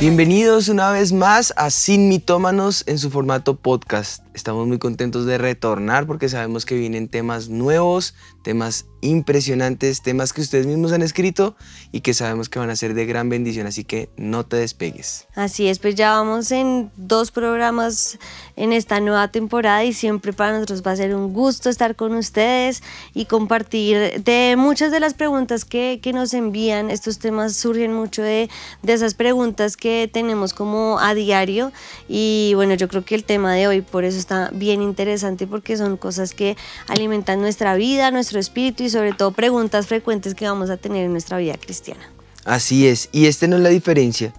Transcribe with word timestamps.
Bienvenidos 0.00 0.68
una 0.68 0.90
vez 0.90 1.12
más 1.12 1.52
a 1.56 1.70
Sin 1.70 2.08
Mitómanos 2.08 2.84
en 2.86 2.98
su 2.98 3.10
formato 3.10 3.56
podcast. 3.56 4.22
Estamos 4.32 4.68
muy 4.68 4.78
contentos 4.78 5.26
de 5.26 5.36
retornar 5.36 6.06
porque 6.06 6.28
sabemos 6.28 6.64
que 6.64 6.76
vienen 6.76 7.08
temas 7.08 7.48
nuevos, 7.48 8.14
temas 8.44 8.86
impresionantes, 9.00 10.02
temas 10.02 10.32
que 10.32 10.40
ustedes 10.40 10.66
mismos 10.66 10.92
han 10.92 11.02
escrito 11.02 11.56
y 11.90 12.00
que 12.00 12.14
sabemos 12.14 12.48
que 12.48 12.60
van 12.60 12.70
a 12.70 12.76
ser 12.76 12.94
de 12.94 13.04
gran 13.06 13.28
bendición, 13.28 13.66
así 13.66 13.82
que 13.82 14.10
no 14.16 14.46
te 14.46 14.56
despegues. 14.56 15.26
Así 15.34 15.66
es, 15.68 15.80
pues 15.80 15.96
ya 15.96 16.12
vamos 16.12 16.52
en 16.52 16.90
dos 16.96 17.32
programas 17.32 18.18
en 18.54 18.72
esta 18.72 19.00
nueva 19.00 19.28
temporada 19.28 19.84
y 19.84 19.92
siempre 19.92 20.32
para 20.32 20.52
nosotros 20.52 20.82
va 20.86 20.92
a 20.92 20.96
ser 20.96 21.14
un 21.14 21.32
gusto 21.32 21.68
estar 21.68 21.96
con 21.96 22.14
ustedes 22.14 22.82
y 23.14 23.24
compartir 23.24 24.22
de 24.22 24.54
muchas 24.56 24.92
de 24.92 25.00
las 25.00 25.14
preguntas 25.14 25.64
que, 25.64 25.98
que 26.00 26.12
nos 26.12 26.32
envían. 26.32 26.90
Estos 26.90 27.18
temas 27.18 27.56
surgen 27.56 27.92
mucho 27.92 28.22
de, 28.22 28.48
de 28.82 28.97
esas 28.98 29.14
preguntas 29.14 29.76
que 29.76 30.10
tenemos 30.12 30.52
como 30.52 30.98
a 30.98 31.14
diario 31.14 31.72
y 32.08 32.52
bueno, 32.54 32.74
yo 32.74 32.88
creo 32.88 33.04
que 33.04 33.14
el 33.14 33.24
tema 33.24 33.54
de 33.54 33.66
hoy 33.66 33.80
por 33.80 34.04
eso 34.04 34.18
está 34.18 34.50
bien 34.52 34.82
interesante 34.82 35.46
porque 35.46 35.76
son 35.76 35.96
cosas 35.96 36.34
que 36.34 36.56
alimentan 36.88 37.40
nuestra 37.40 37.74
vida, 37.76 38.10
nuestro 38.10 38.38
espíritu 38.38 38.82
y 38.82 38.90
sobre 38.90 39.12
todo 39.12 39.32
preguntas 39.32 39.86
frecuentes 39.86 40.34
que 40.34 40.46
vamos 40.46 40.70
a 40.70 40.76
tener 40.76 41.04
en 41.04 41.12
nuestra 41.12 41.38
vida 41.38 41.56
cristiana. 41.56 42.10
Así 42.44 42.86
es, 42.86 43.08
y 43.12 43.26
este 43.26 43.48
no 43.48 43.56
es 43.56 43.62
la 43.62 43.68
diferencia. 43.68 44.32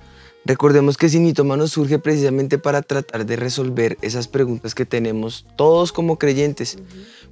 Recordemos 0.46 0.98
que 0.98 1.10
Sin 1.10 1.24
Mitómanos 1.24 1.72
surge 1.72 2.00
precisamente 2.00 2.58
para 2.58 2.82
tratar 2.82 3.26
de 3.26 3.36
resolver 3.36 3.98
esas 4.02 4.28
preguntas 4.28 4.74
que 4.74 4.86
tenemos 4.86 5.46
todos 5.58 5.92
como 5.92 6.18
creyentes, 6.18 6.78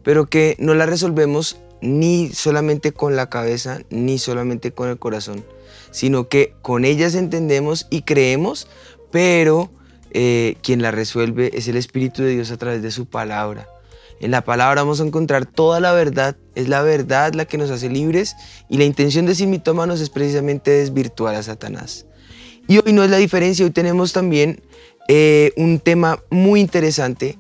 pero 0.03 0.27
que 0.27 0.55
no 0.59 0.75
las 0.75 0.89
resolvemos 0.89 1.57
ni 1.81 2.29
solamente 2.29 2.91
con 2.91 3.15
la 3.15 3.29
cabeza, 3.29 3.79
ni 3.89 4.17
solamente 4.17 4.71
con 4.71 4.89
el 4.89 4.99
corazón, 4.99 5.43
sino 5.91 6.29
que 6.29 6.53
con 6.61 6.85
ellas 6.85 7.15
entendemos 7.15 7.87
y 7.89 8.01
creemos, 8.03 8.67
pero 9.11 9.71
eh, 10.11 10.55
quien 10.61 10.81
la 10.81 10.91
resuelve 10.91 11.51
es 11.53 11.67
el 11.67 11.77
Espíritu 11.77 12.23
de 12.23 12.31
Dios 12.31 12.51
a 12.51 12.57
través 12.57 12.81
de 12.81 12.91
su 12.91 13.05
palabra. 13.05 13.67
En 14.19 14.31
la 14.31 14.43
palabra 14.43 14.81
vamos 14.81 14.99
a 14.99 15.05
encontrar 15.05 15.45
toda 15.45 15.79
la 15.79 15.93
verdad, 15.93 16.35
es 16.55 16.67
la 16.67 16.81
verdad 16.81 17.33
la 17.33 17.45
que 17.45 17.57
nos 17.57 17.69
hace 17.69 17.89
libres 17.89 18.35
y 18.67 18.77
la 18.77 18.83
intención 18.83 19.27
de 19.27 19.35
Sin 19.35 19.51
Mitómanos 19.51 20.01
es 20.01 20.09
precisamente 20.09 20.71
desvirtuar 20.71 21.35
a 21.35 21.43
Satanás. 21.43 22.07
Y 22.67 22.79
hoy 22.79 22.93
no 22.93 23.03
es 23.03 23.11
la 23.11 23.17
diferencia, 23.17 23.63
hoy 23.63 23.71
tenemos 23.71 24.13
también 24.13 24.61
eh, 25.07 25.51
un 25.55 25.79
tema 25.79 26.21
muy 26.29 26.59
interesante 26.59 27.37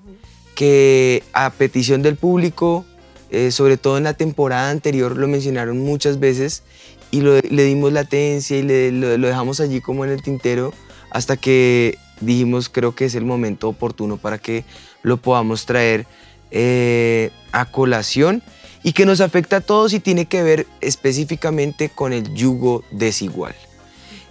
que 0.55 1.23
a 1.33 1.49
petición 1.49 2.01
del 2.01 2.15
público, 2.15 2.85
eh, 3.29 3.51
sobre 3.51 3.77
todo 3.77 3.97
en 3.97 4.05
la 4.05 4.13
temporada 4.13 4.69
anterior, 4.69 5.17
lo 5.17 5.27
mencionaron 5.27 5.79
muchas 5.79 6.19
veces 6.19 6.63
y 7.11 7.21
le 7.21 7.63
dimos 7.63 7.93
latencia 7.93 8.57
y 8.57 8.63
le, 8.63 8.91
lo, 8.91 9.17
lo 9.17 9.27
dejamos 9.27 9.59
allí 9.59 9.81
como 9.81 10.05
en 10.05 10.11
el 10.11 10.21
tintero 10.21 10.73
hasta 11.09 11.37
que 11.37 11.97
dijimos 12.21 12.69
creo 12.69 12.95
que 12.95 13.05
es 13.05 13.15
el 13.15 13.25
momento 13.25 13.69
oportuno 13.69 14.17
para 14.17 14.37
que 14.37 14.65
lo 15.03 15.17
podamos 15.17 15.65
traer 15.65 16.05
eh, 16.51 17.31
a 17.51 17.65
colación 17.65 18.41
y 18.83 18.93
que 18.93 19.05
nos 19.05 19.21
afecta 19.21 19.57
a 19.57 19.61
todos 19.61 19.93
y 19.93 19.99
tiene 19.99 20.25
que 20.25 20.43
ver 20.43 20.67
específicamente 20.81 21.89
con 21.89 22.13
el 22.13 22.33
yugo 22.33 22.83
desigual. 22.91 23.55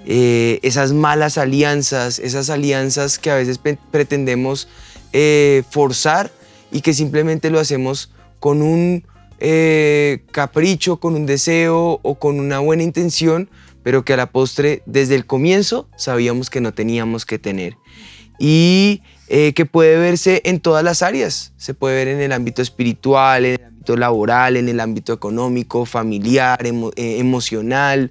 Eh, 0.06 0.60
esas 0.62 0.92
malas 0.92 1.36
alianzas, 1.36 2.19
esas 2.19 2.48
alianzas 2.48 3.19
que 3.19 3.30
a 3.30 3.34
veces 3.34 3.58
pretendemos 3.91 4.69
eh, 5.12 5.62
forzar 5.70 6.30
y 6.70 6.80
que 6.80 6.94
simplemente 6.94 7.50
lo 7.50 7.58
hacemos 7.58 8.10
con 8.38 8.62
un 8.62 9.04
eh, 9.39 10.25
capricho, 10.33 10.98
con 10.98 11.15
un 11.15 11.27
deseo 11.27 12.01
o 12.03 12.15
con 12.16 12.41
una 12.41 12.59
buena 12.59 12.83
intención, 12.83 13.50
pero 13.83 14.05
que 14.05 14.15
a 14.15 14.16
la 14.16 14.31
postre 14.31 14.83
desde 14.87 15.15
el 15.15 15.27
comienzo 15.27 15.88
sabíamos 15.97 16.50
que 16.50 16.60
no 16.60 16.72
teníamos 16.75 17.27
que 17.27 17.38
tener. 17.38 17.77
Y 18.38 19.03
eh, 19.28 19.55
que 19.55 19.66
puede 19.66 19.97
verse 19.99 20.43
en 20.44 20.60
todas 20.60 20.84
las 20.84 21.03
áreas. 21.03 21.53
Se 21.56 21.75
puede 21.75 21.97
ver 21.97 22.09
en 22.09 22.21
el 22.21 22.33
ámbito 22.33 22.62
espiritual, 22.62 23.44
en 23.44 23.60
el 23.60 23.65
ámbito 23.66 23.97
laboral, 23.97 24.56
en 24.56 24.69
el 24.69 24.81
ámbito 24.81 25.12
económico, 25.12 25.84
familiar, 25.84 26.59
eh, 26.65 27.19
emocional, 27.19 28.10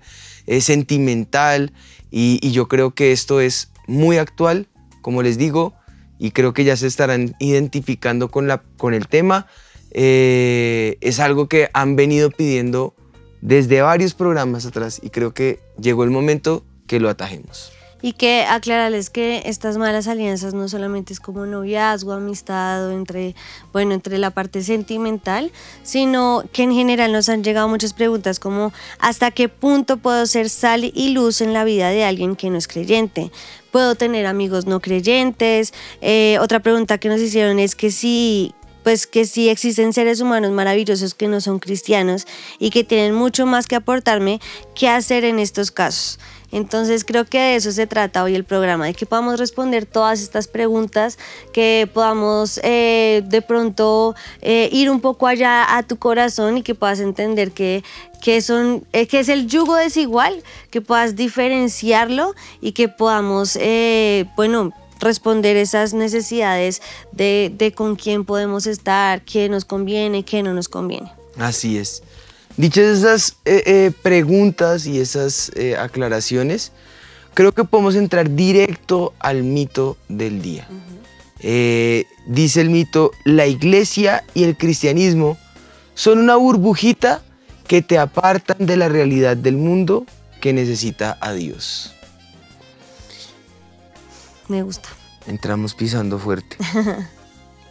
sentimental. 0.60 1.74
Y, 2.12 2.40
y 2.42 2.52
yo 2.52 2.68
creo 2.68 2.94
que 2.96 3.12
esto 3.12 3.42
es 3.42 3.72
muy 3.88 4.18
actual, 4.18 4.68
como 5.02 5.22
les 5.22 5.38
digo, 5.38 5.74
y 6.18 6.32
creo 6.32 6.54
que 6.54 6.64
ya 6.64 6.78
se 6.78 6.88
estarán 6.88 7.36
identificando 7.40 8.30
con, 8.30 8.48
la, 8.48 8.64
con 8.78 8.94
el 8.94 9.08
tema. 9.08 9.48
Eh, 9.98 10.98
es 11.00 11.22
algo 11.22 11.48
que 11.48 11.70
han 11.72 11.96
venido 11.96 12.30
pidiendo 12.30 12.94
desde 13.40 13.82
varios 13.82 14.14
programas 14.14 14.66
atrás 14.66 15.00
y 15.02 15.10
creo 15.10 15.34
que 15.34 15.60
llegó 15.80 16.04
el 16.04 16.10
momento 16.10 16.66
que 16.86 17.00
lo 17.00 17.10
atajemos. 17.10 17.72
Y 18.02 18.12
que 18.12 18.44
aclararles 18.44 19.10
que 19.10 19.44
estas 19.46 19.78
malas 19.78 20.10
alianzas 20.10 20.54
no 20.54 20.68
solamente 20.68 21.14
es 21.14 21.22
como 21.22 21.46
noviazgo, 21.46 22.12
amistad 22.12 22.88
o 22.88 22.92
entre, 22.92 23.36
bueno, 23.72 23.94
entre 23.94 24.18
la 24.18 24.32
parte 24.32 24.64
sentimental, 24.64 25.50
sino 25.82 26.44
que 26.52 26.64
en 26.64 26.74
general 26.74 27.14
nos 27.14 27.30
han 27.30 27.42
llegado 27.42 27.70
muchas 27.70 27.94
preguntas 27.94 28.38
como 28.38 28.74
¿hasta 29.00 29.32
qué 29.32 29.48
punto 29.48 29.96
puedo 29.96 30.26
ser 30.26 30.50
sal 30.50 30.84
y 30.84 31.10
luz 31.14 31.40
en 31.40 31.54
la 31.54 31.64
vida 31.64 31.90
de 31.90 32.04
alguien 32.04 32.36
que 32.36 32.50
no 32.50 32.58
es 32.58 32.68
creyente? 32.68 33.32
¿Puedo 33.72 33.96
tener 33.96 34.26
amigos 34.26 34.66
no 34.66 34.82
creyentes? 34.82 35.74
Eh, 36.02 36.38
otra 36.42 36.60
pregunta 36.60 36.98
que 36.98 37.08
nos 37.08 37.22
hicieron 37.22 37.60
es 37.60 37.76
que 37.76 37.92
si 37.92 38.54
pues 38.86 39.08
que 39.08 39.26
sí 39.26 39.50
existen 39.50 39.94
seres 39.94 40.22
humanos 40.22 40.52
maravillosos 40.52 41.16
que 41.16 41.28
no 41.28 41.42
son 41.42 41.58
cristianos 41.58 42.28
y 42.60 42.70
que 42.70 42.84
tienen 42.84 43.16
mucho 43.16 43.48
más 43.48 43.66
que 43.66 43.76
aportarme, 43.76 44.40
¿qué 44.76 44.88
hacer 44.88 45.26
en 45.26 45.40
estos 45.40 45.72
casos? 45.72 46.20
Entonces 46.52 47.04
creo 47.04 47.26
que 47.26 47.40
de 47.40 47.56
eso 47.56 47.72
se 47.72 47.88
trata 47.88 48.24
hoy 48.24 48.36
el 48.36 48.44
programa, 48.44 48.86
de 48.86 48.94
que 48.94 49.08
podamos 49.08 49.40
responder 49.40 49.88
todas 49.88 50.22
estas 50.22 50.48
preguntas, 50.48 51.18
que 51.52 51.90
podamos 51.92 52.60
eh, 52.62 53.24
de 53.26 53.42
pronto 53.42 54.14
eh, 54.44 54.70
ir 54.72 54.92
un 54.92 55.02
poco 55.02 55.26
allá 55.26 55.76
a 55.76 55.82
tu 55.82 55.98
corazón 55.98 56.60
y 56.60 56.62
que 56.62 56.76
puedas 56.76 57.00
entender 57.00 57.54
que, 57.54 57.84
que, 58.22 58.40
son, 58.40 58.86
eh, 58.94 59.08
que 59.08 59.20
es 59.20 59.30
el 59.30 59.48
yugo 59.48 59.78
desigual, 59.78 60.44
que 60.70 60.82
puedas 60.82 61.16
diferenciarlo 61.16 62.36
y 62.62 62.74
que 62.74 62.88
podamos, 62.88 63.58
bueno, 64.36 64.74
responder 65.00 65.58
esas 65.58 65.94
necesidades 65.94 66.82
de, 67.12 67.52
de 67.56 67.72
con 67.74 67.96
quién 67.96 68.26
podemos 68.26 68.68
estar, 68.68 69.22
qué 69.24 69.50
nos 69.50 69.66
conviene, 69.66 70.24
qué 70.24 70.44
no 70.44 70.54
nos 70.54 70.68
conviene. 70.70 71.12
Así 71.38 71.78
es. 71.78 72.04
Dichas 72.58 73.00
esas 73.00 73.36
eh, 73.44 73.64
eh, 73.66 73.92
preguntas 74.02 74.86
y 74.86 75.00
esas 75.00 75.52
eh, 75.56 75.76
aclaraciones, 75.76 76.72
creo 77.34 77.52
que 77.52 77.66
podemos 77.66 77.96
entrar 77.96 78.34
directo 78.34 79.14
al 79.20 79.44
mito 79.44 79.98
del 80.08 80.42
día. 80.42 80.68
Dice 82.28 82.62
el 82.62 82.70
mito, 82.70 83.12
la 83.24 83.46
iglesia 83.46 84.24
y 84.34 84.46
el 84.46 84.58
cristianismo 84.58 85.38
son 85.94 86.20
una 86.20 86.38
burbujita 86.38 87.22
que 87.68 87.82
te 87.82 88.00
apartan 88.00 88.66
de 88.66 88.78
la 88.78 88.90
realidad 88.90 89.38
del 89.38 89.58
mundo 89.58 90.06
que 90.40 90.54
necesita 90.54 91.18
a 91.22 91.34
Dios. 91.34 91.95
Me 94.48 94.64
gusta. 94.64 94.90
Entramos 95.28 95.74
pisando 95.74 96.20
fuerte. 96.20 96.58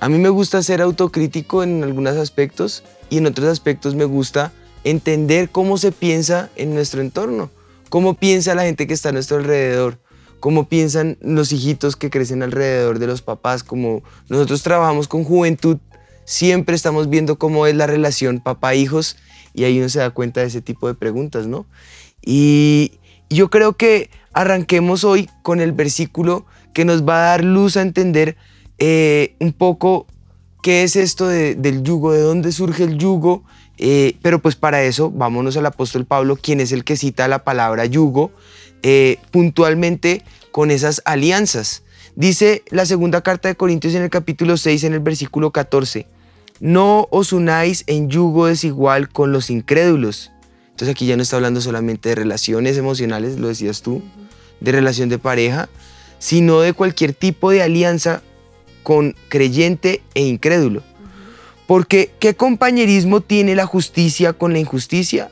A 0.00 0.08
mí 0.08 0.18
me 0.18 0.28
gusta 0.28 0.62
ser 0.62 0.82
autocrítico 0.82 1.62
en 1.62 1.82
algunos 1.84 2.16
aspectos 2.16 2.82
y 3.10 3.18
en 3.18 3.26
otros 3.26 3.48
aspectos 3.48 3.94
me 3.94 4.04
gusta 4.04 4.52
entender 4.82 5.50
cómo 5.50 5.78
se 5.78 5.92
piensa 5.92 6.50
en 6.56 6.74
nuestro 6.74 7.00
entorno, 7.00 7.50
cómo 7.88 8.14
piensa 8.14 8.54
la 8.54 8.64
gente 8.64 8.86
que 8.86 8.94
está 8.94 9.10
a 9.10 9.12
nuestro 9.12 9.38
alrededor, 9.38 9.98
cómo 10.40 10.68
piensan 10.68 11.16
los 11.22 11.52
hijitos 11.52 11.96
que 11.96 12.10
crecen 12.10 12.42
alrededor 12.42 12.98
de 12.98 13.06
los 13.06 13.22
papás, 13.22 13.62
como 13.64 14.02
nosotros 14.28 14.62
trabajamos 14.62 15.08
con 15.08 15.24
juventud, 15.24 15.78
siempre 16.26 16.76
estamos 16.76 17.08
viendo 17.08 17.38
cómo 17.38 17.66
es 17.66 17.74
la 17.74 17.86
relación 17.86 18.40
papá-hijos 18.40 19.16
y 19.54 19.64
ahí 19.64 19.78
uno 19.78 19.88
se 19.88 20.00
da 20.00 20.10
cuenta 20.10 20.40
de 20.40 20.48
ese 20.48 20.60
tipo 20.60 20.86
de 20.86 20.94
preguntas, 20.94 21.46
¿no? 21.46 21.66
Y 22.20 22.92
yo 23.30 23.48
creo 23.48 23.76
que 23.76 24.10
arranquemos 24.32 25.04
hoy 25.04 25.30
con 25.42 25.60
el 25.60 25.72
versículo 25.72 26.44
que 26.74 26.84
nos 26.84 27.02
va 27.08 27.16
a 27.18 27.26
dar 27.30 27.44
luz 27.44 27.76
a 27.78 27.82
entender 27.82 28.36
eh, 28.78 29.34
un 29.40 29.52
poco 29.52 30.06
qué 30.62 30.82
es 30.82 30.96
esto 30.96 31.28
de- 31.28 31.54
del 31.54 31.82
yugo, 31.82 32.12
de 32.12 32.20
dónde 32.20 32.50
surge 32.52 32.84
el 32.84 32.98
yugo, 32.98 33.44
eh, 33.78 34.16
pero 34.22 34.40
pues 34.40 34.56
para 34.56 34.82
eso 34.82 35.10
vámonos 35.10 35.56
al 35.56 35.66
apóstol 35.66 36.04
Pablo, 36.04 36.36
quien 36.36 36.60
es 36.60 36.72
el 36.72 36.84
que 36.84 36.96
cita 36.96 37.28
la 37.28 37.44
palabra 37.44 37.86
yugo 37.86 38.30
eh, 38.82 39.18
puntualmente 39.30 40.22
con 40.52 40.70
esas 40.70 41.00
alianzas. 41.04 41.82
Dice 42.16 42.62
la 42.70 42.84
segunda 42.86 43.22
carta 43.22 43.48
de 43.48 43.54
Corintios 43.56 43.94
en 43.94 44.02
el 44.02 44.10
capítulo 44.10 44.56
6, 44.56 44.84
en 44.84 44.92
el 44.94 45.00
versículo 45.00 45.50
14, 45.52 46.06
no 46.60 47.08
os 47.10 47.32
unáis 47.32 47.84
en 47.86 48.08
yugo 48.10 48.46
desigual 48.46 49.08
con 49.08 49.32
los 49.32 49.50
incrédulos. 49.50 50.30
Entonces 50.70 50.88
aquí 50.94 51.06
ya 51.06 51.16
no 51.16 51.22
está 51.22 51.36
hablando 51.36 51.60
solamente 51.60 52.08
de 52.10 52.14
relaciones 52.16 52.76
emocionales, 52.76 53.38
lo 53.38 53.48
decías 53.48 53.82
tú, 53.82 54.02
de 54.60 54.72
relación 54.72 55.08
de 55.08 55.18
pareja, 55.18 55.68
sino 56.24 56.60
de 56.60 56.72
cualquier 56.72 57.12
tipo 57.12 57.50
de 57.50 57.62
alianza 57.62 58.22
con 58.82 59.14
creyente 59.28 60.00
e 60.14 60.22
incrédulo. 60.22 60.82
Porque 61.66 62.12
¿qué 62.18 62.34
compañerismo 62.34 63.20
tiene 63.20 63.54
la 63.54 63.66
justicia 63.66 64.32
con 64.32 64.54
la 64.54 64.58
injusticia? 64.58 65.30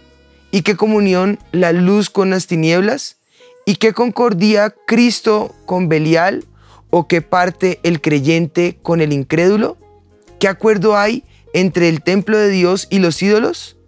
¿Y 0.50 0.60
qué 0.60 0.76
comunión 0.76 1.38
la 1.50 1.72
luz 1.72 2.10
con 2.10 2.28
las 2.28 2.46
tinieblas? 2.46 3.16
¿Y 3.64 3.76
qué 3.76 3.94
concordia 3.94 4.74
Cristo 4.86 5.54
con 5.64 5.88
Belial? 5.88 6.44
¿O 6.90 7.08
qué 7.08 7.22
parte 7.22 7.80
el 7.84 8.02
creyente 8.02 8.78
con 8.82 9.00
el 9.00 9.14
incrédulo? 9.14 9.78
¿Qué 10.38 10.46
acuerdo 10.46 10.98
hay 10.98 11.24
entre 11.54 11.88
el 11.88 12.02
templo 12.02 12.36
de 12.36 12.50
Dios 12.50 12.86
y 12.90 12.98
los 12.98 13.22
ídolos? 13.22 13.78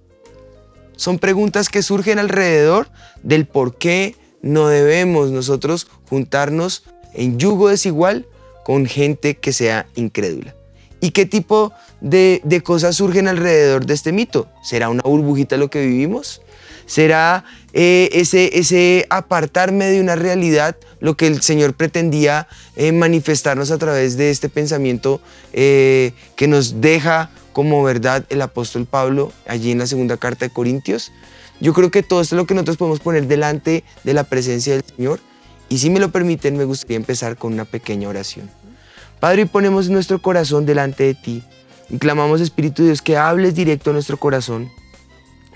Son 0.97 1.19
preguntas 1.19 1.69
que 1.69 1.83
surgen 1.83 2.19
alrededor 2.19 2.89
del 3.23 3.47
por 3.47 3.77
qué 3.77 4.17
no 4.41 4.69
debemos 4.69 5.31
nosotros 5.31 5.87
juntarnos 6.09 6.85
en 7.15 7.39
yugo 7.39 7.69
desigual 7.69 8.27
con 8.65 8.87
gente 8.87 9.37
que 9.37 9.53
sea 9.53 9.87
incrédula. 9.95 10.55
¿Y 11.01 11.11
qué 11.11 11.27
tipo 11.27 11.73
de, 12.01 12.41
cosas 12.65 12.97
surgen 12.97 13.29
alrededor 13.29 13.85
de 13.85 13.93
este 13.93 14.11
mito? 14.11 14.49
¿Será 14.63 14.89
una 14.89 15.03
burbujita 15.03 15.59
lo 15.59 15.69
que 15.69 15.85
vivimos? 15.85 16.41
¿Será 16.87 17.45
eh, 17.75 18.09
ese, 18.13 18.59
ese 18.59 19.07
apartarme 19.11 19.85
de 19.87 20.01
una 20.01 20.17
realidad 20.17 20.77
lo 21.01 21.15
que 21.15 21.27
el 21.27 21.43
Señor 21.43 21.75
pretendía 21.75 22.49
eh, 22.77 22.93
manifestarnos 22.93 23.71
a 23.71 23.77
través 23.77 24.17
de 24.17 24.31
este 24.31 24.49
pensamiento 24.49 25.21
eh, 25.53 26.13
que 26.37 26.49
nos 26.49 26.81
deja 26.81 27.31
como 27.53 27.83
verdad 27.83 28.25
el 28.31 28.41
apóstol 28.41 28.87
Pablo 28.87 29.31
allí 29.47 29.73
en 29.73 29.79
la 29.79 29.87
segunda 29.87 30.17
carta 30.17 30.47
de 30.47 30.53
Corintios? 30.55 31.13
Yo 31.61 31.75
creo 31.75 31.91
que 31.91 32.03
todo 32.03 32.23
esto 32.23 32.35
es 32.35 32.39
lo 32.39 32.47
que 32.47 32.55
nosotros 32.55 32.79
podemos 32.79 33.01
poner 33.01 33.27
delante 33.27 33.85
de 34.05 34.15
la 34.15 34.25
presencia 34.25 34.73
del 34.73 34.85
Señor. 34.85 35.21
Y 35.69 35.79
si 35.79 35.91
me 35.91 36.01
lo 36.01 36.11
permiten, 36.11 36.57
me 36.57 36.65
gustaría 36.65 36.97
empezar 36.97 37.37
con 37.37 37.53
una 37.53 37.65
pequeña 37.65 38.09
oración. 38.09 38.51
Padre, 39.21 39.47
ponemos 39.47 39.89
nuestro 39.89 40.21
corazón 40.21 40.67
delante 40.67 41.05
de 41.05 41.15
ti 41.15 41.43
y 41.89 41.99
clamamos, 41.99 42.41
Espíritu 42.41 42.83
de 42.83 42.89
Dios, 42.89 43.03
que 43.03 43.17
hables 43.17 43.55
directo 43.55 43.91
a 43.91 43.93
nuestro 43.93 44.19
corazón. 44.19 44.71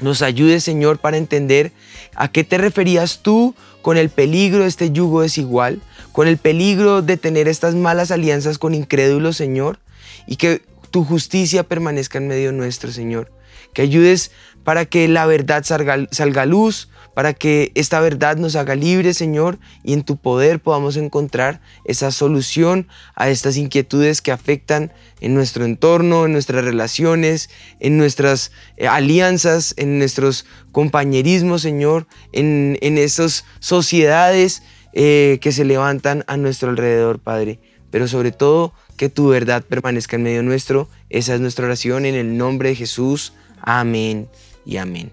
Nos 0.00 0.22
ayude, 0.22 0.60
Señor, 0.60 0.98
para 0.98 1.16
entender 1.16 1.72
a 2.14 2.28
qué 2.28 2.44
te 2.44 2.56
referías 2.56 3.20
tú 3.22 3.54
con 3.82 3.96
el 3.96 4.10
peligro 4.10 4.60
de 4.60 4.68
este 4.68 4.92
yugo 4.92 5.22
desigual, 5.22 5.80
con 6.12 6.28
el 6.28 6.38
peligro 6.38 7.02
de 7.02 7.16
tener 7.16 7.48
estas 7.48 7.74
malas 7.74 8.10
alianzas 8.10 8.58
con 8.58 8.74
incrédulos, 8.74 9.36
Señor, 9.36 9.80
y 10.26 10.36
que 10.36 10.62
tu 10.90 11.04
justicia 11.04 11.64
permanezca 11.64 12.18
en 12.18 12.28
medio 12.28 12.52
nuestro, 12.52 12.92
Señor. 12.92 13.32
Que 13.72 13.82
ayudes 13.82 14.30
para 14.64 14.84
que 14.84 15.08
la 15.08 15.26
verdad 15.26 15.64
salga, 15.64 16.06
salga 16.10 16.46
luz, 16.46 16.88
para 17.18 17.34
que 17.34 17.72
esta 17.74 17.98
verdad 17.98 18.36
nos 18.36 18.54
haga 18.54 18.76
libres, 18.76 19.16
Señor, 19.16 19.58
y 19.82 19.92
en 19.92 20.04
tu 20.04 20.18
poder 20.18 20.60
podamos 20.60 20.96
encontrar 20.96 21.60
esa 21.84 22.12
solución 22.12 22.86
a 23.16 23.28
estas 23.28 23.56
inquietudes 23.56 24.22
que 24.22 24.30
afectan 24.30 24.92
en 25.20 25.34
nuestro 25.34 25.64
entorno, 25.64 26.26
en 26.26 26.32
nuestras 26.32 26.64
relaciones, 26.64 27.50
en 27.80 27.98
nuestras 27.98 28.52
eh, 28.76 28.86
alianzas, 28.86 29.74
en 29.78 29.98
nuestros 29.98 30.46
compañerismos, 30.70 31.60
Señor, 31.60 32.06
en, 32.30 32.78
en 32.82 32.98
esas 32.98 33.44
sociedades 33.58 34.62
eh, 34.92 35.40
que 35.40 35.50
se 35.50 35.64
levantan 35.64 36.22
a 36.28 36.36
nuestro 36.36 36.70
alrededor, 36.70 37.18
Padre. 37.18 37.58
Pero 37.90 38.06
sobre 38.06 38.30
todo, 38.30 38.74
que 38.96 39.08
tu 39.08 39.26
verdad 39.26 39.64
permanezca 39.64 40.14
en 40.14 40.22
medio 40.22 40.44
nuestro. 40.44 40.88
Esa 41.10 41.34
es 41.34 41.40
nuestra 41.40 41.64
oración 41.64 42.06
en 42.06 42.14
el 42.14 42.38
nombre 42.38 42.68
de 42.68 42.76
Jesús. 42.76 43.32
Amén 43.60 44.28
y 44.64 44.76
amén. 44.76 45.10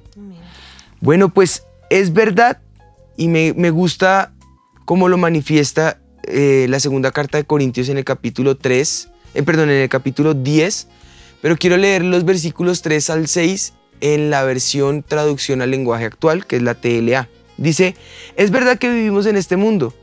Bueno, 1.01 1.33
pues 1.33 1.64
es 1.89 2.13
verdad 2.13 2.61
y 3.17 3.27
me, 3.27 3.69
gusta 3.69 4.33
cómo 4.85 5.07
lo 5.07 5.17
manifiesta 5.17 5.99
eh, 6.23 6.67
la 6.69 6.79
segunda 6.79 7.11
carta 7.11 7.37
de 7.37 7.45
Corintios 7.45 7.89
en 7.89 7.97
el 7.97 8.03
capítulo 8.03 8.57
3, 8.57 9.09
eh, 9.33 9.43
perdón, 9.43 9.69
en 9.69 9.81
el 9.81 9.89
capítulo 9.89 10.33
10, 10.33 10.87
pero 11.41 11.55
quiero 11.57 11.77
leer 11.77 12.03
los 12.03 12.25
versículos 12.25 12.81
3 12.81 13.09
al 13.09 13.27
6 13.27 13.73
en 14.01 14.29
la 14.29 14.43
versión 14.43 15.03
traducción 15.03 15.61
al 15.61 15.71
lenguaje 15.71 16.05
actual, 16.05 16.45
que 16.45 16.57
es 16.57 16.61
la 16.61 16.75
TLA. 16.75 17.29
Dice, 17.57 17.95
es 18.35 18.51
verdad 18.51 18.77
que 18.77 18.89
vivimos 18.89 19.25
en 19.25 19.37
este 19.37 19.55
mundo, 19.55 19.93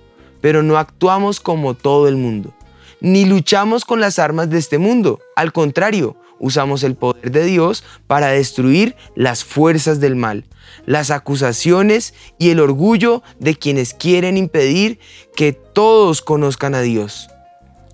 pero 0.41 0.63
no 0.63 0.79
actuamos 0.79 1.41
como 1.41 1.75
todo 1.75 2.09
el 2.09 2.17
mundo 2.17 2.55
ni 3.03 3.25
luchamos 3.25 3.85
con 3.85 4.01
las 4.01 4.21
armas 4.21 4.49
de 4.49 4.59
este 4.59 4.79
mundo. 4.79 5.19
Al 5.35 5.53
contrario, 5.53 6.17
usamos 6.43 6.83
el 6.83 6.97
poder 6.97 7.31
de 7.31 7.45
Dios 7.45 7.85
para 8.07 8.27
destruir 8.27 8.97
las 9.15 9.45
fuerzas 9.45 10.01
del 10.01 10.17
mal, 10.17 10.45
las 10.85 11.11
acusaciones 11.11 12.13
y 12.37 12.51
el 12.51 12.61
orgullo 12.61 13.23
de 13.39 13.55
quienes 13.55 13.95
quieren 13.95 14.37
impedir 14.37 14.99
que 15.37 15.53
todos 15.53 16.21
conozcan 16.21 16.75
a 16.75 16.83
Dios. 16.83 17.31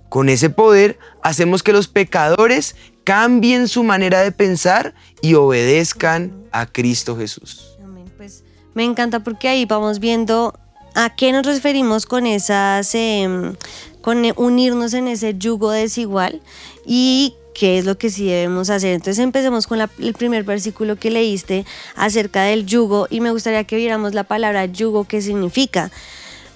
Con 0.09 0.27
ese 0.27 0.49
poder 0.49 0.97
hacemos 1.21 1.61
que 1.61 1.71
los 1.71 1.87
pecadores 1.87 2.75
cambien 3.03 3.67
su 3.67 3.83
manera 3.83 4.21
de 4.21 4.31
pensar 4.31 4.95
y 5.21 5.35
obedezcan 5.35 6.33
a 6.51 6.65
Cristo 6.65 7.15
Jesús. 7.15 7.77
Pues 8.17 8.43
me 8.73 8.83
encanta 8.83 9.19
porque 9.23 9.47
ahí 9.47 9.65
vamos 9.65 9.99
viendo 9.99 10.59
a 10.95 11.15
qué 11.15 11.31
nos 11.31 11.45
referimos 11.45 12.07
con 12.07 12.25
esas 12.25 12.95
em, 12.95 13.55
con 14.01 14.23
unirnos 14.37 14.95
en 14.95 15.07
ese 15.07 15.37
yugo 15.37 15.69
desigual 15.69 16.41
y 16.83 17.35
qué 17.59 17.77
es 17.77 17.83
lo 17.83 17.97
que 17.97 18.09
sí 18.09 18.25
debemos 18.25 18.69
hacer. 18.69 18.93
Entonces 18.93 19.21
empecemos 19.21 19.67
con 19.67 19.81
el 19.81 20.13
primer 20.13 20.45
versículo 20.45 20.95
que 20.95 21.11
leíste 21.11 21.65
acerca 21.97 22.43
del 22.43 22.65
yugo 22.65 23.07
y 23.09 23.19
me 23.19 23.31
gustaría 23.31 23.65
que 23.65 23.75
viéramos 23.75 24.13
la 24.13 24.23
palabra 24.23 24.65
yugo, 24.65 25.03
qué 25.03 25.21
significa. 25.21 25.91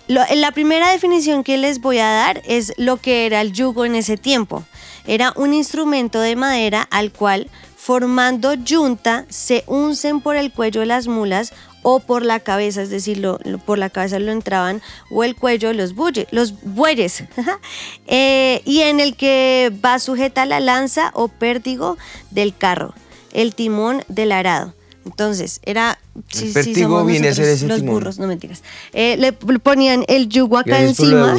la 0.07 0.51
primera 0.53 0.91
definición 0.91 1.43
que 1.43 1.57
les 1.57 1.81
voy 1.81 1.97
a 1.97 2.09
dar 2.09 2.41
es 2.45 2.73
lo 2.77 2.97
que 2.97 3.25
era 3.25 3.41
el 3.41 3.51
yugo 3.51 3.83
en 3.83 3.95
ese 3.95 4.15
tiempo. 4.15 4.63
Era 5.05 5.33
un 5.35 5.53
instrumento 5.53 6.21
de 6.21 6.37
madera 6.37 6.87
al 6.89 7.11
cual 7.11 7.49
formando 7.75 8.53
yunta 8.53 9.25
se 9.27 9.65
uncen 9.67 10.21
por 10.21 10.37
el 10.37 10.53
cuello 10.53 10.85
las 10.85 11.07
mulas 11.07 11.51
o 11.83 11.99
por 11.99 12.23
la 12.23 12.39
cabeza, 12.39 12.81
es 12.81 12.89
decir, 12.89 13.25
por 13.65 13.77
la 13.77 13.89
cabeza 13.89 14.17
lo 14.19 14.31
entraban, 14.31 14.81
o 15.11 15.23
el 15.23 15.35
cuello 15.35 15.67
de 15.67 15.75
los, 15.75 15.93
los 16.31 16.61
bueyes, 16.63 17.23
eh, 18.07 18.61
y 18.65 18.81
en 18.81 18.99
el 18.99 19.15
que 19.15 19.71
va 19.83 19.99
sujeta 19.99 20.45
la 20.45 20.59
lanza 20.59 21.11
o 21.13 21.27
pértigo 21.27 21.97
del 22.31 22.55
carro, 22.57 22.93
el 23.31 23.53
timón 23.53 24.03
del 24.07 24.31
arado. 24.31 24.73
Entonces, 25.05 25.59
era. 25.63 25.99
El 26.33 26.53
pértigo 26.53 27.03
viene 27.03 27.27
a 27.27 27.33
ser 27.33 27.49
ese 27.49 27.67
Los 27.67 27.81
burros, 27.81 28.19
no 28.19 28.27
mentiras. 28.27 28.63
Eh, 28.93 29.17
le 29.17 29.33
ponían 29.33 30.05
el 30.07 30.29
yugo 30.29 30.57
acá 30.57 30.81
encima. 30.81 31.35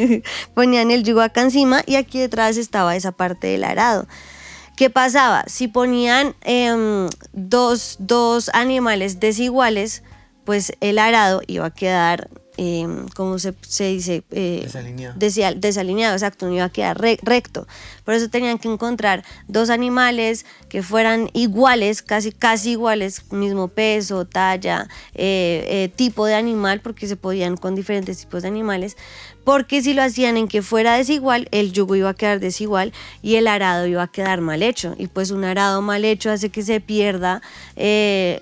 ponían 0.54 0.90
el 0.90 1.02
yugo 1.02 1.22
acá 1.22 1.42
encima 1.42 1.82
y 1.86 1.94
aquí 1.94 2.18
detrás 2.18 2.56
estaba 2.56 2.94
esa 2.94 3.12
parte 3.12 3.46
del 3.46 3.64
arado. 3.64 4.06
¿Qué 4.76 4.90
pasaba? 4.90 5.44
Si 5.46 5.68
ponían 5.68 6.34
em, 6.42 7.08
dos, 7.32 8.50
animales 8.52 9.20
desiguales, 9.20 10.02
pues 10.44 10.72
el 10.80 10.98
arado 10.98 11.40
iba 11.46 11.64
a 11.64 11.70
quedar, 11.70 12.28
eh, 12.58 12.86
¿cómo 13.16 13.38
se, 13.38 13.54
dice? 13.78 14.22
Eh, 14.30 14.60
desalineado. 14.64 15.18
desalineado, 15.56 16.14
exacto, 16.14 16.46
no 16.46 16.52
iba 16.54 16.64
a 16.64 16.68
quedar 16.68 17.00
recto. 17.00 17.66
Por 18.04 18.12
eso 18.12 18.28
tenían 18.28 18.58
que 18.58 18.68
encontrar 18.68 19.24
dos 19.48 19.70
animales 19.70 20.44
que 20.68 20.82
fueran 20.82 21.30
iguales, 21.32 22.02
casi, 22.02 22.30
casi 22.30 22.72
iguales, 22.72 23.32
mismo 23.32 23.68
peso, 23.68 24.26
talla, 24.26 24.88
eh, 25.14 25.64
eh, 25.68 25.92
tipo 25.96 26.26
de 26.26 26.34
animal, 26.34 26.80
porque 26.82 27.08
se 27.08 27.16
podían 27.16 27.56
con 27.56 27.74
diferentes 27.74 28.18
tipos 28.18 28.42
de 28.42 28.48
animales, 28.48 28.96
porque 29.46 29.80
si 29.80 29.94
lo 29.94 30.02
hacían 30.02 30.36
en 30.36 30.48
que 30.48 30.60
fuera 30.60 30.96
desigual, 30.96 31.46
el 31.52 31.72
yugo 31.72 31.94
iba 31.94 32.10
a 32.10 32.14
quedar 32.14 32.40
desigual 32.40 32.92
y 33.22 33.36
el 33.36 33.46
arado 33.46 33.86
iba 33.86 34.02
a 34.02 34.08
quedar 34.08 34.40
mal 34.40 34.60
hecho. 34.60 34.96
Y 34.98 35.06
pues 35.06 35.30
un 35.30 35.44
arado 35.44 35.82
mal 35.82 36.04
hecho 36.04 36.32
hace 36.32 36.48
que 36.48 36.64
se 36.64 36.80
pierda 36.80 37.40
eh, 37.76 38.40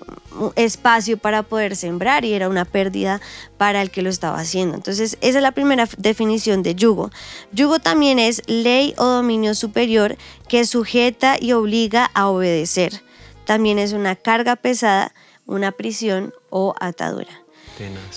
espacio 0.55 1.19
para 1.19 1.43
poder 1.43 1.75
sembrar 1.75 2.25
y 2.25 2.33
era 2.33 2.49
una 2.49 2.65
pérdida 2.65 3.21
para 3.59 3.83
el 3.83 3.91
que 3.91 4.01
lo 4.01 4.09
estaba 4.09 4.39
haciendo. 4.39 4.73
Entonces, 4.73 5.19
esa 5.21 5.37
es 5.37 5.43
la 5.43 5.51
primera 5.51 5.87
definición 5.99 6.63
de 6.63 6.73
yugo. 6.73 7.11
Yugo 7.51 7.77
también 7.77 8.17
es 8.17 8.41
ley 8.47 8.95
o 8.97 9.05
dominio 9.05 9.53
superior 9.53 10.17
que 10.47 10.65
sujeta 10.65 11.37
y 11.39 11.51
obliga 11.51 12.09
a 12.15 12.29
obedecer. 12.29 13.03
También 13.45 13.77
es 13.77 13.93
una 13.93 14.15
carga 14.15 14.55
pesada, 14.55 15.13
una 15.45 15.71
prisión 15.71 16.33
o 16.49 16.73
atadura. 16.79 17.43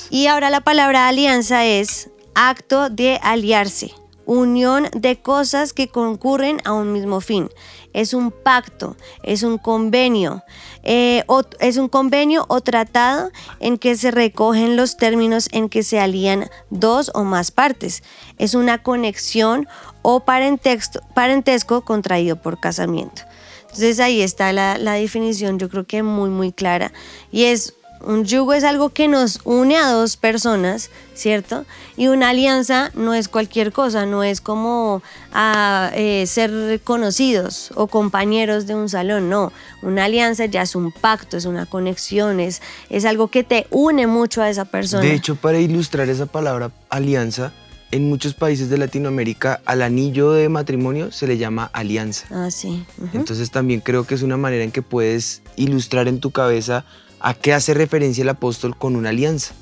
Y 0.08 0.28
ahora 0.28 0.48
la 0.48 0.62
palabra 0.62 1.06
alianza 1.06 1.66
es 1.66 2.08
acto 2.38 2.88
de 2.88 3.18
aliarse, 3.20 3.92
unión 4.24 4.86
de 4.92 5.20
cosas 5.20 5.72
que 5.72 5.88
concurren 5.88 6.60
a 6.64 6.72
un 6.72 6.92
mismo 6.92 7.20
fin. 7.20 7.48
Es 7.92 8.14
un 8.14 8.30
pacto, 8.30 8.96
es 9.24 9.42
un 9.42 9.58
convenio, 9.58 10.44
eh, 10.84 11.24
o, 11.26 11.42
es 11.58 11.78
un 11.78 11.88
convenio 11.88 12.46
o 12.48 12.60
tratado 12.60 13.32
en 13.58 13.76
que 13.76 13.96
se 13.96 14.12
recogen 14.12 14.76
los 14.76 14.96
términos 14.96 15.48
en 15.50 15.68
que 15.68 15.82
se 15.82 15.98
alían 15.98 16.48
dos 16.70 17.10
o 17.12 17.24
más 17.24 17.50
partes. 17.50 18.04
Es 18.38 18.54
una 18.54 18.84
conexión 18.84 19.66
o 20.02 20.20
parentesco 20.20 21.84
contraído 21.84 22.40
por 22.40 22.60
casamiento. 22.60 23.22
Entonces 23.62 23.98
ahí 23.98 24.22
está 24.22 24.52
la, 24.52 24.78
la 24.78 24.92
definición, 24.92 25.58
yo 25.58 25.68
creo 25.68 25.88
que 25.88 26.04
muy, 26.04 26.30
muy 26.30 26.52
clara. 26.52 26.92
Y 27.32 27.44
es 27.44 27.74
un 28.00 28.24
yugo 28.24 28.54
es 28.54 28.64
algo 28.64 28.90
que 28.90 29.08
nos 29.08 29.40
une 29.44 29.76
a 29.76 29.90
dos 29.90 30.16
personas, 30.16 30.90
¿cierto? 31.14 31.64
Y 31.96 32.08
una 32.08 32.30
alianza 32.30 32.90
no 32.94 33.14
es 33.14 33.28
cualquier 33.28 33.72
cosa, 33.72 34.06
no 34.06 34.22
es 34.22 34.40
como 34.40 35.02
a, 35.32 35.90
eh, 35.94 36.26
ser 36.26 36.80
conocidos 36.82 37.70
o 37.74 37.86
compañeros 37.86 38.66
de 38.66 38.74
un 38.74 38.88
salón, 38.88 39.28
no. 39.28 39.52
Una 39.82 40.04
alianza 40.04 40.46
ya 40.46 40.62
es 40.62 40.76
un 40.76 40.92
pacto, 40.92 41.36
es 41.36 41.44
una 41.44 41.66
conexión, 41.66 42.40
es, 42.40 42.62
es 42.90 43.04
algo 43.04 43.28
que 43.28 43.44
te 43.44 43.66
une 43.70 44.06
mucho 44.06 44.42
a 44.42 44.50
esa 44.50 44.64
persona. 44.64 45.02
De 45.02 45.14
hecho, 45.14 45.36
para 45.36 45.58
ilustrar 45.58 46.08
esa 46.08 46.26
palabra 46.26 46.70
alianza, 46.90 47.52
en 47.90 48.08
muchos 48.08 48.34
países 48.34 48.68
de 48.68 48.78
Latinoamérica 48.78 49.60
al 49.64 49.82
anillo 49.82 50.32
de 50.32 50.48
matrimonio 50.48 51.10
se 51.10 51.26
le 51.26 51.38
llama 51.38 51.70
alianza. 51.72 52.26
Ah, 52.30 52.50
sí. 52.50 52.84
Entonces 53.14 53.50
también 53.50 53.80
creo 53.80 54.04
que 54.04 54.14
es 54.14 54.22
una 54.22 54.36
manera 54.36 54.64
en 54.64 54.70
que 54.70 54.82
puedes 54.82 55.42
ilustrar 55.56 56.06
en 56.08 56.20
tu 56.20 56.30
cabeza 56.30 56.84
a 57.20 57.34
qué 57.34 57.52
hace 57.52 57.74
referencia 57.74 58.22
el 58.22 58.28
apóstol 58.28 58.76
con 58.76 58.96
una 58.96 59.10
alianza. 59.10 59.54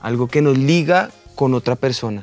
Algo 0.00 0.28
que 0.28 0.42
nos 0.42 0.56
liga 0.56 1.10
con 1.34 1.54
otra 1.54 1.76
persona 1.76 2.22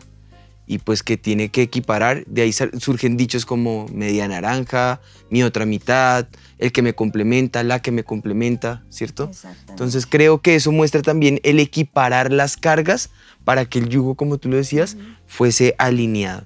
y 0.68 0.80
pues 0.80 1.02
que 1.02 1.18
tiene 1.18 1.50
que 1.50 1.64
equiparar. 1.64 2.26
De 2.26 2.42
ahí 2.42 2.52
surgen 2.52 3.16
dichos 3.18 3.46
como 3.46 3.88
media 3.88 4.28
naranja, 4.28 5.00
mi 5.30 5.42
otra 5.44 5.66
mitad, 5.66 6.28
el 6.58 6.72
que 6.72 6.82
me 6.82 6.94
complementa, 6.94 7.64
la 7.64 7.82
que 7.82 7.92
me 7.92 8.04
complementa, 8.04 8.84
¿cierto? 8.90 9.32
Entonces 9.70 10.06
creo 10.06 10.42
que 10.42 10.56
eso 10.56 10.72
muestra 10.72 11.02
también 11.02 11.40
el 11.44 11.60
equiparar 11.60 12.32
las 12.32 12.58
cargas 12.58 13.10
para 13.46 13.66
que 13.66 13.80
el 13.80 13.88
yugo, 13.88 14.16
como 14.16 14.38
tú 14.38 14.50
lo 14.50 14.58
decías, 14.58 14.98
fuese 15.26 15.74
alineado. 15.78 16.44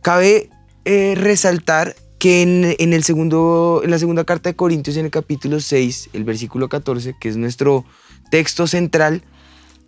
Cabe 0.00 0.48
eh, 0.86 1.14
resaltar 1.16 1.96
que 2.18 2.42
en, 2.42 2.92
el 2.92 3.04
segundo, 3.04 3.80
en 3.84 3.90
la 3.90 3.98
segunda 3.98 4.24
carta 4.24 4.50
de 4.50 4.56
Corintios, 4.56 4.96
en 4.96 5.04
el 5.04 5.10
capítulo 5.10 5.60
6, 5.60 6.10
el 6.12 6.24
versículo 6.24 6.68
14, 6.68 7.14
que 7.18 7.28
es 7.28 7.36
nuestro 7.36 7.84
texto 8.30 8.66
central, 8.66 9.22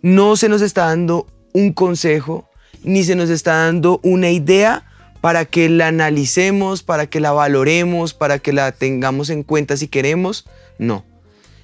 no 0.01 0.35
se 0.35 0.49
nos 0.49 0.61
está 0.61 0.85
dando 0.85 1.27
un 1.53 1.73
consejo, 1.73 2.49
ni 2.83 3.03
se 3.03 3.15
nos 3.15 3.29
está 3.29 3.65
dando 3.65 3.99
una 4.03 4.31
idea 4.31 4.85
para 5.19 5.45
que 5.45 5.69
la 5.69 5.87
analicemos, 5.87 6.81
para 6.83 7.07
que 7.07 7.19
la 7.19 7.31
valoremos, 7.31 8.13
para 8.13 8.39
que 8.39 8.53
la 8.53 8.71
tengamos 8.71 9.29
en 9.29 9.43
cuenta 9.43 9.77
si 9.77 9.87
queremos. 9.87 10.45
No. 10.79 11.05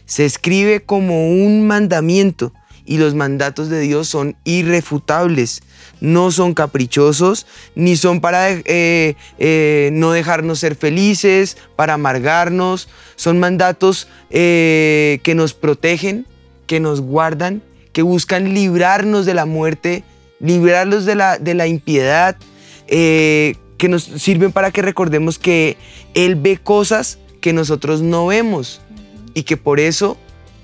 Se 0.06 0.26
escribe 0.26 0.82
como 0.82 1.30
un 1.30 1.66
mandamiento 1.66 2.54
y 2.88 2.98
los 2.98 3.14
mandatos 3.14 3.70
de 3.70 3.82
Dios 3.82 4.08
son 4.08 4.38
irrefutables, 4.46 5.62
no 6.00 6.32
son 6.32 6.54
caprichosos, 6.54 7.46
ni 7.76 7.98
son 7.98 8.22
para 8.22 8.50
eh, 8.50 9.16
eh, 9.38 9.90
no 9.92 10.12
dejarnos 10.12 10.60
ser 10.60 10.76
felices, 10.76 11.58
para 11.76 11.96
amargarnos, 11.96 12.88
son 13.18 13.40
mandatos 13.40 14.08
eh, 14.30 15.20
que 15.24 15.36
nos 15.36 15.54
protegen, 15.54 16.26
que 16.66 16.80
nos 16.80 17.02
guardan, 17.02 17.62
que 17.92 18.04
buscan 18.04 18.54
librarnos 18.54 19.26
de 19.26 19.34
la 19.34 19.46
muerte, 19.46 20.04
librarnos 20.40 21.06
de 21.06 21.16
la, 21.16 21.38
de 21.38 21.54
la 21.56 21.68
impiedad, 21.68 22.38
que 22.88 23.90
nos 23.90 24.04
sirven 24.04 24.54
para 24.54 24.72
que 24.72 24.82
recordemos 24.82 25.38
que 25.38 25.76
Él 26.14 26.36
ve 26.36 26.58
cosas 26.58 27.20
que 27.42 27.52
nosotros 27.52 28.02
no 28.02 28.28
vemos 28.28 28.80
y 29.34 29.44
que 29.44 29.58
por 29.58 29.82
eso 29.82 30.18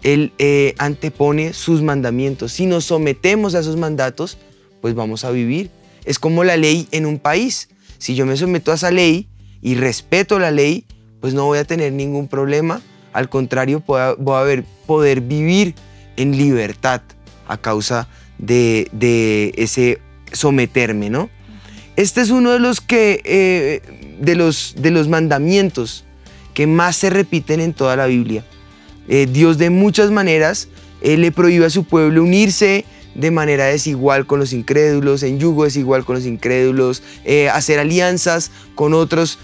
él 0.04 0.34
eh, 0.38 0.76
antepone 0.78 1.54
sus 1.54 1.82
mandamientos. 1.82 2.52
Si 2.52 2.66
nos 2.66 2.86
sometemos 2.86 3.56
a 3.56 3.60
esos 3.60 3.78
mandatos, 3.78 4.38
pues 4.82 4.96
vamos 4.96 5.24
a 5.24 5.32
vivir. 5.32 5.72
Es 6.06 6.20
como 6.20 6.44
la 6.44 6.58
ley 6.58 6.88
en 6.92 7.06
un 7.06 7.20
país. 7.20 7.70
Si 7.98 8.16
yo 8.16 8.26
me 8.26 8.36
someto 8.36 8.72
a 8.72 8.76
esa 8.76 8.92
ley 8.92 9.30
y 9.62 9.76
respeto 9.76 10.40
la 10.40 10.52
ley, 10.52 10.86
pues 11.22 11.34
no 11.34 11.46
voy 11.46 11.60
a 11.60 11.64
tener 11.64 11.94
ningún 11.94 12.28
problema. 12.28 12.82
Al 13.14 13.30
contrario, 13.30 13.82
voy 13.86 14.02
a, 14.02 14.64
poder 14.86 15.22
vivir 15.22 15.76
en 16.18 16.38
libertad 16.38 17.02
a 17.48 17.58
causa 17.58 18.10
de, 18.38 19.54
ese 19.56 20.02
someterme, 20.34 21.10
¿no? 21.10 21.30
Este 21.96 22.22
es 22.22 22.32
uno 22.32 22.52
de 22.52 22.60
los, 22.60 22.82
que, 22.82 23.22
eh, 23.24 24.18
de, 24.20 24.36
los, 24.36 24.76
de 24.78 24.92
los 24.92 25.08
mandamientos 25.08 26.04
que 26.54 26.68
más 26.68 26.98
se 26.98 27.10
repiten 27.10 27.62
en 27.62 27.74
toda 27.74 27.96
la 27.96 28.08
Biblia. 28.08 28.44
Eh, 29.08 29.28
Dios 29.30 29.58
de 29.58 29.70
muchas 29.70 30.12
maneras 30.12 30.70
eh, 31.02 31.18
le 31.18 31.32
prohíbe 31.32 31.66
a 31.66 31.70
su 31.70 31.84
pueblo 31.84 32.24
unirse 32.24 32.86
de 33.16 33.32
manera 33.32 33.66
desigual 33.66 34.26
con 34.26 34.40
los 34.40 34.54
incrédulos, 34.54 35.22
en 35.24 35.40
yugo 35.40 35.66
desigual 35.66 36.04
con 36.04 36.16
los 36.16 36.26
incrédulos, 36.26 37.04
eh, 37.26 37.50
hacer 37.50 37.80
alianzas 37.80 38.52
con 38.76 38.94
otras 38.94 39.38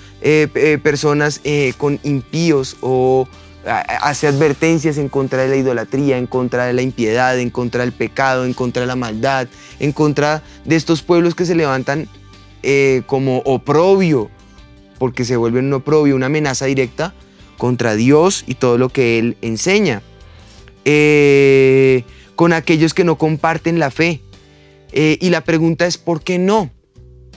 personas, 0.84 1.40
con 1.78 1.98
impíos 2.04 2.76
o 2.82 3.26
hace 3.66 4.28
advertencias 4.28 4.98
en 4.98 5.08
contra 5.08 5.44
de 5.44 5.48
la 5.48 5.56
idolatría, 5.56 6.18
en 6.18 6.28
contra 6.28 6.66
de 6.66 6.74
la 6.74 6.82
impiedad, 6.82 7.40
en 7.40 7.50
contra 7.50 7.84
del 7.84 7.94
pecado, 7.94 8.44
en 8.44 8.54
contra 8.54 8.82
de 8.82 8.88
la 8.88 8.98
maldad, 8.98 9.48
en 9.80 9.94
contra 9.94 10.44
de 10.66 10.76
estos 10.76 11.04
pueblos 11.04 11.36
que 11.36 11.46
se 11.46 11.56
levantan 11.56 12.10
como 13.06 13.38
oprobio, 13.46 14.30
porque 14.98 15.24
se 15.24 15.38
vuelven 15.38 15.68
un 15.68 15.74
oprobio, 15.74 16.18
una 16.18 16.26
amenaza 16.26 16.66
directa 16.66 17.14
contra 17.60 17.96
Dios 17.96 18.44
y 18.48 18.56
todo 18.56 18.80
lo 18.80 18.90
que 18.90 19.20
Él 19.20 19.38
enseña. 19.44 20.02
Eh, 20.86 22.04
con 22.36 22.54
aquellos 22.54 22.94
que 22.94 23.04
no 23.04 23.18
comparten 23.18 23.80
la 23.80 23.92
fe. 23.92 24.22
Eh, 24.94 25.18
y 25.22 25.30
la 25.30 25.42
pregunta 25.42 25.86
es, 25.86 25.98
¿por 25.98 26.24
qué 26.24 26.40
no? 26.40 26.72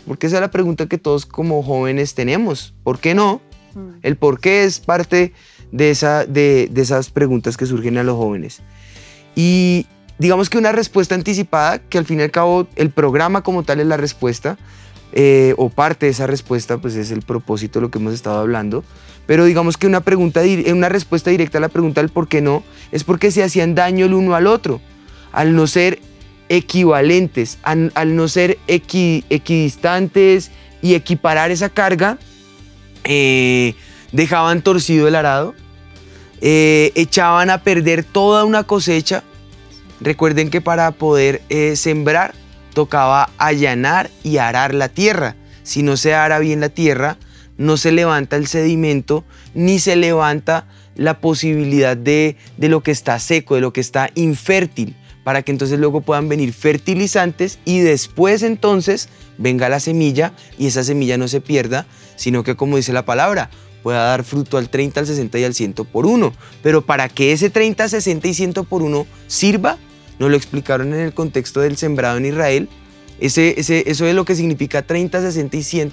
Porque 0.06 0.28
esa 0.28 0.36
es 0.36 0.40
la 0.40 0.50
pregunta 0.50 0.86
que 0.86 0.96
todos 0.96 1.26
como 1.26 1.62
jóvenes 1.62 2.14
tenemos. 2.14 2.72
¿Por 2.84 3.00
qué 3.00 3.14
no? 3.14 3.42
Mm. 3.74 3.98
El 4.02 4.16
por 4.16 4.40
qué 4.40 4.62
es 4.62 4.78
parte 4.78 5.32
de, 5.72 5.90
esa, 5.90 6.24
de, 6.24 6.70
esas 6.76 7.10
preguntas 7.10 7.56
que 7.56 7.66
surgen 7.66 7.98
a 7.98 8.04
los 8.04 8.16
jóvenes. 8.16 8.62
Y 9.34 9.86
digamos 10.18 10.48
que 10.48 10.58
una 10.58 10.70
respuesta 10.70 11.16
anticipada, 11.16 11.80
que 11.80 11.98
al 11.98 12.04
fin 12.04 12.20
y 12.20 12.22
al 12.22 12.30
cabo 12.30 12.68
el 12.76 12.90
programa 12.90 13.42
como 13.42 13.64
tal 13.64 13.80
es 13.80 13.86
la 13.88 13.96
respuesta, 13.96 14.56
eh, 15.14 15.52
o 15.58 15.68
parte 15.68 16.06
de 16.06 16.12
esa 16.12 16.26
respuesta, 16.26 16.78
pues 16.78 16.94
es 16.94 17.10
el 17.10 17.20
propósito 17.20 17.78
de 17.78 17.82
lo 17.82 17.90
que 17.90 17.98
hemos 17.98 18.14
estado 18.14 18.38
hablando. 18.40 18.82
Pero 19.26 19.44
digamos 19.44 19.76
que 19.76 19.86
una, 19.86 20.00
pregunta, 20.00 20.40
una 20.72 20.88
respuesta 20.88 21.30
directa 21.30 21.58
a 21.58 21.60
la 21.60 21.68
pregunta 21.68 22.00
del 22.00 22.10
por 22.10 22.28
qué 22.28 22.40
no 22.40 22.64
es 22.92 23.04
porque 23.04 23.30
se 23.30 23.42
hacían 23.42 23.74
daño 23.74 24.06
el 24.06 24.14
uno 24.14 24.34
al 24.34 24.46
otro, 24.46 24.80
al 25.30 25.54
no 25.54 25.66
ser 25.66 26.00
equivalentes, 26.48 27.58
al, 27.62 28.16
no 28.16 28.26
ser 28.26 28.58
equidistantes 28.66 30.50
y 30.80 30.94
equiparar 30.94 31.50
esa 31.50 31.68
carga, 31.68 32.18
eh, 33.04 33.74
dejaban 34.12 34.62
torcido 34.62 35.08
el 35.08 35.14
arado, 35.14 35.54
eh, 36.40 36.90
echaban 36.94 37.50
a 37.50 37.62
perder 37.62 38.02
toda 38.02 38.44
una 38.44 38.64
cosecha. 38.64 39.22
Recuerden 40.00 40.50
que 40.50 40.60
para 40.60 40.90
poder 40.90 41.42
sembrar 41.76 42.34
tocaba 42.72 43.30
allanar 43.38 44.10
y 44.22 44.38
arar 44.38 44.74
la 44.74 44.88
tierra. 44.88 45.36
Si 45.62 45.82
no 45.82 45.96
se 45.96 46.14
ara 46.14 46.38
bien 46.38 46.60
la 46.60 46.68
tierra, 46.68 47.16
no 47.56 47.76
se 47.76 47.92
levanta 47.92 48.36
el 48.36 48.46
sedimento 48.46 49.24
ni 49.54 49.78
se 49.78 49.96
levanta 49.96 50.66
la 50.96 51.20
posibilidad 51.20 51.96
de, 51.96 52.36
lo 52.58 52.82
que 52.82 52.90
está 52.90 53.18
seco, 53.18 53.54
de 53.54 53.60
lo 53.60 53.72
que 53.72 53.80
está 53.80 54.10
infértil, 54.14 54.96
para 55.24 55.42
que 55.42 55.52
entonces 55.52 55.78
luego 55.78 56.00
puedan 56.00 56.28
venir 56.28 56.52
fertilizantes 56.52 57.58
y 57.64 57.80
después 57.80 58.42
entonces 58.42 59.08
venga 59.38 59.68
la 59.68 59.80
semilla 59.80 60.32
y 60.58 60.66
esa 60.66 60.84
semilla 60.84 61.16
no 61.16 61.28
se 61.28 61.40
pierda, 61.40 61.86
sino 62.16 62.42
que 62.42 62.56
como 62.56 62.76
dice 62.76 62.92
la 62.92 63.04
palabra, 63.04 63.50
pueda 63.82 64.04
dar 64.04 64.24
fruto 64.24 64.58
al 64.58 64.68
30, 64.68 65.00
al 65.00 65.06
60 65.06 65.38
y 65.38 65.44
al 65.44 65.54
100 65.54 65.74
por 65.92 66.06
uno. 66.06 66.32
Pero 66.62 66.82
para 66.82 67.08
que 67.08 67.32
ese 67.32 67.50
30, 67.50 67.88
60 67.88 68.28
y 68.28 68.34
100 68.34 68.52
por 68.68 68.82
uno 68.82 69.06
sirva, 69.26 69.78
nos 70.18 70.30
lo 70.30 70.36
explicaron 70.36 70.92
en 70.92 71.00
el 71.00 71.14
contexto 71.14 71.60
del 71.60 71.76
sembrado 71.76 72.16
en 72.16 72.26
Israel. 72.26 72.68
Ese, 73.20 73.54
eso 73.58 74.06
es 74.06 74.14
lo 74.14 74.24
que 74.24 74.34
significa 74.34 74.82
30, 74.82 75.20
60 75.20 75.56
y 75.56 75.62
100. 75.62 75.92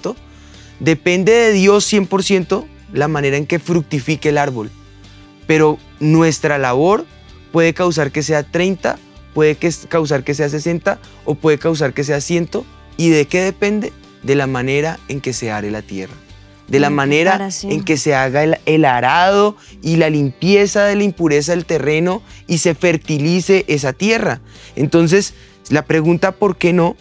Depende 0.80 1.32
de 1.32 1.52
Dios 1.52 1.92
100% 1.92 2.66
la 2.92 3.08
manera 3.08 3.36
en 3.36 3.46
que 3.46 3.58
fructifique 3.58 4.30
el 4.30 4.38
árbol. 4.38 4.70
Pero 5.46 5.78
nuestra 6.00 6.58
labor 6.58 7.04
puede 7.52 7.74
causar 7.74 8.10
que 8.10 8.22
sea 8.22 8.42
30, 8.42 8.98
puede 9.34 9.56
causar 9.88 10.24
que 10.24 10.34
sea 10.34 10.48
60 10.48 10.98
o 11.24 11.34
puede 11.34 11.58
causar 11.58 11.92
que 11.92 12.04
sea 12.04 12.20
100. 12.20 12.50
¿Y 12.96 13.10
de 13.10 13.26
qué 13.26 13.40
depende? 13.40 13.92
De 14.22 14.34
la 14.34 14.46
manera 14.46 14.98
en 15.08 15.20
que 15.20 15.32
se 15.32 15.50
are 15.50 15.70
la 15.70 15.82
tierra 15.82 16.14
de 16.70 16.80
la 16.80 16.90
manera 16.90 17.48
en 17.64 17.84
que 17.84 17.96
se 17.96 18.14
haga 18.14 18.44
el, 18.44 18.84
arado 18.84 19.56
y 19.82 19.96
la 19.96 20.08
limpieza 20.08 20.84
de 20.84 20.96
la 20.96 21.04
impureza 21.04 21.52
del 21.52 21.66
terreno 21.66 22.22
y 22.46 22.58
se 22.58 22.74
fertilice 22.74 23.64
esa 23.68 23.92
tierra. 23.92 24.40
Entonces, 24.76 25.34
la 25.68 25.84
pregunta, 25.84 26.32
¿por 26.32 26.56
qué 26.56 26.72
no? 26.72 26.96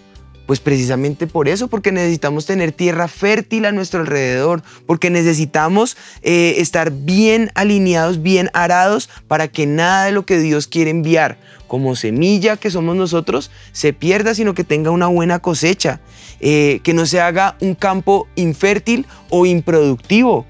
Pues 0.47 0.59
precisamente 0.59 1.27
por 1.27 1.47
eso, 1.47 1.67
porque 1.67 1.91
necesitamos 1.91 2.47
tener 2.47 2.71
tierra 2.71 3.07
fértil 3.07 3.65
a 3.65 3.71
nuestro 3.71 3.99
alrededor, 3.99 4.63
porque 4.87 5.11
necesitamos 5.11 5.95
eh, 6.23 6.55
estar 6.57 6.91
bien 6.91 7.51
alineados, 7.53 8.23
bien 8.23 8.49
arados, 8.53 9.09
para 9.27 9.47
que 9.47 9.67
nada 9.67 10.05
de 10.05 10.11
lo 10.11 10.25
que 10.25 10.39
Dios 10.39 10.65
quiere 10.65 10.89
enviar 10.89 11.37
como 11.69 11.95
semilla 11.95 12.57
que 12.57 12.71
somos 12.71 12.97
nosotros 12.97 13.51
se 13.71 13.93
pierda, 13.93 14.33
sino 14.35 14.53
que 14.53 14.65
tenga 14.65 14.91
una 14.91 15.07
buena 15.07 15.39
cosecha, 15.39 16.01
eh, 16.41 16.81
que 16.83 16.93
no 16.93 17.05
se 17.05 17.21
haga 17.21 17.55
un 17.61 17.75
campo 17.75 18.27
infértil 18.35 19.05
o 19.29 19.45
improductivo. 19.45 20.45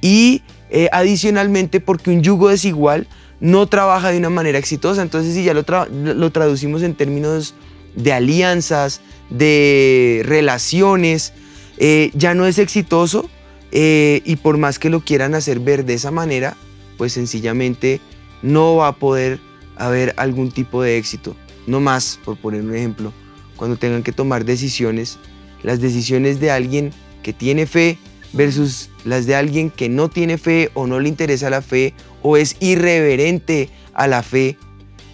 Y 0.00 0.42
eh, 0.70 0.88
adicionalmente, 0.90 1.78
porque 1.78 2.10
un 2.10 2.22
yugo 2.22 2.48
desigual 2.48 3.06
no 3.38 3.68
trabaja 3.68 4.10
de 4.10 4.18
una 4.18 4.30
manera 4.30 4.58
exitosa. 4.58 5.02
Entonces, 5.02 5.34
si 5.34 5.44
ya 5.44 5.54
lo, 5.54 5.64
lo 5.90 6.32
traducimos 6.32 6.82
en 6.82 6.94
términos 6.94 7.54
de 7.94 8.12
alianzas, 8.12 9.02
de 9.30 10.22
relaciones, 10.24 11.34
eh, 11.76 12.10
ya 12.14 12.34
no 12.34 12.46
es 12.46 12.58
exitoso 12.58 13.30
y 13.76 14.36
por 14.36 14.56
más 14.56 14.78
que 14.78 14.88
lo 14.88 15.00
quieran 15.00 15.34
hacer 15.34 15.58
ver 15.58 15.84
de 15.84 15.94
esa 15.94 16.12
manera, 16.12 16.56
pues 16.96 17.12
sencillamente 17.12 18.00
no 18.40 18.76
va 18.76 18.86
a 18.86 18.92
poder 18.92 19.40
haber 19.76 20.14
algún 20.16 20.50
tipo 20.50 20.82
de 20.82 20.98
éxito. 20.98 21.36
No 21.66 21.80
más, 21.80 22.18
por 22.24 22.36
poner 22.36 22.62
un 22.62 22.74
ejemplo, 22.74 23.12
cuando 23.56 23.76
tengan 23.76 24.02
que 24.02 24.12
tomar 24.12 24.44
decisiones, 24.44 25.18
las 25.62 25.80
decisiones 25.80 26.40
de 26.40 26.50
alguien 26.50 26.92
que 27.22 27.32
tiene 27.32 27.66
fe 27.66 27.98
versus 28.32 28.90
las 29.04 29.26
de 29.26 29.34
alguien 29.34 29.70
que 29.70 29.88
no 29.88 30.10
tiene 30.10 30.38
fe 30.38 30.70
o 30.74 30.86
no 30.86 31.00
le 31.00 31.08
interesa 31.08 31.50
la 31.50 31.62
fe 31.62 31.94
o 32.22 32.36
es 32.36 32.56
irreverente 32.60 33.70
a 33.94 34.06
la 34.06 34.22
fe 34.22 34.58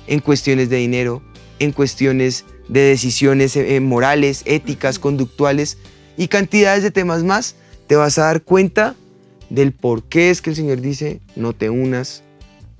en 0.06 0.20
cuestiones 0.20 0.70
de 0.70 0.76
dinero, 0.76 1.22
en 1.58 1.72
cuestiones 1.72 2.44
de 2.68 2.80
decisiones 2.80 3.56
eh, 3.56 3.78
morales, 3.80 4.42
éticas, 4.46 4.98
conductuales 4.98 5.78
y 6.16 6.28
cantidades 6.28 6.82
de 6.82 6.90
temas 6.90 7.22
más, 7.22 7.56
te 7.86 7.96
vas 7.96 8.18
a 8.18 8.24
dar 8.24 8.42
cuenta 8.42 8.96
del 9.50 9.72
por 9.72 10.04
qué 10.04 10.30
es 10.30 10.40
que 10.40 10.50
el 10.50 10.56
Señor 10.56 10.80
dice, 10.80 11.20
no 11.36 11.52
te 11.52 11.70
unas 11.70 12.22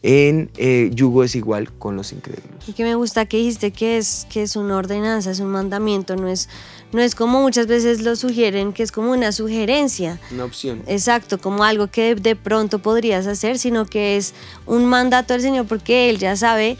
en 0.03 0.51
eh, 0.57 0.91
yugo 0.95 1.23
desigual 1.23 1.71
con 1.73 1.97
los 1.97 2.13
incrédulos. 2.13 2.67
Y 2.67 2.73
que 2.73 2.85
me 2.85 2.95
gusta 2.95 3.27
que 3.27 3.37
dijiste 3.37 3.71
que 3.71 3.99
es, 3.99 4.27
que 4.31 4.43
es 4.43 4.57
una 4.57 4.77
ordenanza, 4.77 5.31
es 5.31 5.41
un 5.41 5.49
mandamiento, 5.49 6.17
no 6.17 6.29
es, 6.29 6.49
no 6.93 7.03
es 7.03 7.15
como 7.15 7.43
muchas 7.43 7.67
veces 7.67 8.01
lo 8.01 8.17
sugieren, 8.17 8.73
que 8.73 8.83
es 8.83 8.93
como 8.93 9.13
una 9.13 9.33
sugerencia. 9.33 10.19
Una 10.31 10.45
opción. 10.45 10.83
Exacto, 10.87 11.39
como 11.39 11.65
algo 11.65 11.89
que 11.89 12.15
de 12.15 12.35
pronto 12.35 12.79
podrías 12.79 13.27
hacer, 13.27 13.59
sino 13.59 13.85
que 13.85 14.17
es 14.17 14.33
un 14.67 14.87
mandato 14.87 15.35
del 15.35 15.43
Señor 15.43 15.67
porque 15.67 16.09
Él 16.09 16.19
ya 16.19 16.35
sabe 16.35 16.79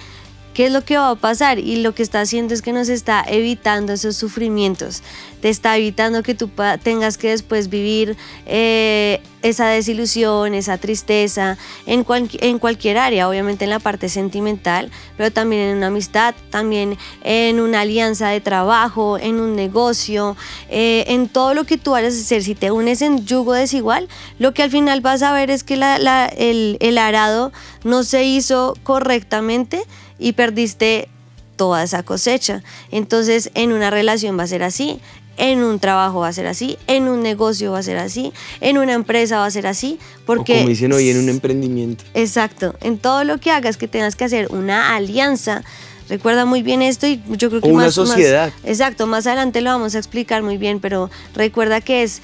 ¿Qué 0.55 0.67
es 0.67 0.73
lo 0.73 0.83
que 0.85 0.97
va 0.97 1.11
a 1.11 1.15
pasar? 1.15 1.59
Y 1.59 1.77
lo 1.77 1.95
que 1.95 2.03
está 2.03 2.21
haciendo 2.21 2.55
es 2.55 2.63
que 2.63 2.73
nos 2.73 2.89
está 2.89 3.25
evitando 3.27 3.93
esos 3.93 4.17
sufrimientos, 4.17 5.03
te 5.41 5.49
está 5.49 5.77
evitando 5.77 6.23
que 6.23 6.35
tú 6.35 6.51
tengas 6.83 7.17
que 7.17 7.31
después 7.31 7.69
vivir 7.69 8.17
eh, 8.47 9.23
esa 9.43 9.69
desilusión, 9.69 10.55
esa 10.55 10.77
tristeza, 10.77 11.57
en, 11.87 12.05
en 12.41 12.59
cualquier 12.59 12.99
área, 12.99 13.29
obviamente 13.29 13.65
en 13.65 13.71
la 13.71 13.79
parte 13.79 14.09
sentimental, 14.09 14.91
pero 15.17 15.31
también 15.31 15.63
en 15.63 15.77
una 15.77 15.87
amistad, 15.87 16.35
también 16.51 16.99
en 17.23 17.61
una 17.61 17.83
alianza 17.83 18.29
de 18.29 18.41
trabajo, 18.41 19.19
en 19.19 19.41
un 19.41 19.55
negocio, 19.55 20.37
eh, 20.69 21.05
en 21.09 21.29
todo 21.29 21.55
lo 21.55 21.65
que 21.65 21.79
tú 21.79 21.93
vayas 21.93 22.15
a 22.15 22.21
hacer. 22.21 22.43
Si 22.43 22.57
te 22.57 22.73
unes 22.73 23.03
en 23.03 23.25
yugo 23.25 23.55
desigual, 23.55 24.09
lo 24.39 24.53
que 24.53 24.65
al 24.65 24.71
final 24.71 25.01
vas 25.01 25.23
a 25.23 25.33
ver 25.33 25.51
es 25.51 25.63
que 25.63 25.75
el, 25.75 26.77
el 26.81 26.99
arado 26.99 27.53
no 27.85 28.03
se 28.03 28.25
hizo 28.25 28.77
correctamente 28.83 29.85
y 30.21 30.33
perdiste 30.33 31.09
toda 31.57 31.83
esa 31.83 32.03
cosecha. 32.05 32.63
Entonces 32.91 33.51
en 33.55 33.73
una 33.73 33.91
relación 33.91 34.39
va 34.39 34.45
a 34.45 34.47
ser 34.47 34.63
así, 34.63 35.01
en 35.37 35.63
un 35.63 35.79
trabajo 35.79 36.21
va 36.21 36.29
a 36.29 36.33
ser 36.33 36.47
así, 36.47 36.79
en 36.87 37.09
un 37.09 37.23
negocio 37.23 37.73
va 37.73 37.79
a 37.79 37.83
ser 37.83 37.99
así, 37.99 38.33
en 38.61 38.79
una 38.79 38.93
empresa 38.93 39.39
va 39.39 39.47
a 39.47 39.51
ser 39.51 39.67
así, 39.67 39.99
porque... 40.27 40.59
como 40.59 40.69
dicen 40.69 40.93
hoy, 40.93 41.09
en 41.09 41.19
un 41.19 41.29
emprendimiento. 41.29 42.05
Exacto, 42.15 42.75
en 42.83 42.99
todo 42.99 43.25
lo 43.25 43.39
que 43.39 43.51
hagas 43.51 43.77
que 43.77 43.89
tengas 43.89 44.17
que 44.17 44.25
hacer 44.25 44.49
una 44.51 44.95
alianza, 44.95 45.65
recuerda 46.09 46.45
muy 46.45 46.63
bien 46.63 46.83
esto 46.83 47.07
y 47.07 47.23
yo 47.31 47.49
creo 47.49 47.63
que 47.63 47.69
o 47.69 47.73
una 47.73 47.91
sociedad. 47.91 48.53
exacto, 48.65 49.07
más 49.07 49.27
adelante 49.27 49.63
lo 49.63 49.71
vamos 49.71 49.95
a 49.95 49.99
explicar 49.99 50.43
muy 50.43 50.59
bien, 50.59 50.79
pero 50.79 51.11
recuerda 51.35 51.81
que 51.81 52.03
es 52.03 52.21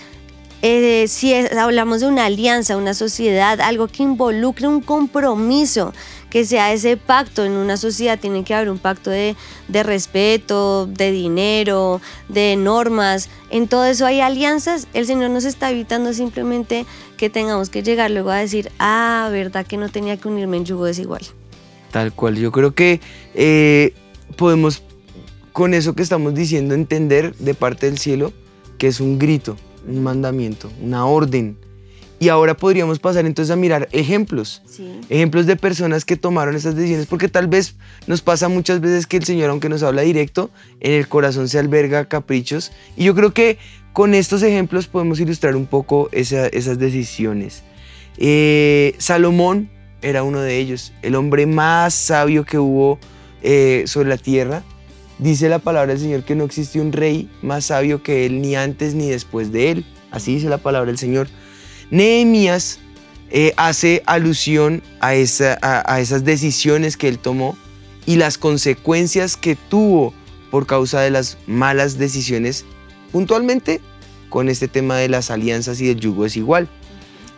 eh, 0.63 1.07
si 1.09 1.35
hablamos 1.35 2.01
de 2.01 2.09
una 2.09 2.25
alianza, 2.25 2.77
una 2.77 2.95
sociedad, 2.95 3.61
algo 3.61 3.89
que 3.89 4.03
involucre 4.03 4.67
un 4.67 4.81
compromiso, 4.81 5.93
que 6.37 6.45
sea 6.45 6.71
ese 6.71 6.99
pacto. 6.99 7.47
En 7.47 7.53
una 7.53 7.79
sociedad 7.79 8.19
tiene 8.21 8.45
que 8.45 8.53
haber 8.53 8.69
un 8.69 8.77
pacto 8.77 9.09
de, 9.09 9.35
respeto, 9.71 10.85
de 10.85 11.11
dinero, 11.11 12.03
de 12.29 12.57
normas. 12.57 13.31
En 13.49 13.69
todo 13.69 13.87
eso 13.87 14.05
hay 14.05 14.21
alianzas. 14.21 14.87
El 14.93 15.07
Señor 15.07 15.31
nos 15.31 15.47
está 15.47 15.71
evitando 15.71 16.13
simplemente 16.13 16.85
que 17.17 17.31
tengamos 17.31 17.71
que 17.71 17.83
llegar 17.83 18.11
luego 18.11 18.29
a 18.29 18.37
decir, 18.37 18.71
ah, 18.79 19.31
verdad 19.33 19.67
que 19.67 19.79
no 19.79 19.89
tenía 19.89 20.19
que 20.19 20.29
unirme 20.29 20.59
en 20.59 20.67
yugo 20.67 20.85
desigual. 20.85 21.23
Tal 21.91 22.13
cual. 22.13 22.37
Yo 22.37 22.53
creo 22.53 22.75
que 22.75 23.01
eh, 23.33 23.95
podemos, 24.37 24.83
con 25.55 25.73
eso 25.73 25.95
que 25.95 26.03
estamos 26.03 26.35
diciendo, 26.35 26.75
entender 26.75 27.35
de 27.37 27.55
parte 27.55 27.87
del 27.87 27.97
cielo 27.97 28.35
que 28.77 28.89
es 28.89 29.01
un 29.01 29.19
grito 29.19 29.57
un 29.89 30.03
mandamiento, 30.03 30.71
una 30.83 31.07
orden. 31.07 31.57
Y 32.19 32.31
ahora 32.31 32.55
podríamos 32.55 32.99
pasar 32.99 33.27
entonces 33.27 33.53
a 33.53 33.57
mirar 33.57 33.89
ejemplos, 33.93 34.63
ejemplos 35.11 35.45
de 35.45 35.57
personas 35.57 36.07
que 36.07 36.17
tomaron 36.17 36.57
esas 36.57 36.75
decisiones, 36.75 37.07
porque 37.07 37.29
tal 37.29 37.47
vez 37.47 37.77
nos 38.07 38.23
pasa 38.23 38.49
muchas 38.49 38.81
veces 38.81 39.07
que 39.07 39.19
el 39.19 39.25
Señor, 39.25 39.51
aunque 39.51 39.69
nos 39.69 39.83
habla 39.83 40.01
directo, 40.01 40.51
en 40.81 40.93
el 40.93 41.09
corazón 41.09 41.49
se 41.49 41.59
alberga 41.59 42.07
caprichos. 42.07 42.73
Y 42.97 43.05
yo 43.05 43.15
creo 43.15 43.35
que 43.35 43.59
con 43.93 44.15
estos 44.15 44.43
ejemplos 44.43 44.87
podemos 44.87 45.21
ilustrar 45.21 45.57
un 45.57 45.67
poco 45.67 46.09
esas 46.13 46.79
decisiones. 46.79 47.63
Eh, 48.17 48.95
Salomón 48.99 49.69
era 50.01 50.23
uno 50.23 50.41
de 50.41 50.59
ellos, 50.59 50.93
el 51.03 51.17
hombre 51.17 51.47
más 51.47 51.93
sabio 51.93 52.45
que 52.45 52.59
hubo 52.59 52.99
eh, 53.43 53.85
sobre 53.87 54.09
la 54.09 54.17
tierra. 54.17 54.63
Dice 55.19 55.49
la 55.49 55.59
palabra 55.59 55.93
del 55.93 56.03
Señor 56.03 56.25
que 56.25 56.35
no 56.35 56.45
existe 56.45 56.81
un 56.81 56.93
rey 56.93 57.31
más 57.43 57.67
sabio 57.67 58.03
que 58.03 58.27
él, 58.27 58.41
ni 58.41 58.55
antes 58.55 58.95
ni 58.95 59.09
después 59.09 59.53
de 59.53 59.71
él. 59.71 59.87
Así 60.11 60.35
dice 60.35 60.49
la 60.49 60.59
palabra 60.59 60.89
del 60.89 60.99
Señor. 60.99 61.29
Nehemías 61.91 62.79
eh, 63.31 63.53
hace 63.57 64.03
alusión 64.07 64.83
a, 65.01 65.15
esa, 65.15 65.59
a, 65.63 66.01
esas 66.01 66.25
decisiones 66.25 66.97
que 66.97 67.09
él 67.09 67.19
tomó 67.19 67.57
y 68.07 68.17
las 68.17 68.39
consecuencias 68.39 69.37
que 69.37 69.57
tuvo 69.57 70.15
por 70.51 70.67
causa 70.67 71.01
de 71.01 71.11
las 71.11 71.39
malas 71.47 71.99
decisiones, 71.99 72.65
puntualmente 73.13 73.81
con 74.29 74.49
este 74.49 74.69
tema 74.69 74.97
de 74.97 75.09
las 75.09 75.31
alianzas 75.31 75.81
y 75.81 75.87
del 75.87 76.01
yugo 76.01 76.25
desigual. 76.25 76.69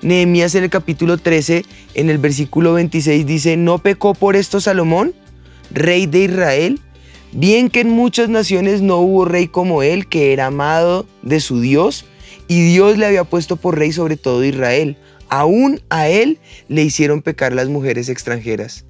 Nehemías 0.03 0.55
en 0.55 0.65
el 0.65 0.71
capítulo 0.71 1.17
13, 1.17 1.65
en 1.95 2.11
el 2.11 2.19
versículo 2.19 2.75
26 2.75 3.27
dice, 3.27 3.57
¿no 3.57 3.79
pecó 3.79 4.15
por 4.15 4.37
esto 4.37 4.61
Salomón, 4.61 5.15
rey 5.71 6.07
de 6.07 6.25
Israel? 6.25 6.81
Bien 7.33 7.69
que 7.69 7.81
en 7.81 7.91
muchas 7.91 8.29
naciones 8.29 8.81
no 8.81 8.99
hubo 8.99 9.25
rey 9.25 9.49
como 9.49 9.83
él, 9.83 10.07
que 10.07 10.33
era 10.33 10.47
amado 10.47 11.07
de 11.23 11.41
su 11.41 11.61
Dios, 11.61 12.05
y 12.49 12.63
Dios 12.63 12.99
le 12.99 13.07
había 13.07 13.25
puesto 13.25 13.57
por 13.57 13.79
rey 13.79 13.93
sobre 13.93 14.17
todo 14.17 14.45
Israel. 14.45 14.97
Aún 15.29 15.83
a 15.91 16.09
él 16.09 16.39
le 16.69 16.83
hicieron 16.83 17.23
pecar 17.23 17.53
las 17.53 17.69
mujeres 17.69 18.09
extranjeras. 18.09 18.87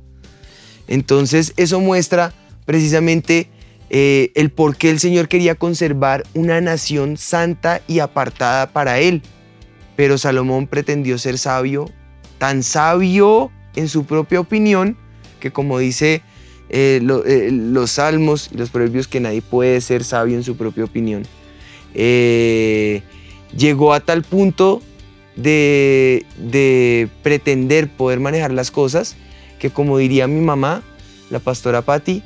Entonces 0.86 1.52
eso 1.56 1.80
muestra 1.80 2.32
precisamente 2.64 3.50
eh, 3.90 4.30
el 4.34 4.50
por 4.50 4.76
qué 4.76 4.90
el 4.90 5.00
Señor 5.00 5.28
quería 5.28 5.56
conservar 5.56 6.24
una 6.34 6.60
nación 6.60 7.16
santa 7.16 7.82
y 7.88 7.98
apartada 7.98 8.72
para 8.72 9.00
él. 9.00 9.22
Pero 9.96 10.16
Salomón 10.16 10.68
pretendió 10.68 11.18
ser 11.18 11.38
sabio, 11.38 11.90
tan 12.38 12.62
sabio 12.62 13.50
en 13.74 13.88
su 13.88 14.04
propia 14.06 14.38
opinión, 14.38 14.96
que 15.40 15.50
como 15.50 15.78
dice 15.78 16.22
eh, 16.70 17.00
eh, 17.26 17.48
los 17.50 17.92
salmos 17.92 18.50
y 18.52 18.58
los 18.58 18.70
proverbios 18.70 19.08
que 19.08 19.20
nadie 19.20 19.42
puede 19.42 19.80
ser 19.80 20.04
sabio 20.04 20.36
en 20.36 20.44
su 20.44 20.56
propia 20.56 20.84
opinión. 20.84 21.24
Eh, 21.94 23.02
llegó 23.56 23.92
a 23.92 24.00
tal 24.00 24.22
punto 24.22 24.82
de, 25.36 27.08
pretender 27.22 27.88
poder 27.88 28.20
manejar 28.20 28.52
las 28.52 28.70
cosas 28.70 29.16
que 29.58 29.70
como 29.70 29.98
diría 29.98 30.26
mi 30.26 30.40
mamá, 30.40 30.82
la 31.30 31.40
pastora 31.40 31.82
Patti, 31.82 32.22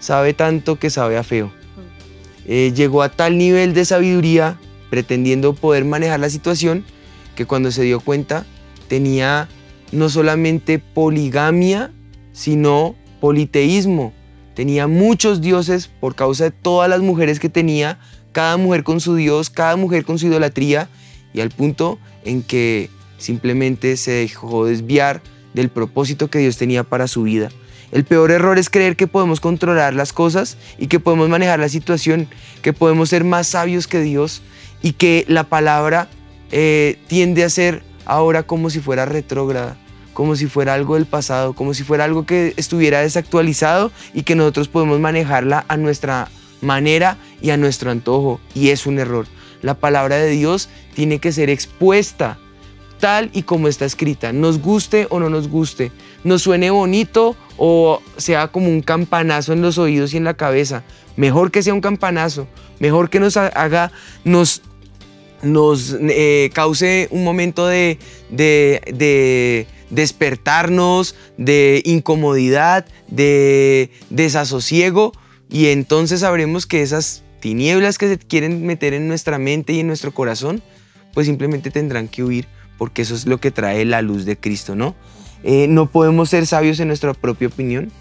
sabe 0.00 0.34
tanto 0.34 0.78
que 0.78 0.90
sabe 0.90 1.16
a 1.16 1.22
feo. 1.22 1.50
llegó 2.46 3.02
a 3.02 3.08
tal 3.08 3.38
nivel 3.38 3.72
de 3.72 3.84
sabiduría 3.84 4.58
pretendiendo 4.90 5.54
poder 5.54 5.84
manejar 5.84 6.20
la 6.20 6.30
situación 6.30 6.84
que 7.34 7.46
cuando 7.46 7.70
se 7.70 7.82
dio 7.82 8.00
cuenta 8.00 8.44
tenía 8.86 9.48
no 9.92 10.08
solamente 10.08 10.78
poligamia, 10.78 11.92
sino 12.32 12.94
politeísmo. 13.20 14.12
Tenía 14.54 14.86
muchos 14.86 15.40
dioses 15.40 15.88
por 15.88 16.14
causa 16.14 16.44
de 16.44 16.50
todas 16.50 16.88
las 16.88 17.00
mujeres 17.00 17.40
que 17.40 17.48
tenía, 17.48 17.98
cada 18.34 18.58
mujer 18.58 18.82
con 18.82 19.00
su 19.00 19.14
dios, 19.14 19.48
cada 19.48 19.76
mujer 19.76 20.04
con 20.04 20.18
su 20.18 20.26
idolatría, 20.26 20.90
y 21.32 21.40
al 21.40 21.50
punto 21.50 21.98
en 22.24 22.42
que 22.42 22.90
simplemente 23.16 23.96
se 23.96 24.10
dejó 24.10 24.66
desviar 24.66 25.22
del 25.54 25.70
propósito 25.70 26.28
que 26.28 26.40
Dios 26.40 26.58
tenía 26.58 26.84
para 26.84 27.08
su 27.08 27.22
vida. 27.22 27.48
El 27.92 28.04
peor 28.04 28.32
error 28.32 28.58
es 28.58 28.70
creer 28.70 28.96
que 28.96 29.06
podemos 29.06 29.40
controlar 29.40 29.94
las 29.94 30.12
cosas 30.12 30.58
y 30.78 30.88
que 30.88 30.98
podemos 31.00 31.28
manejar 31.28 31.60
la 31.60 31.68
situación, 31.68 32.28
que 32.60 32.72
podemos 32.72 33.08
ser 33.08 33.22
más 33.22 33.46
sabios 33.46 33.86
que 33.86 34.00
Dios 34.00 34.42
y 34.82 34.92
que 34.92 35.24
la 35.28 35.44
palabra 35.44 36.08
eh, 36.50 36.98
tiende 37.06 37.44
a 37.44 37.48
ser 37.48 37.84
ahora 38.04 38.42
como 38.42 38.68
si 38.68 38.80
fuera 38.80 39.06
retrógrada 39.06 39.78
como 40.14 40.36
si 40.36 40.46
fuera 40.46 40.74
algo 40.74 40.94
del 40.94 41.06
pasado, 41.06 41.52
como 41.52 41.74
si 41.74 41.82
fuera 41.82 42.04
algo 42.04 42.24
que 42.24 42.54
estuviera 42.56 43.00
desactualizado 43.00 43.90
y 44.14 44.22
que 44.22 44.36
nosotros 44.36 44.68
podemos 44.68 45.00
manejarla 45.00 45.64
a 45.68 45.76
nuestra 45.76 46.28
manera 46.64 47.18
y 47.40 47.50
a 47.50 47.56
nuestro 47.56 47.90
antojo. 47.90 48.40
Y 48.54 48.70
es 48.70 48.86
un 48.86 48.98
error. 48.98 49.26
La 49.62 49.74
palabra 49.74 50.16
de 50.16 50.30
Dios 50.30 50.68
tiene 50.94 51.18
que 51.18 51.32
ser 51.32 51.50
expuesta 51.50 52.38
tal 53.04 53.28
y 53.34 53.42
como 53.42 53.68
está 53.68 53.84
escrita, 53.84 54.32
nos 54.32 54.60
guste 54.60 55.06
o 55.10 55.20
no 55.20 55.28
nos 55.28 55.48
guste, 55.48 55.92
nos 56.22 56.40
suene 56.40 56.70
bonito 56.70 57.36
o 57.58 58.00
sea 58.16 58.48
como 58.48 58.68
un 58.68 58.80
campanazo 58.80 59.52
en 59.52 59.60
los 59.60 59.76
oídos 59.76 60.14
y 60.14 60.16
en 60.16 60.24
la 60.24 60.34
cabeza. 60.34 60.84
Mejor 61.16 61.50
que 61.50 61.62
sea 61.62 61.74
un 61.74 61.82
campanazo, 61.82 62.48
mejor 62.78 63.10
que 63.10 63.20
nos 63.20 63.36
haga, 63.36 63.92
nos, 64.24 64.62
nos 65.42 65.94
eh, 66.00 66.50
cause 66.54 67.08
un 67.10 67.24
momento 67.24 67.66
de, 67.66 67.98
de 68.30 69.66
despertarnos, 69.90 71.14
de 71.36 71.82
incomodidad, 71.84 72.86
de 73.08 73.90
desasosiego 74.08 75.12
y 75.54 75.68
entonces 75.68 76.18
sabremos 76.18 76.66
que 76.66 76.82
esas 76.82 77.22
tinieblas 77.38 77.96
que 77.96 78.08
se 78.08 78.18
quieren 78.18 78.66
meter 78.66 78.92
en 78.92 79.06
nuestra 79.06 79.38
mente 79.38 79.72
y 79.72 79.78
en 79.78 79.86
nuestro 79.86 80.12
corazón, 80.12 80.64
pues 81.12 81.28
simplemente 81.28 81.70
tendrán 81.70 82.08
que 82.08 82.24
huir 82.24 82.48
porque 82.76 83.02
eso 83.02 83.14
es 83.14 83.24
lo 83.24 83.38
que 83.38 83.52
trae 83.52 83.84
la 83.84 84.02
luz 84.02 84.24
de 84.24 84.36
Cristo, 84.36 84.74
¿no? 84.74 84.96
Eh, 85.44 85.68
no 85.68 85.88
podemos 85.88 86.30
ser 86.30 86.48
sabios 86.48 86.80
en 86.80 86.88
nuestra 86.88 87.14
propia 87.14 87.46
opinión 87.46 87.92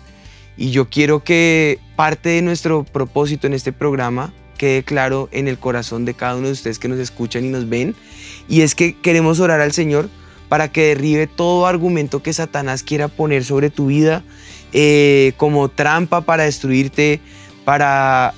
y 0.57 0.71
yo 0.71 0.89
quiero 0.89 1.23
que 1.23 1.77
parte 1.95 2.29
de 2.29 2.41
nuestro 2.41 2.85
propósito 2.85 3.45
en 3.45 3.53
este 3.53 3.71
programa 3.71 4.33
quede 4.57 4.81
claro 4.81 5.29
en 5.31 5.47
el 5.47 5.59
corazón 5.59 6.05
de 6.05 6.15
cada 6.15 6.35
uno 6.37 6.47
de 6.47 6.53
ustedes 6.53 6.79
que 6.79 6.87
nos 6.87 6.97
escuchan 6.97 7.45
y 7.45 7.49
nos 7.49 7.69
ven 7.69 7.93
y 8.49 8.61
es 8.61 8.73
que 8.73 8.97
queremos 8.99 9.39
orar 9.39 9.61
al 9.61 9.73
Señor 9.73 10.09
para 10.49 10.71
que 10.71 10.87
derribe 10.87 11.27
todo 11.27 11.67
argumento 11.67 12.23
que 12.23 12.33
Satanás 12.33 12.81
quiera 12.81 13.09
poner 13.09 13.43
sobre 13.43 13.69
tu 13.69 13.85
vida 13.85 14.23
eh, 14.75 15.33
como 15.37 15.69
trampa 15.69 16.21
para 16.21 16.45
destruirte, 16.45 17.21
para 17.65 18.34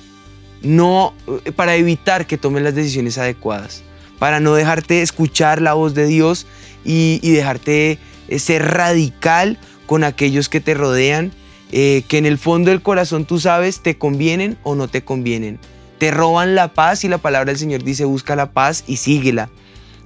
no, 0.62 1.14
para 1.54 1.76
evitar 1.76 2.26
que 2.26 2.38
tomes 2.38 2.62
las 2.62 2.74
decisiones 2.74 3.18
adecuadas, 3.18 3.82
para 4.18 4.40
no 4.40 4.54
dejarte 4.54 5.02
escuchar 5.02 5.60
la 5.60 5.74
voz 5.74 5.94
de 5.94 6.06
Dios 6.06 6.46
y, 6.84 7.18
dejarte 7.22 7.98
eh, 8.28 8.38
ser 8.38 8.64
radical 8.64 9.58
con 9.86 10.04
aquellos 10.04 10.48
que 10.48 10.60
te 10.60 10.74
rodean, 10.74 11.32
eh, 11.72 12.02
que 12.08 12.18
en 12.18 12.26
el 12.26 12.38
fondo 12.38 12.70
del 12.70 12.82
corazón 12.82 13.24
tú 13.24 13.40
sabes 13.40 13.80
te 13.82 13.98
convienen 13.98 14.56
o 14.62 14.74
no 14.74 14.88
te 14.88 15.02
convienen. 15.02 15.58
Te 15.98 16.10
roban 16.10 16.54
la 16.54 16.74
paz 16.74 17.04
y 17.04 17.08
la 17.08 17.18
palabra 17.18 17.52
del 17.52 17.58
Señor 17.58 17.82
dice 17.82 18.04
busca 18.04 18.36
la 18.36 18.52
paz 18.52 18.84
y 18.86 18.96
síguela. 18.96 19.50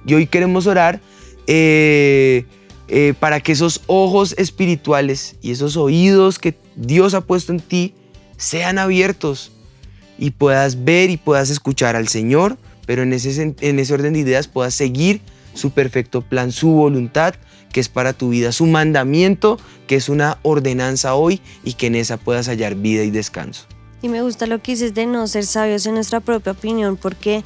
Y 0.05 0.13
hoy 0.13 0.25
queremos 0.25 0.65
orar 0.67 1.01
eh, 1.47 2.45
para 3.19 3.39
que 3.41 3.51
esos 3.51 3.81
ojos 3.87 4.33
espirituales 4.37 5.35
y 5.41 5.51
esos 5.51 5.77
oídos 5.77 6.39
que 6.39 6.55
Dios 6.75 7.13
ha 7.13 7.21
puesto 7.21 7.51
en 7.51 7.59
ti 7.59 7.93
sean 8.41 8.79
abiertos 8.79 9.51
y 10.17 10.31
puedas 10.31 10.83
ver 10.83 11.11
y 11.11 11.17
puedas 11.17 11.51
escuchar 11.51 11.95
al 11.95 12.07
Señor, 12.07 12.57
pero 12.87 13.03
en 13.03 13.13
ese, 13.13 13.55
en 13.59 13.79
ese 13.79 13.93
orden 13.93 14.13
de 14.13 14.19
ideas 14.19 14.47
puedas 14.47 14.73
seguir 14.73 15.21
su 15.53 15.69
perfecto 15.71 16.21
plan, 16.21 16.51
su 16.51 16.69
voluntad, 16.69 17.35
que 17.71 17.79
es 17.79 17.87
para 17.87 18.13
tu 18.13 18.29
vida, 18.29 18.51
su 18.51 18.65
mandamiento, 18.65 19.59
que 19.85 19.95
es 19.95 20.09
una 20.09 20.39
ordenanza 20.41 21.13
hoy 21.13 21.39
y 21.63 21.73
que 21.73 21.87
en 21.87 21.95
esa 21.95 22.17
puedas 22.17 22.47
hallar 22.47 22.73
vida 22.75 23.03
y 23.03 23.11
descanso. 23.11 23.65
Y 24.01 24.09
me 24.09 24.23
gusta 24.23 24.47
lo 24.47 24.59
que 24.59 24.71
dices 24.71 24.95
de 24.95 25.05
no 25.05 25.27
ser 25.27 25.45
sabios 25.45 25.85
en 25.85 25.93
nuestra 25.93 26.19
propia 26.19 26.53
opinión, 26.53 26.97
porque 26.97 27.43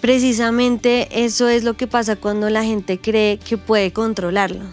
precisamente 0.00 1.24
eso 1.24 1.50
es 1.50 1.64
lo 1.64 1.74
que 1.74 1.86
pasa 1.86 2.16
cuando 2.16 2.48
la 2.48 2.64
gente 2.64 2.98
cree 2.98 3.38
que 3.38 3.58
puede 3.58 3.92
controlarlo. 3.92 4.64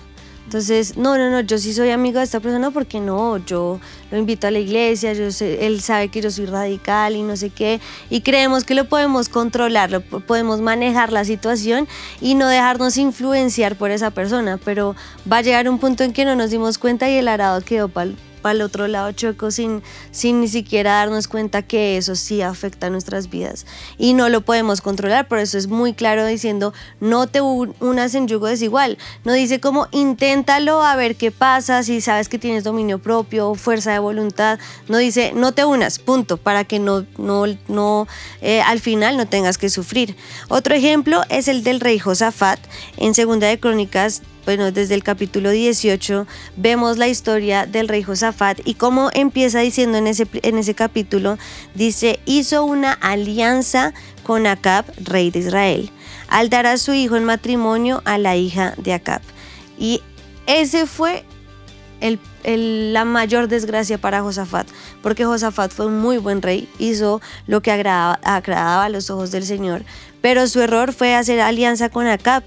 Entonces, 0.52 0.98
no, 0.98 1.18
no, 1.18 1.30
no, 1.30 1.40
yo 1.40 1.58
sí 1.58 1.74
soy 1.74 1.92
amigo 1.92 2.18
de 2.18 2.26
esta 2.26 2.42
persona 2.42 2.72
porque 2.72 3.00
no, 3.00 3.38
yo 3.38 3.80
lo 4.12 4.18
invito 4.18 4.48
a 4.48 4.52
la 4.52 4.60
iglesia, 4.60 5.14
yo 5.14 5.30
él 5.40 5.80
sabe 5.80 6.10
que 6.10 6.22
yo 6.22 6.30
soy 6.30 6.46
radical 6.46 7.16
y 7.16 7.22
no 7.22 7.38
sé 7.38 7.52
qué, 7.52 7.80
y 8.10 8.20
creemos 8.20 8.66
que 8.66 8.76
lo 8.76 8.84
podemos 8.84 9.30
controlar, 9.30 9.92
lo, 9.92 10.02
podemos 10.02 10.60
manejar 10.60 11.14
la 11.14 11.24
situación 11.24 11.88
y 12.20 12.36
no 12.36 12.50
dejarnos 12.50 12.98
influenciar 12.98 13.78
por 13.78 13.92
esa 13.92 14.12
persona, 14.12 14.60
pero 14.66 14.94
va 15.32 15.38
a 15.38 15.42
llegar 15.42 15.70
un 15.70 15.80
punto 15.80 16.04
en 16.04 16.12
que 16.12 16.26
no 16.26 16.36
nos 16.36 16.52
dimos 16.52 16.78
cuenta 16.78 17.10
y 17.10 17.16
el 17.16 17.30
arado 17.30 17.62
quedó 17.62 17.88
para 17.88 18.12
para 18.42 18.54
el 18.54 18.62
otro 18.62 18.88
lado 18.88 19.12
chueco 19.12 19.52
sin, 19.52 19.82
sin 20.12 20.42
ni 20.42 20.48
siquiera 20.48 20.94
darnos 20.94 21.28
cuenta 21.28 21.62
que 21.62 21.98
eso 21.98 22.16
sí 22.16 22.42
afecta 22.42 22.88
a 22.88 22.90
nuestras 22.90 23.30
vidas. 23.30 23.66
Y 23.98 24.14
no 24.14 24.30
lo 24.30 24.42
podemos 24.42 24.82
controlar, 24.82 25.28
por 25.28 25.40
eso 25.40 25.58
es 25.58 25.68
muy 25.68 25.94
claro 25.94 26.26
diciendo 26.26 26.74
no 27.00 27.28
te 27.28 27.42
unas 27.42 28.16
en 28.16 28.28
yugo 28.28 28.48
desigual, 28.48 28.98
no 29.24 29.34
dice 29.34 29.60
como 29.60 29.88
inténtalo 29.92 30.84
a 30.84 30.96
ver 30.96 31.16
qué 31.16 31.32
pasa, 31.32 31.84
si 31.84 32.02
sabes 32.02 32.30
que 32.30 32.40
tienes 32.40 32.64
dominio 32.64 33.00
propio, 33.00 33.56
fuerza 33.56 33.92
de 33.92 34.00
voluntad, 34.00 34.60
no 34.88 34.98
dice 34.98 35.32
no 35.36 35.52
te 35.52 35.66
unas, 35.66 36.00
punto, 36.00 36.38
para 36.38 36.64
que 36.64 36.80
no, 36.80 37.06
no, 37.18 37.46
no 37.68 38.08
eh, 38.42 38.62
al 38.62 38.80
final 38.80 39.18
no 39.18 39.28
tengas 39.28 39.58
que 39.58 39.70
sufrir. 39.70 40.16
Otro 40.50 40.76
ejemplo 40.76 41.22
es 41.30 41.48
el 41.48 41.64
del 41.64 41.80
rey 41.80 42.00
Josafat 42.00 42.60
en 42.98 43.14
Segunda 43.14 43.48
de 43.48 43.60
Crónicas 43.60 44.22
bueno, 44.46 44.72
desde 44.72 44.96
el 44.96 45.04
capítulo 45.04 45.52
18 45.52 46.26
vemos 46.58 46.98
la 46.98 47.08
historia 47.08 47.66
del 47.66 47.88
rey 47.88 48.04
Josafat 48.04 48.60
y 48.66 48.74
cómo 48.74 49.10
empieza 49.14 49.60
diciendo 49.60 49.98
en 49.98 50.08
ese, 50.08 50.28
en 50.42 50.58
ese 50.58 50.74
capítulo, 50.74 51.38
dice, 51.76 52.20
hizo 52.26 52.64
una 52.66 52.94
alianza 52.94 53.94
con 54.24 54.48
Acab, 54.48 54.86
rey 54.98 55.32
de 55.32 55.40
Israel, 55.40 55.92
al 56.28 56.50
dar 56.50 56.66
a 56.66 56.78
su 56.78 56.94
hijo 56.94 57.16
en 57.16 57.26
matrimonio 57.26 58.02
a 58.06 58.18
la 58.18 58.36
hija 58.36 58.74
de 58.78 58.94
Acab. 58.94 59.22
Y 59.78 60.02
ese 60.48 60.86
fue 60.86 61.24
la 62.44 63.06
mayor 63.06 63.48
desgracia 63.48 64.00
para 64.00 64.22
Josafat, 64.22 64.68
porque 65.04 65.26
Josafat 65.26 65.72
fue 65.72 65.86
un 65.86 66.00
muy 66.00 66.18
buen 66.18 66.42
rey, 66.42 66.68
hizo 66.80 67.22
lo 67.46 67.62
que 67.62 67.72
agradaba, 67.72 68.20
agradaba 68.24 68.86
a 68.86 68.90
los 68.90 69.10
ojos 69.10 69.32
del 69.32 69.44
Señor, 69.44 69.84
pero 70.22 70.48
su 70.48 70.62
error 70.62 70.94
fue 70.94 71.16
hacer 71.16 71.42
alianza 71.42 71.90
con 71.90 72.08
Acab. 72.08 72.44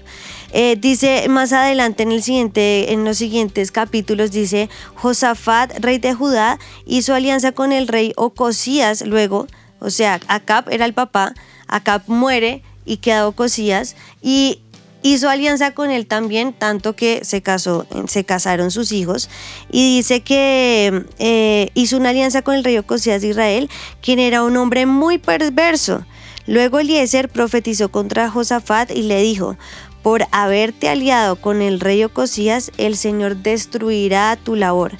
Eh, 0.51 0.77
dice 0.79 1.27
más 1.27 1.51
adelante 1.51 2.03
en, 2.03 3.03
los 3.03 3.17
siguientes 3.17 3.71
capítulos, 3.71 4.31
dice, 4.31 4.69
Josafat, 4.95 5.79
rey 5.79 5.97
de 5.97 6.13
Judá, 6.13 6.59
hizo 6.85 7.13
alianza 7.13 7.51
con 7.51 7.71
el 7.73 7.87
rey 7.87 8.13
Ocosías 8.15 9.05
luego, 9.05 9.47
o 9.79 9.89
sea, 9.89 10.19
Acab 10.27 10.69
era 10.69 10.85
el 10.85 10.93
papá, 10.93 11.33
Acab 11.67 12.03
muere 12.07 12.63
y 12.85 12.97
queda 12.97 13.27
Ocosías, 13.27 13.97
y 14.21 14.61
hizo 15.01 15.29
alianza 15.29 15.71
con 15.71 15.91
él 15.91 16.07
también, 16.07 16.53
tanto 16.53 16.95
que 16.95 17.25
se, 17.25 17.41
casó, 17.41 17.85
se 18.07 18.23
casaron 18.23 18.71
sus 18.71 18.93
hijos, 18.93 19.29
y 19.69 19.97
dice 19.97 20.21
que 20.21 21.05
eh, 21.19 21.69
hizo 21.73 21.97
una 21.97 22.09
alianza 22.09 22.43
con 22.43 22.55
el 22.55 22.63
rey 22.63 22.77
Ocosías 22.77 23.21
de 23.21 23.27
Israel, 23.27 23.69
quien 24.01 24.19
era 24.19 24.41
un 24.43 24.55
hombre 24.55 24.85
muy 24.85 25.17
perverso. 25.17 26.05
Luego 26.47 26.79
Eliezer 26.79 27.29
profetizó 27.29 27.89
contra 27.89 28.29
Josafat 28.29 28.91
y 28.91 29.03
le 29.03 29.21
dijo, 29.21 29.57
por 30.03 30.27
haberte 30.31 30.87
aliado 30.87 31.35
con 31.37 31.61
el 31.61 31.79
rey 31.79 32.03
Ocosías, 32.03 32.71
el 32.77 32.95
Señor 32.95 33.37
destruirá 33.37 34.35
tu 34.35 34.55
labor. 34.55 34.97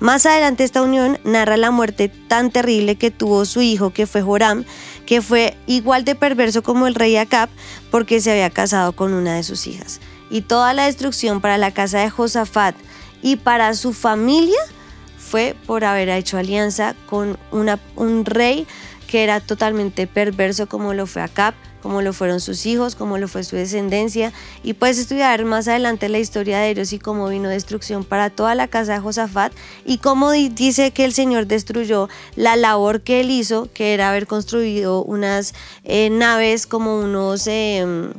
Más 0.00 0.26
adelante 0.26 0.64
esta 0.64 0.82
unión 0.82 1.18
narra 1.24 1.56
la 1.56 1.70
muerte 1.70 2.08
tan 2.08 2.50
terrible 2.50 2.96
que 2.96 3.10
tuvo 3.10 3.44
su 3.44 3.62
hijo, 3.62 3.90
que 3.90 4.06
fue 4.06 4.22
Joram, 4.22 4.64
que 5.06 5.22
fue 5.22 5.56
igual 5.66 6.04
de 6.04 6.14
perverso 6.14 6.62
como 6.62 6.86
el 6.86 6.94
rey 6.94 7.16
Acab, 7.16 7.48
porque 7.90 8.20
se 8.20 8.30
había 8.30 8.50
casado 8.50 8.92
con 8.92 9.12
una 9.12 9.34
de 9.34 9.42
sus 9.42 9.66
hijas. 9.66 10.00
Y 10.30 10.42
toda 10.42 10.72
la 10.72 10.86
destrucción 10.86 11.40
para 11.40 11.58
la 11.58 11.72
casa 11.72 12.00
de 12.00 12.10
Josafat 12.10 12.76
y 13.22 13.36
para 13.36 13.74
su 13.74 13.92
familia 13.92 14.58
fue 15.18 15.56
por 15.66 15.84
haber 15.84 16.08
hecho 16.08 16.38
alianza 16.38 16.94
con 17.06 17.38
un 17.50 18.24
rey 18.24 18.66
que 19.08 19.24
era 19.24 19.40
totalmente 19.40 20.06
perverso 20.06 20.68
como 20.68 20.94
lo 20.94 21.06
fue 21.06 21.22
Acab, 21.22 21.54
como 21.82 22.02
lo 22.02 22.12
fueron 22.12 22.40
sus 22.40 22.66
hijos, 22.66 22.94
como 22.94 23.18
lo 23.18 23.26
fue 23.26 23.42
su 23.42 23.56
descendencia. 23.56 24.32
Y 24.62 24.74
puedes 24.74 24.98
estudiar 24.98 25.44
más 25.44 25.66
adelante 25.66 26.08
la 26.08 26.18
historia 26.18 26.58
de 26.58 26.70
ellos 26.70 26.92
y 26.92 26.98
cómo 26.98 27.28
vino 27.28 27.48
destrucción 27.48 28.04
para 28.04 28.30
toda 28.30 28.54
la 28.54 28.68
casa 28.68 28.92
de 28.92 29.00
Josafat 29.00 29.52
y 29.84 29.98
cómo 29.98 30.30
dice 30.30 30.90
que 30.92 31.04
el 31.04 31.12
Señor 31.12 31.46
destruyó 31.46 32.08
la 32.36 32.56
labor 32.56 33.00
que 33.00 33.20
él 33.20 33.30
hizo, 33.30 33.68
que 33.72 33.94
era 33.94 34.10
haber 34.10 34.26
construido 34.26 35.02
unas 35.02 35.54
eh, 35.84 36.10
naves 36.10 36.66
como 36.66 37.00
unos... 37.00 37.46
Em, 37.46 38.12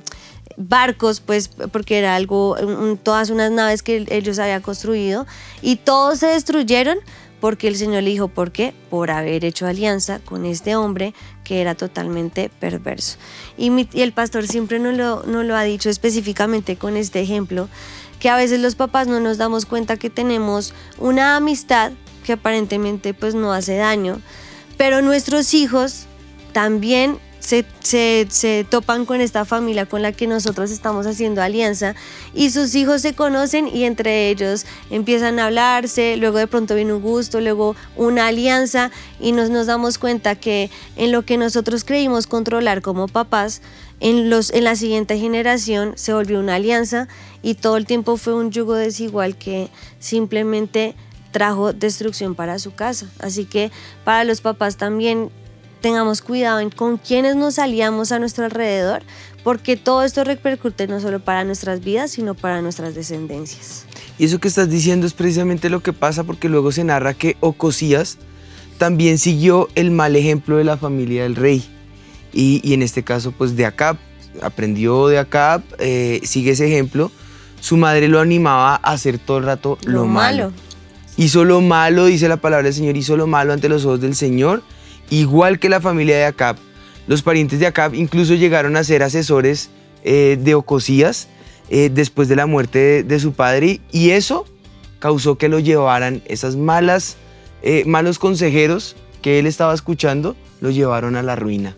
barcos, 0.61 1.21
pues 1.21 1.47
porque 1.47 1.97
era 1.99 2.15
algo, 2.15 2.57
todas 3.01 3.29
unas 3.29 3.49
naves 3.49 3.81
que 3.81 4.05
ellos 4.09 4.39
habían 4.39 4.61
construido 4.61 5.25
y 5.61 5.77
todos 5.77 6.19
se 6.19 6.27
destruyeron 6.27 6.97
porque 7.39 7.67
el 7.67 7.75
Señor 7.75 8.03
le 8.03 8.09
dijo, 8.09 8.27
¿por 8.27 8.51
qué? 8.51 8.73
Por 8.89 9.11
haber 9.11 9.45
hecho 9.45 9.65
alianza 9.67 10.19
con 10.19 10.45
este 10.45 10.75
hombre 10.75 11.13
que 11.43 11.61
era 11.61 11.75
totalmente 11.75 12.49
perverso. 12.59 13.17
Y, 13.57 13.87
el 13.99 14.13
pastor 14.13 14.47
siempre 14.47 14.79
nos 14.79 14.95
lo, 14.95 15.23
lo 15.25 15.55
ha 15.55 15.63
dicho 15.63 15.89
específicamente 15.89 16.75
con 16.75 16.97
este 16.97 17.21
ejemplo, 17.21 17.69
que 18.19 18.29
a 18.29 18.35
veces 18.35 18.59
los 18.59 18.75
papás 18.75 19.07
no 19.07 19.19
nos 19.19 19.37
damos 19.37 19.65
cuenta 19.65 19.97
que 19.97 20.09
tenemos 20.09 20.73
una 20.97 21.37
amistad 21.37 21.93
que 22.25 22.33
aparentemente 22.33 23.13
pues 23.13 23.33
no 23.33 23.53
hace 23.53 23.77
daño, 23.77 24.21
pero 24.77 25.01
nuestros 25.01 25.53
hijos 25.53 26.05
también 26.51 27.17
se, 27.39 27.65
se, 27.81 28.27
se, 28.29 28.65
topan 28.69 29.05
con 29.05 29.21
esta 29.21 29.45
familia 29.45 29.85
con 29.85 30.01
la 30.01 30.11
que 30.11 30.27
nosotros 30.27 30.71
estamos 30.71 31.07
haciendo 31.07 31.41
alianza 31.41 31.95
y 32.33 32.51
sus 32.51 32.75
hijos 32.75 33.01
se 33.01 33.13
conocen 33.13 33.67
y 33.67 33.85
entre 33.85 34.29
ellos 34.29 34.65
empiezan 34.89 35.39
a 35.39 35.45
hablarse, 35.45 36.17
luego 36.17 36.37
de 36.37 36.47
pronto 36.47 36.75
viene 36.75 36.93
un 36.93 37.01
gusto, 37.01 37.41
luego 37.41 37.75
una 37.95 38.27
alianza 38.27 38.91
y 39.19 39.31
nos, 39.31 39.49
nos 39.49 39.67
damos 39.67 39.97
cuenta 39.97 40.35
que 40.35 40.69
en 40.95 41.11
lo 41.11 41.23
que 41.23 41.37
nosotros 41.37 41.83
creímos 41.83 42.27
controlar 42.27 42.81
como 42.81 43.07
papás, 43.07 43.61
en, 43.99 44.29
los, 44.29 44.51
en 44.53 44.63
la 44.63 44.75
siguiente 44.75 45.17
generación 45.17 45.93
se 45.95 46.13
volvió 46.13 46.39
una 46.39 46.55
alianza 46.55 47.07
y 47.41 47.55
todo 47.55 47.77
el 47.77 47.85
tiempo 47.85 48.17
fue 48.17 48.33
un 48.33 48.51
yugo 48.51 48.75
desigual 48.75 49.35
que 49.37 49.69
simplemente 49.99 50.95
trajo 51.31 51.73
destrucción 51.73 52.35
para 52.35 52.59
su 52.59 52.73
casa. 52.73 53.07
Así 53.19 53.45
que 53.45 53.71
para 54.03 54.23
los 54.23 54.41
papás 54.41 54.77
también 54.77 55.29
tengamos 55.81 56.21
cuidado 56.21 56.59
en 56.59 56.69
con 56.69 56.97
quienes 56.97 57.35
nos 57.35 57.59
aliamos 57.59 58.11
a 58.11 58.19
nuestro 58.19 58.45
alrededor, 58.45 59.03
porque 59.43 59.77
todo 59.77 60.03
esto 60.03 60.23
repercute 60.23 60.87
no 60.87 60.99
solo 60.99 61.19
para 61.19 61.43
nuestras 61.43 61.83
vidas, 61.83 62.11
sino 62.11 62.35
para 62.35 62.61
nuestras 62.61 62.95
descendencias. 62.95 63.85
Y 64.17 64.25
eso 64.25 64.39
que 64.39 64.47
estás 64.47 64.69
diciendo 64.69 65.07
es 65.07 65.13
precisamente 65.13 65.69
lo 65.69 65.81
que 65.81 65.93
pasa 65.93 66.23
porque 66.23 66.49
luego 66.49 66.71
se 66.71 66.83
narra 66.83 67.13
que 67.13 67.37
Ocosías 67.39 68.17
también 68.77 69.17
siguió 69.17 69.69
el 69.75 69.91
mal 69.91 70.15
ejemplo 70.15 70.57
de 70.57 70.63
la 70.63 70.77
familia 70.77 71.23
del 71.23 71.35
rey. 71.35 71.63
Y, 72.31 72.73
en 72.73 72.83
este 72.83 73.03
caso, 73.03 73.31
pues 73.31 73.55
de 73.55 73.65
Acab, 73.65 73.97
aprendió 74.41 75.07
de 75.07 75.17
Acab, 75.17 75.63
eh, 75.79 76.21
sigue 76.23 76.51
ese 76.51 76.67
ejemplo. 76.67 77.11
Su 77.59 77.75
madre 77.75 78.07
lo 78.07 78.19
animaba 78.19 78.75
a 78.75 78.93
hacer 78.93 79.17
todo 79.17 79.39
el 79.39 79.45
rato 79.45 79.77
lo, 79.83 80.05
malo. 80.05 80.49
malo. 80.49 80.53
Hizo 81.17 81.43
lo 81.43 81.59
malo, 81.59 82.05
dice 82.05 82.29
la 82.29 82.37
palabra 82.37 82.65
del 82.65 82.73
Señor, 82.73 82.95
hizo 82.95 83.17
lo 83.17 83.27
malo 83.27 83.51
ante 83.51 83.67
los 83.67 83.83
ojos 83.83 83.99
del 83.99 84.15
Señor 84.15 84.63
igual 85.09 85.59
que 85.59 85.69
la 85.69 85.81
familia 85.81 86.17
de 86.17 86.25
Acab. 86.25 86.57
Los 87.07 87.23
parientes 87.23 87.59
de 87.59 87.67
Acab 87.67 87.95
incluso 87.95 88.35
llegaron 88.35 88.75
a 88.75 88.83
ser 88.83 89.03
asesores 89.03 89.69
eh, 90.03 90.37
de 90.39 90.55
Ocosías 90.55 91.27
eh, 91.69 91.89
después 91.91 92.27
de 92.27 92.35
la 92.35 92.45
muerte 92.45 93.03
de, 93.03 93.19
su 93.19 93.33
padre 93.33 93.81
y 93.91 94.11
eso 94.11 94.45
causó 94.99 95.37
que 95.37 95.49
lo 95.49 95.59
llevaran, 95.59 96.21
esas 96.25 96.55
malas, 96.55 97.17
eh, 97.63 97.83
malos 97.85 98.19
consejeros 98.19 98.95
que 99.21 99.39
él 99.39 99.45
estaba 99.45 99.73
escuchando, 99.73 100.35
lo 100.61 100.71
llevaron 100.71 101.15
a 101.15 101.23
la 101.23 101.35
ruina. 101.35 101.75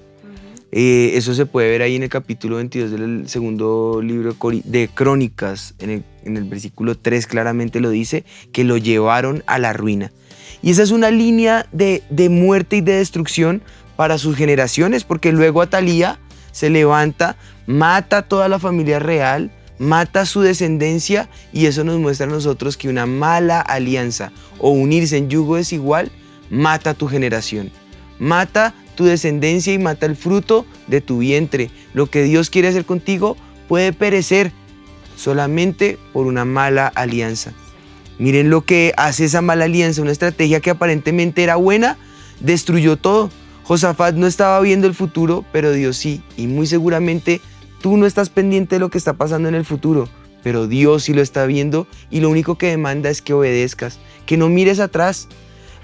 eso 0.71 1.33
se 1.33 1.45
puede 1.45 1.69
ver 1.69 1.81
ahí 1.81 1.95
en 1.95 2.03
el 2.03 2.09
capítulo 2.09 2.57
22 2.57 2.91
del 2.91 3.27
segundo 3.27 4.01
libro 4.03 4.35
de 4.63 4.89
Crónicas, 4.93 5.75
en 5.79 5.89
el, 5.89 6.03
en 6.23 6.37
el 6.37 6.43
versículo 6.43 6.97
3 6.97 7.25
claramente 7.25 7.79
lo 7.79 7.89
dice, 7.89 8.23
que 8.51 8.63
lo 8.63 8.77
llevaron 8.77 9.43
a 9.47 9.59
la 9.59 9.73
ruina. 9.73 10.11
Y 10.61 10.71
esa 10.71 10.83
es 10.83 10.91
una 10.91 11.11
línea 11.11 11.65
de, 11.71 12.03
muerte 12.29 12.77
y 12.77 12.81
de 12.81 12.93
destrucción 12.93 13.61
para 13.95 14.17
sus 14.17 14.35
generaciones, 14.35 15.03
porque 15.03 15.31
luego 15.31 15.61
Atalía 15.61 16.19
se 16.51 16.69
levanta, 16.69 17.35
mata 17.67 18.17
a 18.17 18.21
toda 18.23 18.47
la 18.47 18.59
familia 18.59 18.99
real, 18.99 19.51
mata 19.79 20.21
a 20.21 20.25
su 20.25 20.41
descendencia 20.41 21.29
y 21.53 21.65
eso 21.65 21.83
nos 21.83 21.99
muestra 21.99 22.27
a 22.27 22.29
nosotros 22.29 22.77
que 22.77 22.89
una 22.89 23.05
mala 23.05 23.59
alianza 23.59 24.31
o 24.59 24.69
unirse 24.69 25.17
en 25.17 25.29
yugo 25.29 25.55
desigual 25.55 26.11
mata 26.49 26.91
a 26.91 26.93
tu 26.93 27.07
generación, 27.07 27.71
mata 28.19 28.75
tu 28.95 29.05
descendencia 29.05 29.73
y 29.73 29.79
mata 29.79 30.05
el 30.05 30.15
fruto 30.15 30.65
de 30.87 31.01
tu 31.01 31.19
vientre. 31.19 31.71
Lo 31.93 32.07
que 32.07 32.23
Dios 32.23 32.49
quiere 32.49 32.67
hacer 32.67 32.85
contigo 32.85 33.37
puede 33.67 33.93
perecer 33.93 34.51
solamente 35.15 35.97
por 36.13 36.27
una 36.27 36.45
mala 36.45 36.87
alianza. 36.87 37.53
Miren 38.21 38.51
lo 38.51 38.61
que 38.61 38.93
hace 38.97 39.25
esa 39.25 39.41
mala 39.41 39.65
alianza, 39.65 40.03
una 40.03 40.11
estrategia 40.11 40.59
que 40.59 40.69
aparentemente 40.69 41.41
era 41.41 41.55
buena, 41.55 41.97
destruyó 42.39 42.95
todo. 42.95 43.31
Josafat 43.63 44.13
no 44.13 44.27
estaba 44.27 44.59
viendo 44.59 44.85
el 44.85 44.93
futuro, 44.93 45.43
pero 45.51 45.71
Dios 45.71 45.97
sí. 45.97 46.21
Y 46.37 46.45
muy 46.45 46.67
seguramente 46.67 47.41
tú 47.81 47.97
no 47.97 48.05
estás 48.05 48.29
pendiente 48.29 48.75
de 48.75 48.79
lo 48.79 48.91
que 48.91 48.99
está 48.99 49.13
pasando 49.13 49.49
en 49.49 49.55
el 49.55 49.65
futuro, 49.65 50.07
pero 50.43 50.67
Dios 50.67 51.05
sí 51.05 51.15
lo 51.15 51.23
está 51.23 51.47
viendo 51.47 51.87
y 52.11 52.19
lo 52.19 52.29
único 52.29 52.59
que 52.59 52.67
demanda 52.67 53.09
es 53.09 53.23
que 53.23 53.33
obedezcas, 53.33 53.97
que 54.27 54.37
no 54.37 54.49
mires 54.49 54.79
atrás. 54.79 55.27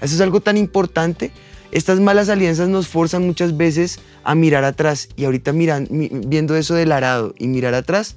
Eso 0.00 0.14
es 0.14 0.20
algo 0.20 0.40
tan 0.40 0.56
importante. 0.56 1.32
Estas 1.72 1.98
malas 1.98 2.28
alianzas 2.28 2.68
nos 2.68 2.86
forzan 2.86 3.26
muchas 3.26 3.56
veces 3.56 3.98
a 4.22 4.36
mirar 4.36 4.62
atrás 4.62 5.08
y 5.16 5.24
ahorita 5.24 5.52
miran, 5.52 5.88
viendo 5.90 6.54
eso 6.54 6.76
del 6.76 6.92
arado 6.92 7.34
y 7.36 7.48
mirar 7.48 7.74
atrás, 7.74 8.16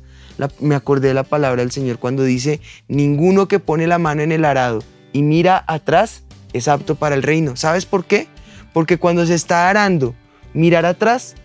me 0.60 0.76
acordé 0.76 1.10
de 1.10 1.14
la 1.14 1.24
palabra 1.24 1.62
del 1.62 1.72
Señor 1.72 2.00
cuando 2.00 2.24
dice, 2.24 2.62
ninguno 2.88 3.48
que 3.48 3.60
pone 3.60 3.88
la 3.88 3.98
mano 3.98 4.22
en 4.22 4.32
el 4.32 4.46
arado 4.46 4.84
y 5.14 5.24
mira 5.24 5.64
atrás 5.68 6.24
es 6.54 6.68
apto 6.68 6.96
para 6.96 7.16
el 7.16 7.24
reino. 7.24 7.56
¿Sabes 7.56 7.86
por 7.86 8.06
qué? 8.06 8.28
Porque 8.74 8.98
cuando 8.98 9.26
se 9.26 9.36
está 9.36 9.70
arando, 9.70 10.16
mirar 10.54 10.86
atrás 10.86 11.36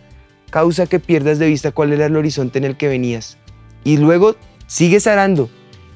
causa 0.51 0.87
que 0.87 1.01
pierdas 1.01 1.39
de 1.39 1.47
vista 1.47 1.73
cuál 1.73 1.93
era 1.93 2.07
el 2.07 2.17
horizonte 2.17 2.59
en 2.59 2.65
el 2.65 2.77
que 2.77 2.89
venías. 2.89 3.39
Y 3.85 3.99
luego 3.99 4.37
sigues 4.67 5.07
arando. 5.07 5.51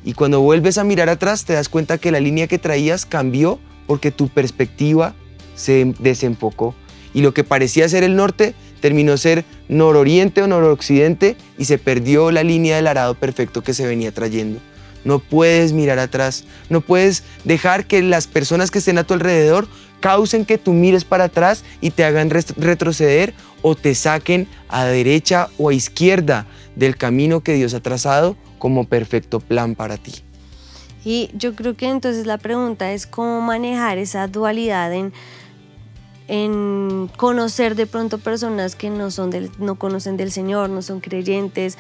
Y 0.05 0.15
cuando 0.15 0.41
vuelves 0.41 0.79
a 0.79 0.85
mirar 0.85 1.09
atrás 1.09 1.45
te 1.45 1.53
das 1.53 1.69
cuenta 1.69 1.99
que 1.99 2.11
la 2.11 2.21
línea 2.21 2.47
que 2.47 2.59
traías 2.59 3.07
cambió 3.07 3.59
porque 3.87 4.11
tu 4.11 4.29
perspectiva 4.29 5.15
se 5.55 5.95
desenfocó. 5.99 6.75
Y 7.13 7.23
lo 7.23 7.35
que 7.35 7.45
parecía 7.45 7.89
ser 7.89 8.05
el 8.05 8.17
norte 8.17 8.55
terminó 8.81 9.17
ser 9.17 9.45
nororiente 9.69 10.43
o 10.43 10.47
noroccidente 10.47 11.37
y 11.59 11.67
se 11.67 11.79
perdió 11.79 12.31
la 12.31 12.43
línea 12.43 12.77
del 12.77 12.87
arado 12.87 13.15
perfecto 13.15 13.63
que 13.63 13.75
se 13.75 13.87
venía 13.87 14.13
trayendo. 14.13 14.61
No 15.05 15.19
puedes 15.19 15.73
mirar 15.73 15.99
atrás, 15.99 16.45
no 16.69 16.81
puedes 16.81 17.23
dejar 17.45 17.87
que 17.87 18.03
las 18.03 18.27
personas 18.27 18.71
que 18.71 18.79
estén 18.79 18.99
a 18.99 19.05
tu 19.05 19.15
alrededor 19.15 19.67
causen 20.01 20.45
que 20.45 20.59
tú 20.59 20.73
mires 20.73 21.05
para 21.05 21.25
atrás 21.25 21.65
y 21.81 21.91
te 21.91 22.05
hagan 22.05 22.31
retroceder 22.31 23.35
o 23.63 23.75
te 23.75 23.95
saquen 23.95 24.49
a 24.69 24.85
derecha 24.85 25.49
o 25.59 25.69
a 25.69 25.75
izquierda 25.75 26.47
del 26.77 26.97
camino 26.97 27.41
que 27.41 27.55
Dios 27.55 27.75
ha 27.75 27.81
trazado 27.81 28.37
como 28.59 28.87
perfecto 28.89 29.41
plan 29.41 29.75
para 29.75 29.97
ti. 29.97 30.15
Y 31.05 31.31
yo 31.33 31.55
creo 31.55 31.77
que 31.77 31.89
entonces 31.89 32.27
la 32.27 32.39
pregunta 32.39 32.93
es 32.93 33.07
cómo 33.07 33.41
manejar 33.41 33.99
esa 33.99 34.27
dualidad 34.29 34.93
en 34.93 35.13
en 36.33 37.11
conocer 37.17 37.75
de 37.75 37.89
pronto 37.89 38.19
personas 38.19 38.77
que 38.77 38.89
no, 38.89 39.11
son 39.11 39.31
del, 39.31 39.51
no 39.59 39.75
conocen 39.75 40.17
del 40.17 40.31
Señor, 40.31 40.71
no 40.71 40.81
son 40.81 41.01
creyentes, 41.01 41.77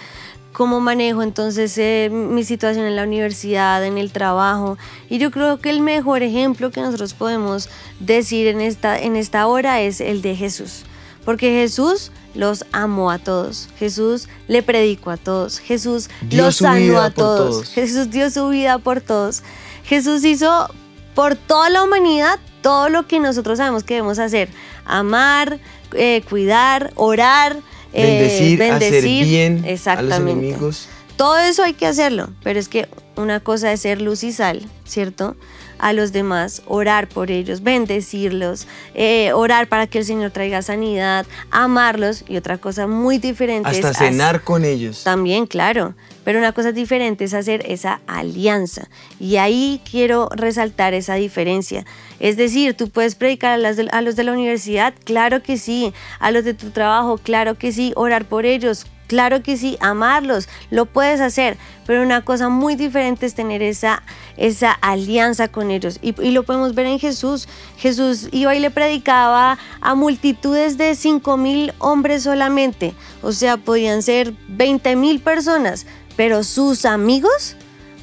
cómo 0.52 0.80
manejo 0.80 1.22
entonces 1.22 1.78
eh, 1.78 2.10
mi 2.10 2.42
situación 2.42 2.84
en 2.84 2.96
la 2.96 3.04
universidad, 3.04 3.84
en 3.84 3.96
el 3.96 4.10
trabajo. 4.10 4.76
Y 5.08 5.18
yo 5.18 5.30
creo 5.30 5.60
que 5.60 5.70
el 5.70 5.82
mejor 5.82 6.24
ejemplo 6.24 6.72
que 6.72 6.80
nosotros 6.80 7.14
podemos 7.14 7.68
decir 8.00 8.48
en 8.48 8.60
esta, 8.60 8.98
en 8.98 9.14
esta 9.14 9.46
hora 9.46 9.82
es 9.82 10.00
el 10.00 10.20
de 10.20 10.34
Jesús. 10.34 10.82
Porque 11.24 11.52
Jesús 11.52 12.10
los 12.34 12.64
amó 12.72 13.12
a 13.12 13.20
todos, 13.20 13.68
Jesús 13.78 14.28
le 14.48 14.64
predicó 14.64 15.12
a 15.12 15.16
todos, 15.16 15.60
Jesús 15.60 16.10
los 16.28 16.56
sanó 16.56 17.00
a 17.00 17.10
todos, 17.10 17.68
Jesús 17.72 18.10
dio 18.10 18.30
su 18.30 18.48
vida 18.48 18.78
por 18.78 19.00
todos, 19.00 19.44
Jesús 19.84 20.24
hizo 20.24 20.68
por 21.14 21.36
toda 21.36 21.70
la 21.70 21.82
humanidad 21.82 22.38
todo 22.62 22.88
lo 22.88 23.06
que 23.06 23.20
nosotros 23.20 23.58
sabemos 23.58 23.84
que 23.84 23.94
debemos 23.94 24.18
hacer. 24.18 24.48
Amar, 24.84 25.58
eh, 25.94 26.22
cuidar, 26.28 26.92
orar, 26.96 27.56
eh, 27.92 28.56
bendecir, 28.58 28.62
hacer 28.62 29.04
bien 29.04 29.64
exactamente. 29.64 30.14
a 30.14 30.18
los 30.18 30.28
enemigos. 30.28 30.88
Todo 31.16 31.38
eso 31.38 31.62
hay 31.62 31.74
que 31.74 31.86
hacerlo, 31.86 32.30
pero 32.42 32.58
es 32.58 32.68
que 32.68 32.88
una 33.16 33.40
cosa 33.40 33.72
es 33.72 33.80
ser 33.80 34.00
luz 34.00 34.24
y 34.24 34.32
sal, 34.32 34.66
¿cierto? 34.86 35.36
A 35.78 35.92
los 35.92 36.12
demás, 36.12 36.62
orar 36.66 37.08
por 37.08 37.30
ellos, 37.30 37.62
bendecirlos, 37.62 38.66
eh, 38.94 39.32
orar 39.34 39.68
para 39.68 39.86
que 39.86 39.98
el 39.98 40.06
Señor 40.06 40.30
traiga 40.30 40.62
sanidad, 40.62 41.26
amarlos 41.50 42.24
y 42.26 42.38
otra 42.38 42.56
cosa 42.56 42.86
muy 42.86 43.18
diferente. 43.18 43.68
Hasta 43.68 43.92
cenar 43.92 44.42
con 44.42 44.64
ellos. 44.64 45.04
También, 45.04 45.46
claro. 45.46 45.94
Pero 46.30 46.38
una 46.38 46.52
cosa 46.52 46.70
diferente 46.70 47.24
es 47.24 47.34
hacer 47.34 47.64
esa 47.66 48.02
alianza. 48.06 48.88
Y 49.18 49.38
ahí 49.38 49.80
quiero 49.90 50.28
resaltar 50.30 50.94
esa 50.94 51.14
diferencia. 51.16 51.84
Es 52.20 52.36
decir, 52.36 52.74
tú 52.74 52.88
puedes 52.88 53.16
predicar 53.16 53.58
a, 53.58 54.00
los 54.00 54.14
de 54.14 54.22
la 54.22 54.30
universidad, 54.30 54.94
claro 55.02 55.42
que 55.42 55.58
sí. 55.58 55.92
A 56.20 56.30
los 56.30 56.44
de 56.44 56.54
tu 56.54 56.70
trabajo, 56.70 57.18
claro 57.18 57.58
que 57.58 57.72
sí. 57.72 57.92
Orar 57.96 58.26
por 58.26 58.46
ellos, 58.46 58.86
Claro 59.10 59.42
que 59.42 59.56
sí, 59.56 59.76
amarlos, 59.80 60.48
lo 60.70 60.86
puedes 60.86 61.20
hacer, 61.20 61.56
pero 61.84 62.00
una 62.00 62.24
cosa 62.24 62.48
muy 62.48 62.76
diferente 62.76 63.26
es 63.26 63.34
tener 63.34 63.60
esa, 63.60 64.04
esa 64.36 64.70
alianza 64.70 65.48
con 65.48 65.72
ellos. 65.72 65.98
Y, 66.00 66.12
lo 66.30 66.44
podemos 66.44 66.76
ver 66.76 66.86
en 66.86 67.00
Jesús. 67.00 67.48
Jesús 67.76 68.28
iba 68.30 68.54
y 68.54 68.60
le 68.60 68.70
predicaba 68.70 69.58
a 69.80 69.94
multitudes 69.96 70.78
de 70.78 70.94
5 70.94 71.36
mil 71.38 71.72
hombres 71.80 72.22
solamente. 72.22 72.94
O 73.20 73.32
sea, 73.32 73.56
podían 73.56 74.02
ser 74.02 74.32
20 74.46 74.94
mil 74.94 75.18
personas, 75.18 75.86
pero 76.16 76.44
sus 76.44 76.84
amigos, 76.84 77.56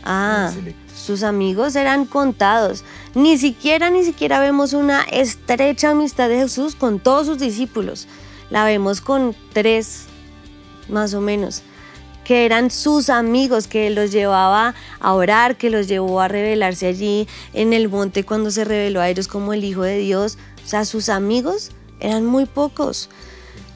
ah, 0.04 0.52
sus 0.96 1.24
amigos 1.24 1.76
eran 1.76 2.06
contados. 2.06 2.84
Ni 3.14 3.38
siquiera, 3.38 3.90
ni 3.90 4.04
siquiera 4.04 4.40
vemos 4.40 4.74
una 4.74 5.04
estrecha 5.04 5.92
amistad 5.92 6.30
de 6.30 6.40
Jesús 6.40 6.76
con 6.76 7.00
todos 7.00 7.28
sus 7.28 7.40
discípulos. 7.40 8.08
La 8.50 8.66
vemos 8.66 9.02
con 9.02 9.36
tres, 9.54 10.06
más 10.90 11.14
o 11.14 11.22
menos, 11.22 11.62
que 12.24 12.46
eran 12.46 12.72
sus 12.72 13.10
amigos, 13.10 13.68
que 13.68 13.90
los 13.90 14.12
llevaba 14.12 14.76
a 15.00 15.14
orar, 15.14 15.58
que 15.58 15.70
los 15.70 15.88
llevó 15.88 16.20
a 16.22 16.28
revelarse 16.28 16.88
allí 16.88 17.28
en 17.54 17.74
el 17.74 17.90
monte 17.90 18.24
cuando 18.24 18.52
se 18.52 18.66
reveló 18.66 19.02
a 19.02 19.10
ellos 19.10 19.28
como 19.28 19.54
el 19.54 19.64
Hijo 19.64 19.84
de 19.84 19.98
Dios. 19.98 20.38
O 20.66 20.68
sea, 20.68 20.84
sus 20.86 21.10
amigos 21.10 21.72
eran 22.00 22.26
muy 22.26 22.46
pocos. 22.46 23.10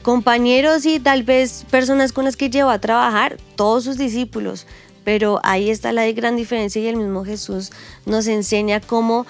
Compañeros 0.02 0.86
y 0.86 1.00
tal 1.00 1.22
vez 1.22 1.64
personas 1.70 2.12
con 2.12 2.24
las 2.24 2.36
que 2.36 2.50
llevó 2.50 2.70
a 2.70 2.80
trabajar, 2.80 3.38
todos 3.56 3.84
sus 3.84 3.96
discípulos. 3.96 4.66
Pero 5.04 5.40
ahí 5.42 5.70
está 5.70 5.92
la 5.92 6.10
gran 6.12 6.36
diferencia 6.36 6.80
y 6.80 6.86
el 6.86 6.96
mismo 6.96 7.24
Jesús 7.24 7.72
nos 8.06 8.26
enseña 8.26 8.80
cómo 8.80 9.26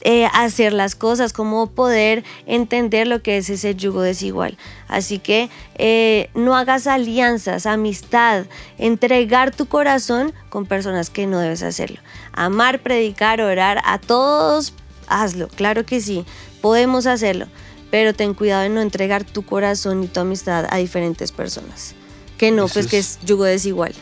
eh, 0.00 0.26
hacer 0.32 0.72
las 0.72 0.96
cosas, 0.96 1.32
cómo 1.32 1.68
poder 1.68 2.24
entender 2.46 3.06
lo 3.06 3.22
que 3.22 3.36
es 3.36 3.48
ese 3.50 3.76
yugo 3.76 4.02
desigual. 4.02 4.58
Así 4.88 5.20
que 5.20 5.48
eh, 5.76 6.28
no 6.34 6.56
hagas 6.56 6.88
alianzas, 6.88 7.66
amistad, 7.66 8.46
entregar 8.78 9.54
tu 9.54 9.66
corazón 9.66 10.32
con 10.48 10.66
personas 10.66 11.08
que 11.08 11.28
no 11.28 11.38
debes 11.38 11.62
hacerlo. 11.62 12.00
Amar, 12.32 12.80
predicar, 12.80 13.40
orar, 13.40 13.80
a 13.84 13.98
todos 13.98 14.74
hazlo, 15.12 15.48
claro 15.48 15.84
que 15.84 16.00
sí, 16.00 16.24
podemos 16.60 17.06
hacerlo, 17.06 17.46
pero 17.92 18.14
ten 18.14 18.32
cuidado 18.32 18.62
de 18.62 18.70
no 18.70 18.80
entregar 18.80 19.22
tu 19.22 19.42
corazón 19.42 20.02
y 20.02 20.06
tu 20.06 20.18
amistad 20.18 20.64
a 20.70 20.78
diferentes 20.78 21.30
personas. 21.30 21.94
Que 22.38 22.50
no, 22.50 22.66
pues 22.66 22.86
que 22.86 22.96
es 22.96 23.18
yugo 23.26 23.44
desigual. 23.44 23.92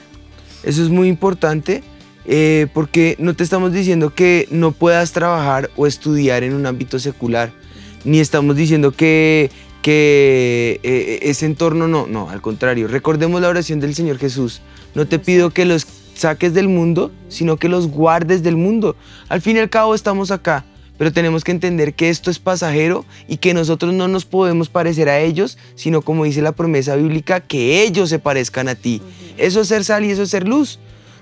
Eso 0.62 0.84
es 0.84 0.90
muy 0.90 1.08
importante 1.08 1.82
eh, 2.24 2.68
porque 2.72 3.16
no 3.18 3.34
te 3.34 3.42
estamos 3.42 3.72
diciendo 3.72 4.14
que 4.14 4.46
no 4.52 4.70
puedas 4.70 5.10
trabajar 5.10 5.70
o 5.74 5.88
estudiar 5.88 6.44
en 6.44 6.54
un 6.54 6.66
ámbito 6.66 7.00
secular, 7.00 7.52
ni 8.04 8.20
estamos 8.20 8.54
diciendo 8.54 8.92
que, 8.92 9.50
que 9.82 10.78
eh, 10.84 11.18
ese 11.22 11.46
entorno 11.46 11.88
no, 11.88 12.06
no, 12.06 12.30
al 12.30 12.40
contrario. 12.40 12.86
Recordemos 12.86 13.40
la 13.40 13.48
oración 13.48 13.80
del 13.80 13.96
Señor 13.96 14.18
Jesús. 14.18 14.60
No 14.94 15.08
te 15.08 15.18
pido 15.18 15.50
que 15.50 15.64
los 15.64 15.84
saques 16.14 16.54
del 16.54 16.68
mundo, 16.68 17.10
sino 17.28 17.56
que 17.56 17.68
los 17.68 17.88
guardes 17.88 18.44
del 18.44 18.56
mundo. 18.56 18.94
Al 19.28 19.40
fin 19.40 19.56
y 19.56 19.58
al 19.58 19.68
cabo 19.68 19.96
estamos 19.96 20.30
acá, 20.30 20.64
pero 21.00 21.14
tenemos 21.14 21.44
que 21.44 21.50
entender 21.50 21.94
que 21.94 22.10
esto 22.10 22.30
es 22.30 22.38
pasajero 22.38 23.06
y 23.26 23.38
que 23.38 23.54
nosotros 23.54 23.94
no 23.94 24.06
nos 24.06 24.26
podemos 24.26 24.68
parecer 24.68 25.08
a 25.08 25.18
ellos, 25.18 25.56
sino 25.74 26.02
como 26.02 26.24
dice 26.24 26.42
la 26.42 26.52
promesa 26.52 26.94
bíblica, 26.94 27.40
que 27.40 27.82
ellos 27.82 28.10
se 28.10 28.18
parezcan 28.18 28.68
a 28.68 28.74
ti. 28.74 29.00
Eso 29.38 29.62
es 29.62 29.68
ser 29.68 29.82
sal 29.82 30.04
y 30.04 30.10
eso 30.10 30.24
es 30.24 30.28
ser 30.28 30.46
luz 30.46 30.78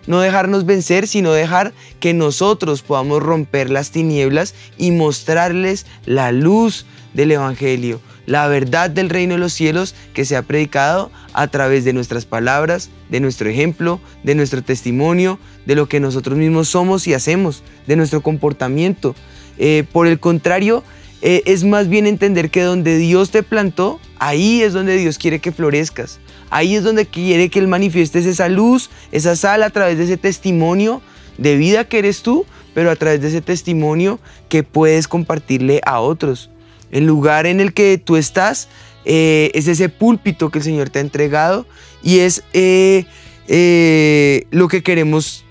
no 0.09 0.21
dejarnos 0.21 0.67
vencer, 0.67 1.07
sino 1.07 1.33
dejar 1.33 1.75
que 2.01 2.15
nosotros 2.15 2.83
podamos 2.83 3.23
romper 3.23 3.71
las 3.71 3.93
tinieblas 3.93 4.55
y 4.79 4.91
mostrarles 4.91 5.87
la 6.07 6.33
luz 6.33 6.87
del 7.15 7.31
Evangelio, 7.31 8.01
la 8.27 8.49
verdad 8.49 8.91
del 8.91 9.11
reino 9.11 9.35
de 9.35 9.41
los 9.41 9.53
cielos 9.53 9.95
que 10.15 10.25
se 10.25 10.37
ha 10.37 10.43
predicado 10.43 11.13
a 11.35 11.47
través 11.47 11.85
de 11.85 11.93
nuestras 11.93 12.25
palabras, 12.25 12.91
de 13.11 13.21
nuestro 13.21 13.49
ejemplo, 13.49 14.01
de 14.25 14.35
nuestro 14.35 14.63
testimonio, 14.63 15.39
de 15.67 15.77
lo 15.77 15.89
que 15.89 16.01
nosotros 16.01 16.37
mismos 16.37 16.69
somos 16.69 17.07
y 17.07 17.15
hacemos, 17.15 17.63
de 17.87 17.97
nuestro 17.97 18.23
comportamiento. 18.23 19.15
Eh, 19.59 19.85
por 19.93 20.07
el 20.07 20.21
contrario, 20.21 20.85
eh, 21.21 21.43
es 21.47 21.65
más 21.65 21.89
bien 21.89 22.07
entender 22.07 22.51
que 22.51 22.63
donde 22.63 22.97
Dios 22.97 23.31
te 23.31 23.43
plantó, 23.43 23.99
ahí 24.19 24.63
es 24.63 24.73
donde 24.73 24.97
Dios 24.97 25.19
quiere 25.19 25.41
que 25.41 25.53
florezcas. 25.53 26.21
Ahí 26.51 26.77
es 26.77 26.85
donde 26.85 27.07
quiere 27.07 27.51
que 27.51 27.59
Él 27.59 27.69
manifiestes 27.69 28.25
esa 28.25 28.49
luz, 28.49 28.91
esa 29.13 29.37
sal 29.37 29.63
a 29.63 29.71
través 29.71 29.99
de 29.99 30.05
ese 30.05 30.17
testimonio 30.17 31.03
de 31.37 31.57
vida 31.57 31.85
que 31.85 31.99
eres 31.99 32.23
tú, 32.23 32.47
pero 32.73 32.91
a 32.91 32.97
través 32.97 33.21
de 33.21 33.29
ese 33.29 33.41
testimonio 33.41 34.19
que 34.49 34.63
puedes 34.63 35.09
compartirle 35.09 35.81
a 35.85 36.01
otros. 36.01 36.51
El 36.91 37.05
lugar 37.05 37.47
en 37.47 37.61
el 37.61 37.75
que 37.75 37.99
tú 37.99 38.17
estás 38.17 38.69
eh, 39.05 39.51
es 39.55 39.69
ese 39.69 39.89
púlpito 39.89 40.51
que 40.51 40.59
el 40.59 40.65
Señor 40.65 40.89
te 40.89 41.01
ha 41.01 41.03
entregado 41.03 41.67
y 42.03 42.21
es 42.21 42.43
lo 44.51 44.69
que 44.69 44.83
queremos 44.83 45.45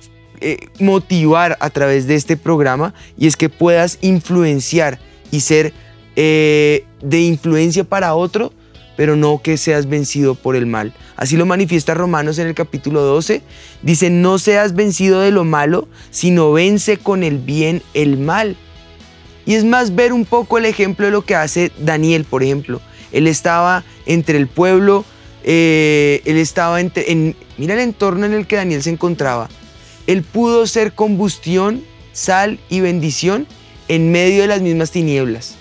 motivar 0.79 1.57
a 1.59 1.69
través 1.69 2.07
de 2.07 2.15
este 2.15 2.37
programa 2.37 2.93
y 3.17 3.27
es 3.27 3.35
que 3.35 3.49
puedas 3.49 3.97
influenciar 4.01 4.99
y 5.31 5.41
ser 5.41 5.73
de 6.15 6.83
influencia 7.01 7.83
para 7.83 8.15
otro 8.15 8.51
pero 8.97 9.15
no 9.15 9.41
que 9.41 9.55
seas 9.57 9.87
vencido 9.87 10.35
por 10.35 10.57
el 10.57 10.65
mal. 10.65 10.91
Así 11.15 11.37
lo 11.37 11.45
manifiesta 11.45 11.93
Romanos 11.93 12.39
en 12.39 12.47
el 12.47 12.55
capítulo 12.55 13.01
12. 13.01 13.43
Dice, 13.83 14.09
no 14.09 14.39
seas 14.39 14.73
vencido 14.73 15.21
de 15.21 15.31
lo 15.31 15.45
malo, 15.45 15.87
sino 16.09 16.51
vence 16.51 16.97
con 16.97 17.23
el 17.23 17.37
bien 17.37 17.81
el 17.93 18.17
mal. 18.17 18.57
Y 19.45 19.53
es 19.53 19.63
más 19.63 19.95
ver 19.95 20.11
un 20.11 20.25
poco 20.25 20.57
el 20.57 20.65
ejemplo 20.65 21.05
de 21.05 21.11
lo 21.11 21.23
que 21.23 21.35
hace 21.35 21.71
Daniel, 21.77 22.25
por 22.25 22.43
ejemplo. 22.43 22.81
Él 23.13 23.27
estaba 23.27 23.85
entre 24.07 24.37
el 24.37 24.47
pueblo, 24.47 25.05
eh, 25.43 26.21
él 26.25 26.37
estaba 26.37 26.81
en... 26.81 27.35
Mira 27.57 27.75
el 27.75 27.79
entorno 27.79 28.25
en 28.25 28.33
el 28.33 28.47
que 28.47 28.57
Daniel 28.57 28.81
se 28.81 28.89
encontraba. 28.89 29.47
Él 30.07 30.23
pudo 30.23 30.65
ser 30.67 30.93
combustión, 30.93 31.83
sal 32.13 32.59
y 32.69 32.79
bendición 32.79 33.45
en 33.87 34.11
medio 34.11 34.41
de 34.41 34.47
las 34.47 34.61
mismas 34.61 34.91
tinieblas. 34.91 35.55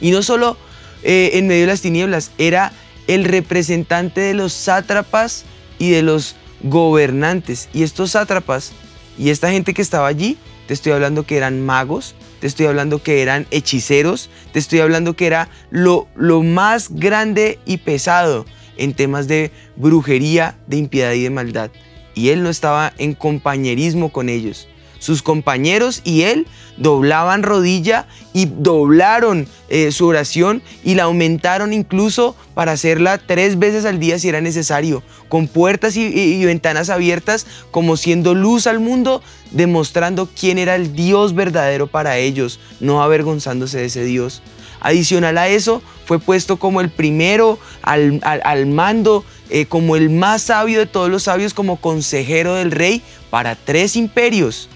Y 0.00 0.10
no 0.10 0.22
solo 0.22 0.56
eh, 1.02 1.30
en 1.34 1.46
medio 1.46 1.62
de 1.62 1.68
las 1.68 1.80
tinieblas, 1.80 2.32
era 2.38 2.72
el 3.06 3.24
representante 3.24 4.20
de 4.20 4.34
los 4.34 4.52
sátrapas 4.52 5.44
y 5.78 5.90
de 5.90 6.02
los 6.02 6.36
gobernantes. 6.62 7.68
Y 7.72 7.82
estos 7.82 8.12
sátrapas 8.12 8.72
y 9.18 9.30
esta 9.30 9.50
gente 9.50 9.74
que 9.74 9.82
estaba 9.82 10.06
allí, 10.06 10.38
te 10.66 10.74
estoy 10.74 10.92
hablando 10.92 11.24
que 11.24 11.36
eran 11.36 11.64
magos, 11.64 12.14
te 12.40 12.46
estoy 12.46 12.66
hablando 12.66 13.02
que 13.02 13.22
eran 13.22 13.46
hechiceros, 13.50 14.30
te 14.52 14.58
estoy 14.58 14.80
hablando 14.80 15.16
que 15.16 15.26
era 15.26 15.48
lo, 15.70 16.08
lo 16.14 16.42
más 16.42 16.90
grande 16.90 17.58
y 17.64 17.78
pesado 17.78 18.46
en 18.76 18.94
temas 18.94 19.26
de 19.26 19.50
brujería, 19.76 20.56
de 20.66 20.76
impiedad 20.76 21.12
y 21.12 21.22
de 21.24 21.30
maldad. 21.30 21.70
Y 22.18 22.30
él 22.30 22.42
no 22.42 22.50
estaba 22.50 22.92
en 22.98 23.14
compañerismo 23.14 24.10
con 24.10 24.28
ellos. 24.28 24.66
Sus 24.98 25.22
compañeros 25.22 26.00
y 26.02 26.22
él 26.22 26.48
doblaban 26.76 27.44
rodilla 27.44 28.08
y 28.32 28.46
doblaron 28.46 29.46
eh, 29.68 29.92
su 29.92 30.08
oración 30.08 30.60
y 30.82 30.96
la 30.96 31.04
aumentaron 31.04 31.72
incluso 31.72 32.34
para 32.54 32.72
hacerla 32.72 33.18
tres 33.18 33.60
veces 33.60 33.84
al 33.84 34.00
día 34.00 34.18
si 34.18 34.28
era 34.28 34.40
necesario, 34.40 35.04
con 35.28 35.46
puertas 35.46 35.96
y, 35.96 36.44
ventanas 36.44 36.90
abiertas, 36.90 37.46
como 37.70 37.96
siendo 37.96 38.34
luz 38.34 38.66
al 38.66 38.80
mundo, 38.80 39.22
demostrando 39.52 40.28
quién 40.28 40.58
era 40.58 40.74
el 40.74 40.96
Dios 40.96 41.32
verdadero 41.36 41.86
para 41.86 42.18
ellos, 42.18 42.58
no 42.80 43.00
avergonzándose 43.00 43.78
de 43.78 43.84
ese 43.84 44.02
Dios. 44.02 44.42
Adicional 44.80 45.38
a 45.38 45.48
eso, 45.48 45.82
fue 46.04 46.18
puesto 46.18 46.56
como 46.56 46.80
el 46.80 46.88
primero 46.88 47.58
al, 47.82 48.66
mando, 48.66 49.24
eh, 49.50 49.66
como 49.66 49.96
el 49.96 50.10
más 50.10 50.42
sabio 50.42 50.78
de 50.78 50.86
todos 50.86 51.10
los 51.10 51.24
sabios, 51.24 51.54
como 51.54 51.76
consejero 51.76 52.54
del 52.54 52.70
rey 52.70 53.02
para 53.30 53.54
tres 53.54 53.96
imperios. 53.96 54.68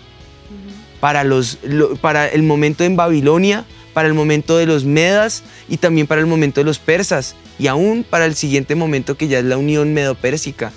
Para, 1.01 1.25
los, 1.25 1.59
para 2.01 2.29
el 2.29 2.45
momento 2.45 2.85
en 2.85 2.95
Babilonia, 2.95 3.65
para 3.93 4.07
el 4.07 4.15
momento 4.15 4.57
de 4.57 4.67
los 4.67 4.85
Medas 4.85 5.43
y 5.69 5.79
también 5.79 6.07
para 6.07 6.21
el 6.21 6.29
momento 6.29 6.61
de 6.61 6.65
los 6.65 6.79
persas. 6.79 7.35
Y 7.59 7.67
aún 7.67 8.07
para 8.09 8.25
el 8.25 8.37
siguiente 8.37 8.77
momento 8.77 9.17
que 9.17 9.27
ya 9.27 9.41
es 9.41 9.45
la 9.45 9.59
Unión 9.59 9.93
Medo-Pérsica. 9.95 10.73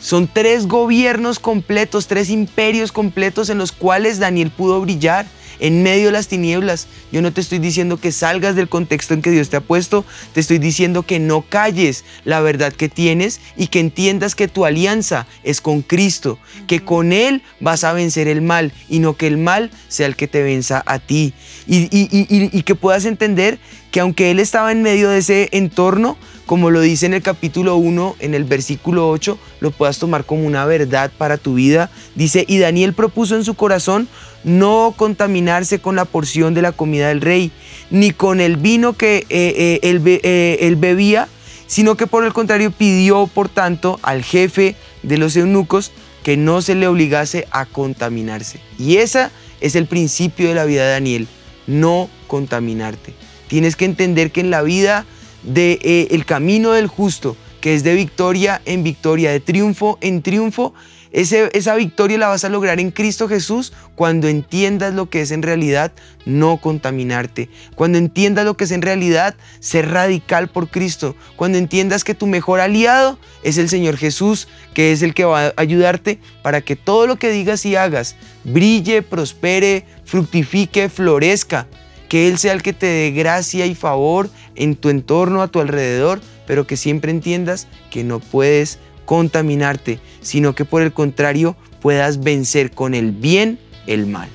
Son 0.00 0.28
tres 0.30 0.66
gobiernos 0.66 1.38
completos, 1.38 2.08
tres 2.08 2.30
imperios 2.30 2.92
completos 2.92 3.48
en 3.48 3.58
los 3.58 3.72
cuales 3.72 4.18
Daniel 4.18 4.50
pudo 4.50 4.80
brillar 4.80 5.26
en 5.58 5.82
medio 5.82 6.06
de 6.06 6.12
las 6.12 6.28
tinieblas. 6.28 6.86
Yo 7.12 7.22
no 7.22 7.32
te 7.32 7.40
estoy 7.40 7.58
diciendo 7.58 7.96
que 7.96 8.12
salgas 8.12 8.56
del 8.56 8.68
contexto 8.68 9.14
en 9.14 9.22
que 9.22 9.30
Dios 9.30 9.50
te 9.50 9.56
ha 9.56 9.60
puesto, 9.60 10.04
te 10.32 10.40
estoy 10.40 10.58
diciendo 10.58 11.02
que 11.02 11.18
no 11.18 11.42
calles 11.42 12.04
la 12.24 12.40
verdad 12.40 12.72
que 12.72 12.88
tienes 12.88 13.40
y 13.56 13.68
que 13.68 13.80
entiendas 13.80 14.34
que 14.34 14.48
tu 14.48 14.64
alianza 14.64 15.26
es 15.42 15.60
con 15.60 15.82
Cristo, 15.82 16.38
que 16.66 16.84
con 16.84 17.12
Él 17.12 17.42
vas 17.60 17.84
a 17.84 17.92
vencer 17.92 18.28
el 18.28 18.42
mal 18.42 18.72
y 18.88 18.98
no 18.98 19.16
que 19.16 19.26
el 19.26 19.38
mal 19.38 19.70
sea 19.88 20.06
el 20.06 20.16
que 20.16 20.28
te 20.28 20.42
venza 20.42 20.82
a 20.86 20.98
ti. 20.98 21.34
Y, 21.66 21.88
y 21.90 22.62
que 22.62 22.74
puedas 22.74 23.04
entender 23.04 23.58
que 23.90 24.00
aunque 24.00 24.30
Él 24.30 24.40
estaba 24.40 24.72
en 24.72 24.82
medio 24.82 25.08
de 25.08 25.18
ese 25.18 25.48
entorno, 25.52 26.18
como 26.46 26.70
lo 26.70 26.80
dice 26.80 27.06
en 27.06 27.14
el 27.14 27.22
capítulo 27.22 27.76
1, 27.76 28.16
en 28.18 28.34
el 28.34 28.44
versículo 28.44 29.08
8, 29.08 29.38
lo 29.60 29.70
puedas 29.70 29.98
tomar 29.98 30.24
como 30.24 30.46
una 30.46 30.66
verdad 30.66 31.10
para 31.16 31.38
tu 31.38 31.54
vida. 31.54 31.90
Dice, 32.14 32.44
y 32.46 32.58
Daniel 32.58 32.92
propuso 32.92 33.34
en 33.34 33.44
su 33.44 33.54
corazón 33.54 34.08
no 34.44 34.94
contaminarse 34.96 35.80
con 35.80 35.96
la 35.96 36.04
porción 36.04 36.54
de 36.54 36.62
la 36.62 36.72
comida 36.72 37.08
del 37.08 37.20
rey, 37.20 37.50
ni 37.90 38.12
con 38.12 38.40
el 38.40 38.56
vino 38.56 38.92
que 38.92 39.18
eh, 39.18 39.26
eh, 39.30 39.80
eh, 39.82 40.58
él, 40.60 40.76
bebía, 40.76 41.28
sino 41.66 41.96
que 41.96 42.06
por 42.06 42.24
el 42.24 42.32
contrario 42.32 42.70
pidió, 42.70 43.26
por 43.26 43.48
tanto, 43.48 43.98
al 44.02 44.22
jefe 44.22 44.76
de 45.02 45.18
los 45.18 45.36
eunucos 45.36 45.92
que 46.22 46.36
no 46.36 46.62
se 46.62 46.74
le 46.74 46.86
obligase 46.86 47.46
a 47.50 47.66
contaminarse. 47.66 48.60
Y 48.78 48.96
ese 48.96 49.28
es 49.60 49.74
el 49.74 49.86
principio 49.86 50.48
de 50.48 50.54
la 50.54 50.64
vida 50.64 50.84
de 50.84 50.92
Daniel, 50.92 51.28
no 51.66 52.08
contaminarte. 52.26 53.14
Tienes 53.48 53.76
que 53.76 53.84
entender 53.84 54.30
que 54.30 54.40
en 54.40 54.50
la 54.50 54.62
vida 54.62 55.06
de 55.42 55.78
eh, 55.82 56.22
camino 56.24 56.72
del 56.72 56.86
justo, 56.86 57.36
que 57.64 57.74
es 57.74 57.82
de 57.82 57.94
victoria 57.94 58.60
en 58.66 58.84
victoria, 58.84 59.32
de 59.32 59.40
triunfo 59.40 59.96
en 60.02 60.20
triunfo, 60.20 60.74
esa 61.12 61.74
victoria 61.76 62.18
la 62.18 62.28
vas 62.28 62.44
a 62.44 62.50
lograr 62.50 62.78
en 62.78 62.90
Cristo 62.90 63.26
Jesús 63.26 63.72
cuando 63.94 64.28
entiendas 64.28 64.92
lo 64.92 65.08
que 65.08 65.22
es 65.22 65.30
en 65.30 65.40
realidad 65.40 65.90
no 66.26 66.58
contaminarte, 66.58 67.48
cuando 67.74 67.96
entiendas 67.96 68.44
lo 68.44 68.58
que 68.58 68.64
es 68.64 68.70
en 68.70 68.82
realidad 68.82 69.34
ser 69.60 69.90
radical 69.92 70.48
por 70.48 70.68
Cristo, 70.68 71.16
cuando 71.36 71.56
entiendas 71.56 72.04
que 72.04 72.14
tu 72.14 72.26
mejor 72.26 72.60
aliado 72.60 73.18
es 73.42 73.56
el 73.56 73.70
Señor 73.70 73.96
Jesús, 73.96 74.46
que 74.74 74.92
es 74.92 75.00
el 75.00 75.14
que 75.14 75.24
va 75.24 75.46
a 75.46 75.54
ayudarte 75.56 76.18
para 76.42 76.60
que 76.60 76.76
todo 76.76 77.06
lo 77.06 77.16
que 77.16 77.30
digas 77.30 77.64
y 77.64 77.76
hagas 77.76 78.14
brille, 78.44 79.00
prospere, 79.00 79.86
fructifique, 80.04 80.90
florezca 80.90 81.66
que 82.10 82.28
Él 82.28 82.36
sea 82.36 82.52
el 82.52 82.62
que 82.62 82.74
te 82.74 82.86
dé 82.86 83.10
gracia 83.12 83.64
y 83.64 83.74
favor 83.74 84.28
en 84.54 84.76
tu 84.76 84.90
entorno, 84.90 85.40
a 85.40 85.48
tu 85.48 85.60
alrededor, 85.60 86.20
pero 86.46 86.66
que 86.66 86.76
siempre 86.76 87.10
entiendas 87.10 87.66
que 87.90 88.04
no 88.04 88.20
puedes 88.20 88.78
contaminarte, 89.04 90.00
sino 90.20 90.54
que 90.54 90.64
por 90.64 90.82
el 90.82 90.92
contrario 90.92 91.56
puedas 91.80 92.20
vencer 92.22 92.70
con 92.70 92.94
el 92.94 93.12
bien 93.12 93.58
el 93.86 94.06
mal. 94.06 94.28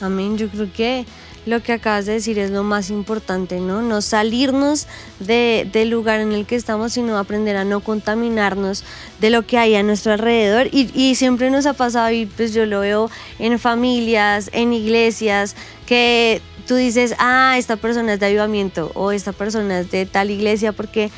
Amén, 0.00 0.38
yo 0.38 0.48
creo 0.48 0.72
que 0.72 1.04
lo 1.46 1.62
que 1.62 1.72
acabas 1.72 2.06
de 2.06 2.12
decir 2.12 2.38
es 2.38 2.50
lo 2.50 2.62
más 2.62 2.90
importante, 2.90 3.60
¿no? 3.60 3.82
No 3.82 4.00
salirnos 4.00 4.86
de, 5.20 5.68
del 5.72 5.90
lugar 5.90 6.20
en 6.20 6.32
el 6.32 6.46
que 6.46 6.56
estamos, 6.56 6.92
sino 6.92 7.18
aprender 7.18 7.56
a 7.56 7.64
no 7.64 7.80
contaminarnos 7.80 8.84
de 9.20 9.30
lo 9.30 9.46
que 9.46 9.58
hay 9.58 9.74
a 9.74 9.82
nuestro 9.82 10.12
alrededor. 10.12 10.68
Y, 10.72 11.14
siempre 11.16 11.50
nos 11.50 11.66
ha 11.66 11.74
pasado, 11.74 12.10
y 12.10 12.26
pues 12.26 12.54
yo 12.54 12.64
lo 12.66 12.80
veo 12.80 13.10
en 13.38 13.58
familias, 13.58 14.48
en 14.52 14.72
iglesias, 14.72 15.54
que 15.86 16.40
tú 16.66 16.76
dices, 16.76 17.14
ah, 17.18 17.56
esta 17.58 17.76
persona 17.76 18.14
es 18.14 18.20
de 18.20 18.26
avivamiento 18.26 18.90
o 18.94 19.12
esta 19.12 19.32
persona 19.32 19.80
es 19.80 19.90
de 19.90 20.06
tal 20.06 20.30
iglesia, 20.30 20.72
porque 20.72 21.10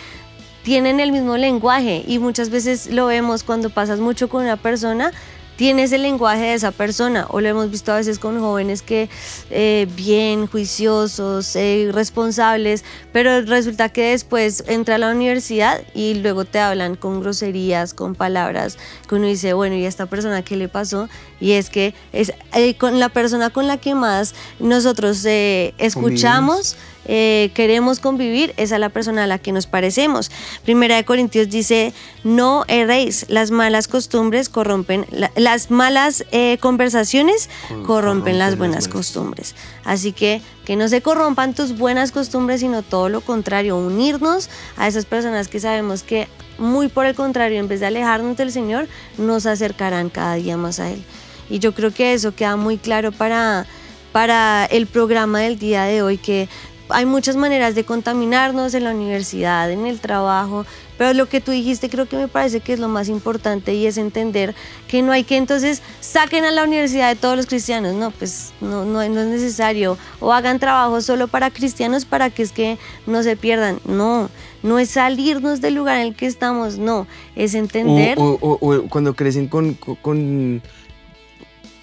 tienen 0.67 0.99
el 0.99 1.13
mismo 1.13 1.37
lenguaje 1.37 2.03
y 2.09 2.19
muchas 2.19 2.51
veces 2.51 2.89
lo 2.89 3.07
vemos 3.07 3.45
cuando 3.45 3.71
pasas 3.71 4.01
mucho 4.01 4.29
con 4.29 4.43
una 4.43 4.57
persona 4.57 5.13
tienes 5.55 5.93
el 5.93 6.03
lenguaje 6.03 6.43
de 6.43 6.55
esa 6.55 6.73
persona 6.73 7.29
o 7.31 7.41
lo 7.41 7.49
hemos 7.49 7.71
visto 7.71 7.93
a 7.93 7.97
veces 7.99 8.19
con 8.19 8.41
jóvenes 8.41 8.83
que 8.83 9.09
eh, 9.51 9.87
bien 9.95 10.49
juiciosos, 10.49 11.55
eh, 11.55 11.91
responsables, 11.93 12.85
pero 13.13 13.43
resulta 13.43 13.91
que 13.91 14.11
después 14.11 14.65
entra 14.67 14.97
a 14.97 14.99
la 14.99 15.13
universidad 15.13 15.81
y 15.95 16.15
luego 16.15 16.45
te 16.45 16.59
hablan 16.59 16.97
con 16.97 17.21
groserías, 17.21 17.95
con 17.95 18.17
palabras, 18.17 18.77
que 19.09 19.15
uno 19.15 19.29
dice, 19.29 19.53
bueno, 19.53 19.77
¿y 19.77 19.85
a 19.85 19.89
esta 19.89 20.07
persona 20.07 20.43
qué 20.43 20.57
le 20.57 20.69
pasó? 20.69 21.09
Y 21.39 21.53
es 21.53 21.71
que 21.71 21.95
es 22.13 22.33
eh, 22.55 22.75
con 22.77 22.99
la 22.99 23.09
persona 23.09 23.51
con 23.51 23.69
la 23.69 23.77
que 23.77 23.95
más 23.95 24.35
nosotros 24.59 25.25
escuchamos. 25.25 26.77
Eh, 27.07 27.51
queremos 27.55 28.01
convivir 28.01 28.53
es 28.57 28.73
a 28.73 28.79
la 28.79 28.89
persona 28.89 29.25
a 29.25 29.27
la 29.27 29.39
que 29.39 29.53
nos 29.53 29.67
parecemos. 29.67 30.31
Primera 30.65 30.97
de 30.97 31.05
Corintios 31.05 31.49
dice, 31.49 31.93
no 32.25 32.65
erréis, 32.69 33.27
las 33.29 33.51
malas 33.51 33.89
costumbres 33.89 34.49
corrompen, 34.49 35.07
las 35.37 35.71
malas 35.71 36.25
eh, 36.33 36.59
conversaciones 36.61 37.49
corrompen, 37.85 38.39
las 38.39 38.59
buenas 38.59 38.89
costumbres. 38.89 39.55
Así 39.85 40.13
que 40.13 40.41
que 40.67 40.75
no 40.75 40.89
se 40.89 41.01
corrompan 41.01 41.55
tus 41.55 41.79
buenas 41.79 42.11
costumbres, 42.11 42.61
sino 42.61 42.83
todo 42.83 43.09
lo 43.09 43.21
contrario, 43.21 43.77
unirnos 43.77 44.51
a 44.77 44.89
esas 44.89 45.05
personas 45.07 45.47
que 45.47 45.61
sabemos 45.61 46.03
que 46.03 46.27
muy 46.59 46.89
por 46.89 47.07
el 47.07 47.15
contrario, 47.15 47.61
en 47.61 47.69
vez 47.69 47.81
de 47.81 47.87
alejarnos 47.87 48.37
del 48.37 48.51
Señor, 48.51 48.89
nos 49.17 49.47
acercarán 49.47 50.11
cada 50.11 50.35
día 50.35 50.57
más 50.57 50.81
a 50.81 50.91
Él. 50.91 51.05
Y 51.49 51.61
yo 51.61 51.73
creo 51.73 51.93
que 51.95 52.15
eso 52.15 52.35
queda 52.35 52.57
muy 52.57 52.79
claro 52.79 53.13
para, 53.13 53.65
para 54.11 54.65
el 54.67 54.89
programa 54.89 55.41
del 55.41 55.57
día 55.57 55.85
de 55.85 56.03
hoy, 56.03 56.19
que 56.19 56.49
hay 56.89 57.07
muchas 57.07 57.37
maneras 57.37 57.75
de 57.75 57.85
contaminarnos 57.85 58.75
en 58.75 58.85
la 58.85 58.93
universidad, 58.93 59.71
en 59.71 59.87
el 59.87 60.01
trabajo, 60.01 60.65
pero 60.99 61.13
lo 61.13 61.29
que 61.29 61.41
tú 61.41 61.51
dijiste 61.51 61.91
creo 61.91 62.07
que 62.07 62.17
me 62.17 62.29
parece 62.29 62.61
que 62.61 62.73
es 62.73 62.79
lo 62.79 62.89
más 62.89 63.09
importante 63.09 63.75
y 63.75 63.87
es 63.87 63.99
entender 63.99 64.55
que 64.89 65.03
no 65.03 65.13
hay 65.13 65.25
que 65.25 65.37
entonces 65.37 65.83
saquen 66.01 66.45
a 66.45 66.51
la 66.51 66.65
universidad 66.65 67.09
de 67.09 67.17
todos 67.17 67.37
los 67.37 67.47
cristianos, 67.47 67.95
no, 67.95 68.11
pues 68.11 68.53
no, 68.61 68.85
no, 68.85 69.03
es 69.03 69.11
necesario, 69.11 69.99
o 70.21 70.33
hagan 70.33 70.59
trabajo 70.59 71.01
solo 71.01 71.29
para 71.29 71.51
cristianos 71.51 72.05
para 72.05 72.31
que 72.31 72.43
es 72.43 72.53
que 72.53 72.79
no 73.07 73.23
se 73.23 73.37
pierdan, 73.37 73.81
no, 73.85 74.31
no 74.63 74.79
es 74.79 74.91
salirnos 74.91 75.61
del 75.61 75.75
lugar 75.75 75.97
en 75.97 76.09
el 76.09 76.15
que 76.15 76.27
estamos, 76.27 76.79
no, 76.79 77.07
es 77.35 77.55
entender... 77.55 78.17
O, 78.21 78.87
cuando 78.89 79.15
crecen 79.15 79.49
con, 79.49 79.75
con... 79.75 80.63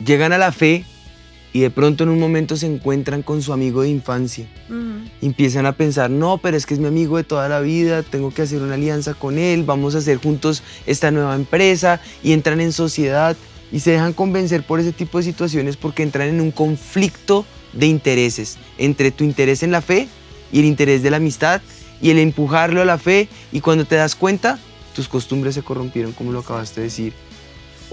llegan 0.03 0.33
a 0.33 0.37
la 0.37 0.51
fe 0.51 0.85
y 1.53 1.59
de 1.59 1.69
pronto 1.69 2.03
en 2.03 2.09
un 2.09 2.19
momento 2.19 2.57
se 2.57 2.65
encuentran 2.65 3.21
con 3.21 3.43
su 3.43 3.53
amigo 3.53 3.83
de 3.83 3.89
infancia. 3.89 4.47
Empiezan 5.21 5.67
a 5.67 5.73
pensar, 5.73 6.09
no, 6.09 6.39
pero 6.39 6.57
es 6.57 6.65
que 6.65 6.73
es 6.73 6.79
mi 6.79 6.87
amigo 6.87 7.17
de 7.17 7.23
toda 7.23 7.47
la 7.47 7.61
vida, 7.61 8.01
tengo 8.01 8.33
que 8.33 8.41
hacer 8.41 8.61
una 8.61 8.73
alianza 8.73 9.13
con 9.13 9.37
él, 9.37 9.63
vamos 9.63 9.93
a 9.93 9.99
hacer 9.99 10.17
juntos 10.17 10.63
esta 10.87 11.11
nueva 11.11 11.35
empresa 11.35 12.01
y 12.23 12.33
entran 12.33 12.59
en 12.59 12.73
sociedad 12.73 13.37
y 13.71 13.79
se 13.79 13.91
dejan 13.91 14.13
convencer 14.13 14.63
por 14.63 14.79
ese 14.79 14.91
tipo 14.91 15.19
de 15.19 15.23
situaciones 15.23 15.77
porque 15.77 16.01
entran 16.01 16.27
en 16.27 16.41
un 16.41 16.51
conflicto 16.51 17.45
de 17.71 17.85
intereses 17.85 18.57
entre 18.77 19.11
tu 19.11 19.23
interés 19.23 19.61
en 19.61 19.71
la 19.71 19.81
fe 19.81 20.07
y 20.51 20.59
el 20.59 20.65
interés 20.65 21.03
de 21.03 21.11
la 21.11 21.17
amistad 21.17 21.61
y 22.01 22.09
el 22.09 22.17
empujarlo 22.17 22.81
a 22.81 22.85
la 22.85 22.97
fe 22.97 23.29
y 23.51 23.61
cuando 23.61 23.85
te 23.85 23.95
das 23.95 24.15
cuenta, 24.15 24.59
tus 24.95 25.07
costumbres 25.07 25.55
se 25.55 25.61
corrompieron 25.61 26.13
como 26.13 26.31
lo 26.31 26.39
acabaste 26.39 26.81
de 26.81 26.87
decir 26.87 27.13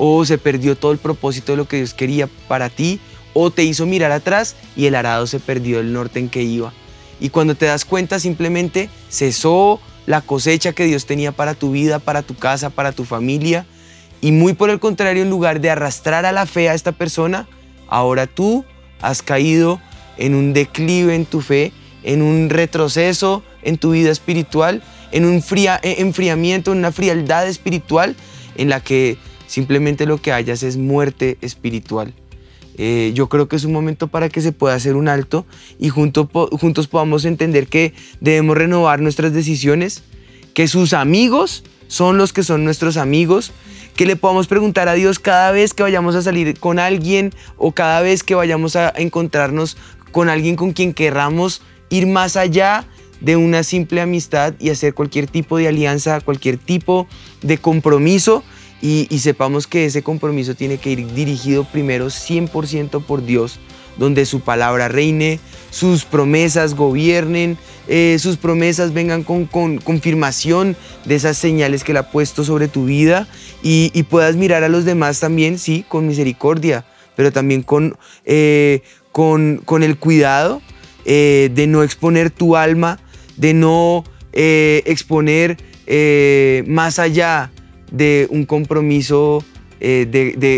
o 0.03 0.25
se 0.25 0.39
perdió 0.39 0.77
todo 0.77 0.93
el 0.93 0.99
propósito 0.99 1.53
de 1.53 1.57
lo 1.59 1.69
que 1.69 1.77
Dios 1.77 1.93
quería 1.93 2.27
para 2.49 2.71
ti 2.71 3.01
o 3.33 3.51
te 3.51 3.65
hizo 3.65 3.87
mirar 3.87 4.13
atrás 4.13 4.57
y 4.77 4.87
el 4.87 4.95
arado 4.95 5.27
se 5.27 5.41
perdió 5.41 5.79
del 5.79 5.93
norte 5.93 6.19
en 6.19 6.29
que 6.29 6.43
iba. 6.43 6.73
Y 7.21 7.31
cuando 7.31 7.55
te 7.55 7.67
das 7.67 7.85
cuenta 7.85 8.19
simplemente 8.19 8.89
cesó 9.09 9.81
la 10.07 10.21
cosecha 10.23 10.73
que 10.73 10.85
Dios 10.85 11.07
tenía 11.07 11.33
para 11.33 11.55
tu 11.55 11.73
vida, 11.73 11.99
para 11.99 12.23
tu 12.23 12.35
casa, 12.35 12.71
para 12.71 12.93
tu 12.93 13.05
familia. 13.05 13.67
Y 14.21 14.33
muy 14.33 14.55
por 14.55 14.71
el 14.71 14.81
contrario, 14.81 15.23
en 15.23 15.31
lugar 15.31 15.61
de 15.61 15.71
arrastrar 15.71 16.27
a 16.27 16.33
la 16.33 16.47
fe 16.47 16.69
a 16.69 16.75
esta 16.75 16.93
persona, 16.93 17.47
ahora 17.89 18.27
tú 18.27 18.65
has 19.01 19.23
caído 19.23 19.81
en 20.17 20.35
un 20.35 20.53
declive 20.53 21.15
en 21.15 21.27
tu 21.27 21.41
fe, 21.41 21.73
en 22.03 22.23
un 22.23 22.51
retroceso 22.51 23.43
en 23.63 23.79
tu 23.79 23.93
vida 23.93 24.11
espiritual, 24.11 24.83
en 25.13 25.25
un 25.25 25.43
fría, 25.43 25.79
enfriamiento, 25.83 26.73
en 26.73 26.79
una 26.79 26.93
frialdad 26.93 27.49
espiritual 27.49 28.17
en 28.57 28.69
la 28.69 28.81
que 28.81 29.17
simplemente 29.47 30.07
lo 30.07 30.19
que 30.19 30.33
hayas 30.33 30.63
es 30.63 30.77
muerte 30.77 31.39
espiritual. 31.41 32.15
Eh, 32.83 33.13
yo 33.15 33.29
creo 33.29 33.47
que 33.47 33.57
es 33.57 33.67
un 33.67 33.75
momento 33.75 34.09
para 34.09 34.31
que 34.31 34.41
se 34.41 34.53
pueda 34.53 34.75
hacer 34.75 34.97
un 34.97 35.07
alto 35.07 35.45
y 35.79 35.91
juntos 35.91 36.89
podamos 36.89 37.27
entender 37.27 37.67
que 37.67 37.93
debemos 38.21 38.57
renovar 38.57 39.03
nuestras 39.03 39.35
decisiones, 39.35 40.03
que 40.55 40.67
sus 40.67 40.95
amigos 40.95 41.63
son 41.89 42.17
los 42.17 42.33
que 42.33 42.43
son 42.43 42.65
nuestros 42.65 42.97
amigos, 42.97 43.53
que 43.97 44.07
le 44.07 44.17
podamos 44.17 44.47
preguntar 44.47 44.89
a 44.89 44.95
Dios 44.95 45.19
cada 45.19 45.51
vez 45.51 45.75
que 45.75 45.83
vayamos 45.83 46.15
a 46.15 46.23
salir 46.23 46.59
con 46.59 46.79
alguien 46.79 47.35
o 47.59 47.73
cada 47.73 48.01
vez 48.01 48.23
que 48.23 48.35
vayamos 48.35 48.77
a 48.77 48.89
encontrarnos 48.97 49.77
con 50.11 50.31
alguien 50.31 50.57
con 50.57 50.73
quien 50.73 50.95
querramos 50.95 51.61
ir 51.91 52.07
más 52.07 52.39
allá 52.39 52.87
de 53.21 53.37
una 53.37 53.63
simple 53.63 54.01
amistad 54.01 54.55
y 54.59 54.71
hacer 54.71 54.95
cualquier 54.95 55.27
tipo 55.27 55.59
de 55.59 55.69
alianza, 55.69 56.23
cualquier 56.23 56.57
tipo 56.57 57.07
de 57.43 57.59
compromiso 57.59 58.43
y, 58.83 59.07
sepamos 59.19 59.67
que 59.67 59.85
ese 59.85 60.03
compromiso 60.03 60.55
tiene 60.55 60.79
que 60.79 60.91
ir 60.91 61.13
dirigido 61.13 61.65
primero 61.65 62.07
100% 62.07 63.05
por 63.05 63.25
Dios, 63.25 63.59
donde 63.99 64.25
su 64.25 64.41
palabra 64.41 64.89
reine, 64.89 65.39
sus 65.71 66.05
promesas 66.05 66.75
gobiernen, 66.75 67.59
eh, 67.89 68.17
sus 68.19 68.39
promesas 68.39 68.95
vengan 68.95 69.23
con, 69.23 69.47
confirmación 69.47 70.77
de 71.05 71.17
esas 71.17 71.37
señales 71.37 71.85
que 71.85 71.93
Él 71.93 71.99
ha 71.99 72.11
puesto 72.11 72.43
sobre 72.43 72.69
tu 72.69 72.87
vida 72.87 73.29
y, 73.63 73.91
puedas 74.05 74.37
mirar 74.37 74.65
a 74.65 74.71
los 74.71 74.87
demás 74.87 75.21
también, 75.21 75.59
sí, 75.59 75.85
con 75.87 76.07
misericordia, 76.07 76.87
pero 77.17 77.33
también 77.33 77.63
con, 77.63 77.99
eh, 78.25 78.81
con, 79.13 79.83
el 79.83 79.99
cuidado 79.99 80.63
eh, 81.05 81.51
de 81.53 81.67
no 81.67 81.83
exponer 81.83 82.31
tu 82.31 82.57
alma, 82.57 82.99
de 83.37 83.53
no 83.53 84.05
exponer 84.33 85.59
más 86.67 86.99
allá 86.99 87.51
de 87.91 88.27
un 88.31 88.45
compromiso 88.45 89.45
eh, 89.83 90.07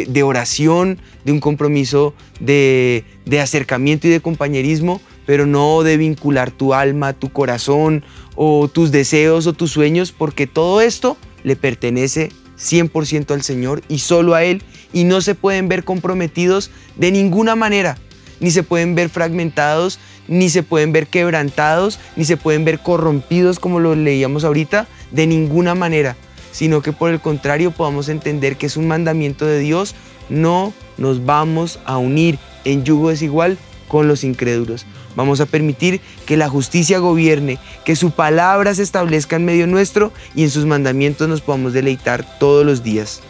de, 0.08 0.22
oración, 0.24 0.98
de 1.24 1.30
un 1.30 1.38
compromiso 1.38 2.12
de, 2.40 3.04
acercamiento 3.40 4.08
y 4.08 4.10
de 4.10 4.18
compañerismo, 4.20 5.00
pero 5.26 5.46
no 5.46 5.84
de 5.84 5.96
vincular 5.96 6.50
tu 6.50 6.74
alma, 6.74 7.12
tu 7.12 7.30
corazón 7.30 8.02
o 8.34 8.66
tus 8.66 8.90
deseos 8.90 9.46
o 9.46 9.52
tus 9.52 9.70
sueños, 9.70 10.10
porque 10.10 10.48
todo 10.48 10.80
esto 10.80 11.16
le 11.44 11.54
pertenece 11.54 12.30
100% 12.58 13.32
al 13.32 13.42
Señor 13.42 13.82
y 13.88 14.00
solo 14.00 14.34
a 14.34 14.42
Él, 14.42 14.60
y 14.92 15.04
no 15.04 15.20
se 15.20 15.36
pueden 15.36 15.68
ver 15.68 15.84
comprometidos 15.84 16.72
de 16.96 17.12
ninguna 17.12 17.54
manera, 17.54 17.98
ni 18.40 18.50
se 18.50 18.64
pueden 18.64 18.96
ver 18.96 19.08
fragmentados, 19.08 20.00
ni 20.26 20.48
se 20.48 20.64
pueden 20.64 20.90
ver 20.90 21.06
quebrantados, 21.06 22.00
ni 22.16 22.24
se 22.24 22.36
pueden 22.36 22.64
ver 22.64 22.80
corrompidos 22.80 23.60
como 23.60 23.78
lo 23.78 23.94
leíamos 23.94 24.42
ahorita, 24.42 24.88
de 25.12 25.28
ninguna 25.28 25.76
manera 25.76 26.16
sino 26.52 26.82
que 26.82 26.92
por 26.92 27.10
el 27.10 27.20
contrario 27.20 27.72
podamos 27.72 28.08
entender 28.08 28.56
que 28.56 28.66
es 28.66 28.76
un 28.76 28.86
mandamiento 28.86 29.44
de 29.46 29.58
Dios, 29.58 29.94
no 30.28 30.72
nos 30.98 31.24
vamos 31.24 31.80
a 31.84 31.98
unir 31.98 32.38
en 32.64 32.84
yugo 32.84 33.10
desigual 33.10 33.58
con 33.88 34.06
los 34.08 34.24
incrédulos. 34.24 34.86
Vamos 35.16 35.40
a 35.40 35.46
permitir 35.46 36.00
que 36.24 36.36
la 36.36 36.48
justicia 36.48 36.98
gobierne, 36.98 37.58
que 37.84 37.96
su 37.96 38.12
palabra 38.12 38.74
se 38.74 38.82
establezca 38.82 39.36
en 39.36 39.44
medio 39.44 39.66
nuestro 39.66 40.12
y 40.34 40.44
en 40.44 40.50
sus 40.50 40.64
mandamientos 40.64 41.28
nos 41.28 41.42
podamos 41.42 41.72
deleitar 41.72 42.38
todos 42.38 42.64
los 42.64 42.82
días. 42.82 43.20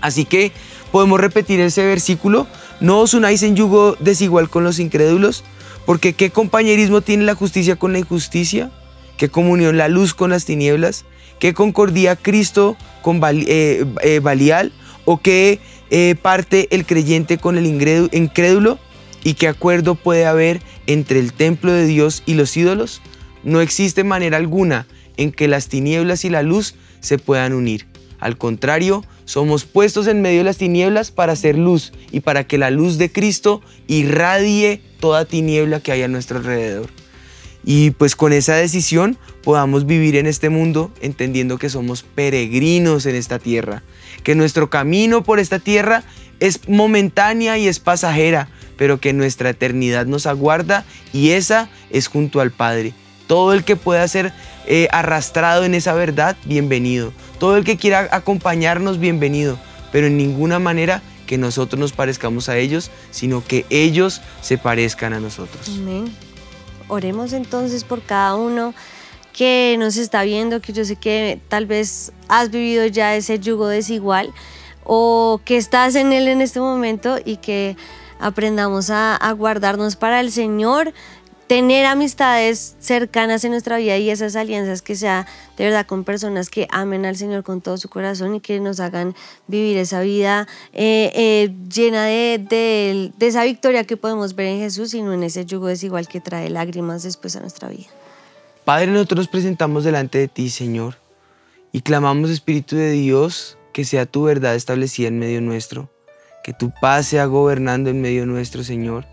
Así 0.00 0.24
que 0.24 0.52
podemos 0.92 1.20
repetir 1.20 1.60
ese 1.60 1.84
versículo, 1.84 2.46
no 2.80 3.00
os 3.00 3.14
unáis 3.14 3.42
en 3.42 3.56
yugo 3.56 3.96
desigual 4.00 4.50
con 4.50 4.64
los 4.64 4.78
incrédulos, 4.78 5.44
porque 5.86 6.12
¿qué 6.12 6.30
compañerismo 6.30 7.00
tiene 7.00 7.24
la 7.24 7.34
justicia 7.34 7.76
con 7.76 7.92
la 7.92 7.98
injusticia? 7.98 8.70
¿Qué 9.16 9.30
comunión 9.30 9.78
la 9.78 9.88
luz 9.88 10.12
con 10.12 10.30
las 10.30 10.44
tinieblas? 10.44 11.06
¿Qué 11.38 11.54
concordía 11.54 12.16
Cristo 12.16 12.76
con 13.02 13.20
eh, 13.24 13.84
eh, 14.02 14.20
Balial? 14.20 14.72
¿O 15.04 15.18
qué 15.18 15.60
eh, 15.90 16.16
parte 16.20 16.68
el 16.70 16.84
creyente 16.84 17.38
con 17.38 17.56
el 17.56 17.66
incrédulo? 17.66 18.78
¿Y 19.24 19.34
qué 19.34 19.48
acuerdo 19.48 19.94
puede 19.94 20.26
haber 20.26 20.60
entre 20.86 21.18
el 21.18 21.32
templo 21.32 21.72
de 21.72 21.86
Dios 21.86 22.22
y 22.26 22.34
los 22.34 22.56
ídolos? 22.56 23.00
No 23.44 23.60
existe 23.60 24.04
manera 24.04 24.36
alguna 24.36 24.86
en 25.16 25.32
que 25.32 25.48
las 25.48 25.68
tinieblas 25.68 26.24
y 26.24 26.30
la 26.30 26.42
luz 26.42 26.74
se 27.00 27.18
puedan 27.18 27.52
unir. 27.52 27.86
Al 28.20 28.36
contrario, 28.36 29.04
somos 29.24 29.64
puestos 29.64 30.06
en 30.08 30.22
medio 30.22 30.38
de 30.38 30.44
las 30.44 30.58
tinieblas 30.58 31.10
para 31.10 31.34
hacer 31.34 31.56
luz 31.56 31.92
y 32.10 32.20
para 32.20 32.44
que 32.44 32.58
la 32.58 32.70
luz 32.70 32.98
de 32.98 33.12
Cristo 33.12 33.62
irradie 33.86 34.82
toda 34.98 35.24
tiniebla 35.24 35.80
que 35.80 35.92
hay 35.92 36.02
a 36.02 36.08
nuestro 36.08 36.38
alrededor. 36.38 36.90
Y 37.70 37.90
pues 37.90 38.16
con 38.16 38.32
esa 38.32 38.54
decisión 38.54 39.18
podamos 39.44 39.84
vivir 39.84 40.16
en 40.16 40.26
este 40.26 40.48
mundo 40.48 40.90
entendiendo 41.02 41.58
que 41.58 41.68
somos 41.68 42.02
peregrinos 42.02 43.04
en 43.04 43.14
esta 43.14 43.38
tierra, 43.38 43.82
que 44.22 44.34
nuestro 44.34 44.70
camino 44.70 45.22
por 45.22 45.38
esta 45.38 45.58
tierra 45.58 46.02
es 46.40 46.66
momentánea 46.66 47.58
y 47.58 47.68
es 47.68 47.78
pasajera, 47.78 48.48
pero 48.78 49.00
que 49.00 49.12
nuestra 49.12 49.50
eternidad 49.50 50.06
nos 50.06 50.26
aguarda 50.26 50.86
y 51.12 51.32
esa 51.32 51.68
es 51.90 52.06
junto 52.06 52.40
al 52.40 52.52
Padre. 52.52 52.94
Todo 53.26 53.52
el 53.52 53.64
que 53.64 53.76
pueda 53.76 54.08
ser 54.08 54.32
eh, 54.66 54.88
arrastrado 54.90 55.66
en 55.66 55.74
esa 55.74 55.92
verdad, 55.92 56.38
bienvenido. 56.46 57.12
Todo 57.38 57.58
el 57.58 57.64
que 57.64 57.76
quiera 57.76 58.08
acompañarnos, 58.12 58.98
bienvenido. 58.98 59.58
Pero 59.92 60.06
en 60.06 60.16
ninguna 60.16 60.58
manera 60.58 61.02
que 61.26 61.36
nosotros 61.36 61.78
nos 61.78 61.92
parezcamos 61.92 62.48
a 62.48 62.56
ellos, 62.56 62.90
sino 63.10 63.44
que 63.44 63.66
ellos 63.68 64.22
se 64.40 64.56
parezcan 64.56 65.12
a 65.12 65.20
nosotros. 65.20 65.68
Amén. 65.68 66.06
Oremos 66.88 67.32
entonces 67.32 67.84
por 67.84 68.02
cada 68.02 68.34
uno 68.34 68.74
que 69.32 69.76
nos 69.78 69.96
está 69.96 70.22
viendo, 70.24 70.60
que 70.60 70.72
yo 70.72 70.84
sé 70.84 70.96
que 70.96 71.40
tal 71.48 71.66
vez 71.66 72.12
has 72.28 72.50
vivido 72.50 72.86
ya 72.86 73.14
ese 73.14 73.38
yugo 73.38 73.68
desigual 73.68 74.32
o 74.84 75.40
que 75.44 75.56
estás 75.56 75.94
en 75.94 76.12
él 76.12 76.28
en 76.28 76.40
este 76.40 76.60
momento 76.60 77.18
y 77.24 77.36
que 77.36 77.76
aprendamos 78.18 78.90
a, 78.90 79.14
a 79.14 79.32
guardarnos 79.32 79.96
para 79.96 80.20
el 80.20 80.32
Señor, 80.32 80.92
tener 81.48 81.86
amistades 81.86 82.76
cercanas 82.78 83.42
en 83.42 83.52
nuestra 83.52 83.78
vida 83.78 83.96
y 83.96 84.10
esas 84.10 84.36
alianzas 84.36 84.82
que 84.82 84.94
sea 84.94 85.26
de 85.56 85.64
verdad 85.64 85.86
con 85.86 86.04
personas 86.04 86.50
que 86.50 86.68
amen 86.70 87.06
al 87.06 87.16
Señor 87.16 87.42
con 87.42 87.62
todo 87.62 87.78
su 87.78 87.88
corazón 87.88 88.34
y 88.34 88.40
que 88.40 88.60
nos 88.60 88.80
hagan 88.80 89.14
vivir 89.46 89.78
esa 89.78 90.02
vida 90.02 90.46
eh, 90.74 91.10
eh, 91.14 91.54
llena 91.72 92.04
de, 92.04 92.38
de, 93.18 93.26
esa 93.26 93.44
victoria 93.44 93.84
que 93.84 93.96
podemos 93.96 94.34
ver 94.36 94.48
en 94.48 94.60
Jesús 94.60 94.92
y 94.92 95.00
no 95.00 95.14
en 95.14 95.22
ese 95.22 95.46
yugo 95.46 95.66
desigual 95.66 96.06
que 96.06 96.20
trae 96.20 96.50
lágrimas 96.50 97.02
después 97.02 97.34
a 97.34 97.40
nuestra 97.40 97.68
vida. 97.68 97.86
Padre, 98.64 98.88
nosotros 98.88 99.18
nos 99.18 99.28
presentamos 99.28 99.84
delante 99.84 100.18
de 100.18 100.28
ti, 100.28 100.50
Señor, 100.50 100.96
y 101.72 101.80
clamamos, 101.80 102.28
Espíritu 102.28 102.76
de 102.76 102.90
Dios, 102.90 103.56
que 103.72 103.86
sea 103.86 104.04
tu 104.04 104.24
verdad 104.24 104.54
establecida 104.54 105.08
en 105.08 105.18
medio 105.18 105.40
nuestro, 105.40 105.90
que 106.44 106.52
tu 106.52 106.70
paz 106.78 107.06
sea 107.06 107.24
gobernando 107.24 107.88
en 107.88 108.02
medio 108.02 108.26
nuestro, 108.26 108.62
Señor, 108.62 109.06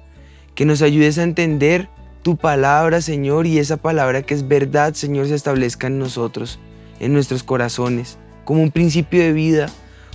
que 0.55 0.65
nos 0.65 0.81
ayudes 0.81 1.17
a 1.17 1.23
entender 1.23 1.88
tu 2.26 2.38
palabra, 2.38 3.01
Señor, 3.01 3.45
y 3.45 3.59
esa 3.59 3.78
palabra 3.78 4.23
que 4.23 4.34
es 4.34 4.47
verdad, 4.47 4.95
Señor, 4.95 5.28
se 5.28 5.36
establezca 5.36 5.86
en 5.86 5.99
nosotros, 5.99 6.57
en 6.99 7.13
nuestros 7.13 7.43
corazones, 7.43 8.17
como 8.45 8.63
un 8.63 8.71
principio 8.71 9.21
de 9.21 9.32
vida, 9.32 9.69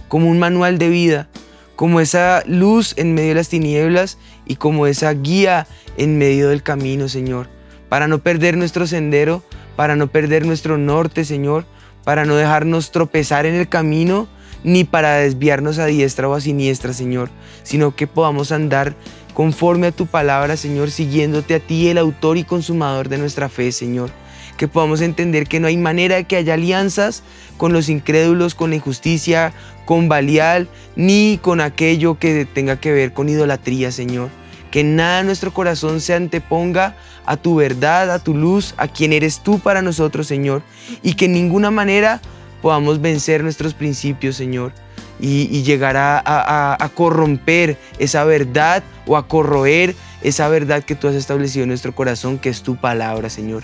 como 0.08 0.28
un 0.28 0.40
manual 0.40 0.76
de 0.76 0.88
vida, 0.88 1.28
como 1.76 2.00
esa 2.00 2.42
luz 2.46 2.94
en 2.96 3.14
medio 3.14 3.28
de 3.28 3.34
las 3.36 3.48
tinieblas 3.48 4.18
y 4.44 4.56
como 4.56 4.88
esa 4.88 5.12
guía 5.12 5.68
en 5.98 6.18
medio 6.18 6.48
del 6.48 6.64
camino, 6.64 7.08
Señor, 7.08 7.46
para 7.88 8.08
no 8.08 8.18
perder 8.18 8.56
nuestro 8.56 8.88
sendero, 8.88 9.44
para 9.76 9.94
no 9.94 10.08
perder 10.08 10.44
nuestro 10.44 10.78
norte, 10.78 11.24
Señor, 11.24 11.64
para 12.02 12.24
no 12.24 12.34
dejarnos 12.34 12.90
tropezar 12.90 13.46
en 13.46 13.54
el 13.54 13.68
camino, 13.68 14.26
ni 14.64 14.82
para 14.82 15.14
desviarnos 15.14 15.78
a 15.78 15.86
diestra 15.86 16.28
o 16.28 16.34
a 16.34 16.40
siniestra, 16.40 16.92
Señor, 16.92 17.30
sino 17.62 17.94
que 17.94 18.08
podamos 18.08 18.50
andar 18.50 18.96
conforme 19.34 19.88
a 19.88 19.92
tu 19.92 20.06
palabra, 20.06 20.56
Señor, 20.56 20.90
siguiéndote 20.90 21.54
a 21.54 21.60
ti, 21.60 21.88
el 21.88 21.98
autor 21.98 22.36
y 22.36 22.44
consumador 22.44 23.08
de 23.08 23.18
nuestra 23.18 23.48
fe, 23.48 23.72
Señor. 23.72 24.10
Que 24.56 24.68
podamos 24.68 25.00
entender 25.00 25.46
que 25.46 25.60
no 25.60 25.68
hay 25.68 25.76
manera 25.76 26.16
de 26.16 26.24
que 26.24 26.36
haya 26.36 26.54
alianzas 26.54 27.22
con 27.56 27.72
los 27.72 27.88
incrédulos, 27.88 28.54
con 28.54 28.70
la 28.70 28.76
injusticia, 28.76 29.52
con 29.86 30.08
Balial, 30.08 30.68
ni 30.96 31.38
con 31.40 31.60
aquello 31.60 32.18
que 32.18 32.44
tenga 32.44 32.78
que 32.78 32.92
ver 32.92 33.12
con 33.12 33.28
idolatría, 33.28 33.90
Señor. 33.90 34.28
Que 34.70 34.84
nada 34.84 35.22
nuestro 35.22 35.52
corazón 35.52 36.00
se 36.00 36.14
anteponga 36.14 36.94
a 37.26 37.36
tu 37.36 37.56
verdad, 37.56 38.10
a 38.10 38.18
tu 38.18 38.34
luz, 38.34 38.74
a 38.76 38.86
quien 38.86 39.12
eres 39.12 39.40
tú 39.40 39.58
para 39.58 39.82
nosotros, 39.82 40.26
Señor. 40.26 40.62
Y 41.02 41.14
que 41.14 41.24
en 41.24 41.32
ninguna 41.32 41.70
manera 41.70 42.20
podamos 42.62 43.00
vencer 43.00 43.42
nuestros 43.42 43.74
principios, 43.74 44.36
Señor, 44.36 44.72
y, 45.20 45.62
llegar 45.62 45.96
a, 45.96 46.90
corromper 46.94 47.76
esa 47.98 48.24
verdad 48.24 48.82
o 49.06 49.16
a 49.16 49.26
corroer 49.28 49.94
esa 50.22 50.48
verdad 50.48 50.82
que 50.82 50.94
tú 50.94 51.08
has 51.08 51.14
establecido 51.14 51.64
en 51.64 51.68
nuestro 51.68 51.94
corazón, 51.94 52.38
que 52.38 52.48
es 52.48 52.62
tu 52.62 52.76
palabra, 52.76 53.30
Señor. 53.30 53.62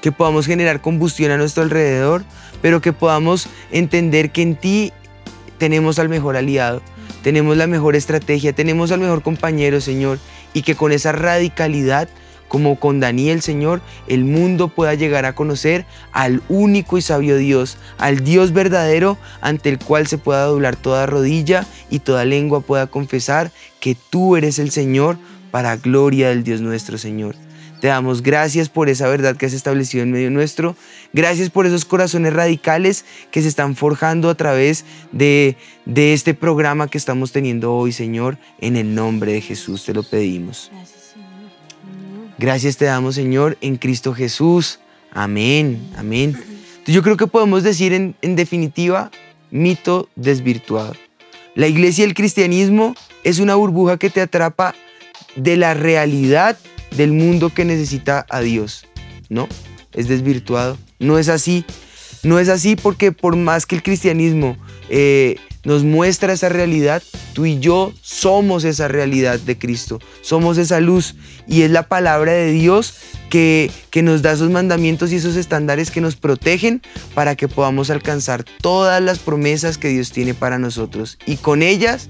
Que 0.00 0.12
podamos 0.12 0.46
generar 0.46 0.80
combustión 0.80 1.30
a 1.30 1.36
nuestro 1.36 1.62
alrededor, 1.62 2.24
pero 2.62 2.80
que 2.80 2.92
podamos 2.92 3.48
entender 3.70 4.30
que 4.30 4.42
en 4.42 4.56
ti 4.56 4.92
tenemos 5.58 5.98
al 5.98 6.08
mejor 6.08 6.36
aliado, 6.36 6.82
tenemos 7.22 7.56
la 7.56 7.66
mejor 7.66 7.96
estrategia, 7.96 8.52
tenemos 8.52 8.90
al 8.92 9.00
mejor 9.00 9.22
compañero, 9.22 9.80
Señor, 9.80 10.18
y 10.52 10.62
que 10.62 10.74
con 10.74 10.92
esa 10.92 11.12
radicalidad 11.12 12.08
como 12.48 12.78
con 12.78 13.00
Daniel, 13.00 13.42
Señor, 13.42 13.80
el 14.06 14.24
mundo 14.24 14.68
pueda 14.68 14.94
llegar 14.94 15.24
a 15.24 15.34
conocer 15.34 15.86
al 16.12 16.42
único 16.48 16.98
y 16.98 17.02
sabio 17.02 17.36
Dios, 17.36 17.78
al 17.98 18.22
Dios 18.22 18.52
verdadero 18.52 19.18
ante 19.40 19.68
el 19.68 19.78
cual 19.78 20.06
se 20.06 20.18
pueda 20.18 20.44
doblar 20.44 20.76
toda 20.76 21.06
rodilla 21.06 21.66
y 21.90 22.00
toda 22.00 22.24
lengua 22.24 22.60
pueda 22.60 22.86
confesar 22.86 23.50
que 23.80 23.96
tú 24.10 24.36
eres 24.36 24.58
el 24.58 24.70
Señor 24.70 25.16
para 25.50 25.76
gloria 25.76 26.28
del 26.28 26.44
Dios 26.44 26.60
nuestro 26.60 26.98
Señor. 26.98 27.36
Te 27.80 27.88
damos 27.88 28.22
gracias 28.22 28.70
por 28.70 28.88
esa 28.88 29.08
verdad 29.08 29.36
que 29.36 29.44
has 29.44 29.52
establecido 29.52 30.02
en 30.04 30.10
medio 30.10 30.30
nuestro. 30.30 30.74
Gracias 31.12 31.50
por 31.50 31.66
esos 31.66 31.84
corazones 31.84 32.32
radicales 32.32 33.04
que 33.30 33.42
se 33.42 33.48
están 33.48 33.76
forjando 33.76 34.30
a 34.30 34.34
través 34.36 34.86
de, 35.12 35.56
de 35.84 36.14
este 36.14 36.32
programa 36.32 36.88
que 36.88 36.96
estamos 36.96 37.30
teniendo 37.30 37.74
hoy, 37.74 37.92
Señor. 37.92 38.38
En 38.58 38.76
el 38.76 38.94
nombre 38.94 39.32
de 39.32 39.42
Jesús 39.42 39.84
te 39.84 39.92
lo 39.92 40.02
pedimos. 40.02 40.70
Gracias. 40.72 40.93
Gracias 42.38 42.76
te 42.76 42.86
damos, 42.86 43.14
Señor, 43.14 43.56
en 43.60 43.76
Cristo 43.76 44.12
Jesús. 44.12 44.80
Amén, 45.12 45.88
amén. 45.96 46.36
Yo 46.86 47.02
creo 47.02 47.16
que 47.16 47.28
podemos 47.28 47.62
decir 47.62 47.92
en, 47.92 48.16
definitiva, 48.36 49.10
mito 49.50 50.08
desvirtuado. 50.16 50.94
La 51.54 51.68
iglesia 51.68 52.04
y 52.04 52.08
el 52.08 52.14
cristianismo 52.14 52.96
es 53.22 53.38
una 53.38 53.54
burbuja 53.54 53.96
que 53.96 54.10
te 54.10 54.20
atrapa 54.20 54.74
de 55.36 55.56
la 55.56 55.74
realidad 55.74 56.58
del 56.96 57.12
mundo 57.12 57.50
que 57.50 57.64
necesita 57.64 58.26
a 58.28 58.40
Dios. 58.40 58.86
No, 59.28 59.48
es 59.92 60.08
desvirtuado. 60.08 60.76
No 60.98 61.18
es 61.18 61.28
así. 61.28 61.64
No 62.24 62.40
es 62.40 62.48
así 62.48 62.74
porque 62.74 63.12
por 63.12 63.36
más 63.36 63.66
que 63.66 63.76
el 63.76 63.82
cristianismo 63.82 64.56
eh, 64.88 65.36
nos 65.64 65.82
muestra 65.84 66.32
esa 66.32 66.48
realidad, 66.48 67.02
tú 67.32 67.46
y 67.46 67.58
yo 67.58 67.92
somos 68.02 68.64
esa 68.64 68.88
realidad 68.88 69.40
de 69.40 69.58
Cristo, 69.58 69.98
somos 70.20 70.58
esa 70.58 70.80
luz. 70.80 71.14
Y 71.46 71.62
es 71.62 71.70
la 71.70 71.88
palabra 71.88 72.32
de 72.32 72.52
Dios 72.52 72.94
que, 73.30 73.70
que 73.90 74.02
nos 74.02 74.22
da 74.22 74.32
esos 74.32 74.50
mandamientos 74.50 75.12
y 75.12 75.16
esos 75.16 75.36
estándares 75.36 75.90
que 75.90 76.00
nos 76.00 76.16
protegen 76.16 76.82
para 77.14 77.34
que 77.34 77.48
podamos 77.48 77.90
alcanzar 77.90 78.44
todas 78.60 79.02
las 79.02 79.18
promesas 79.18 79.78
que 79.78 79.88
Dios 79.88 80.12
tiene 80.12 80.34
para 80.34 80.58
nosotros. 80.58 81.18
Y 81.26 81.36
con 81.36 81.62
ellas 81.62 82.08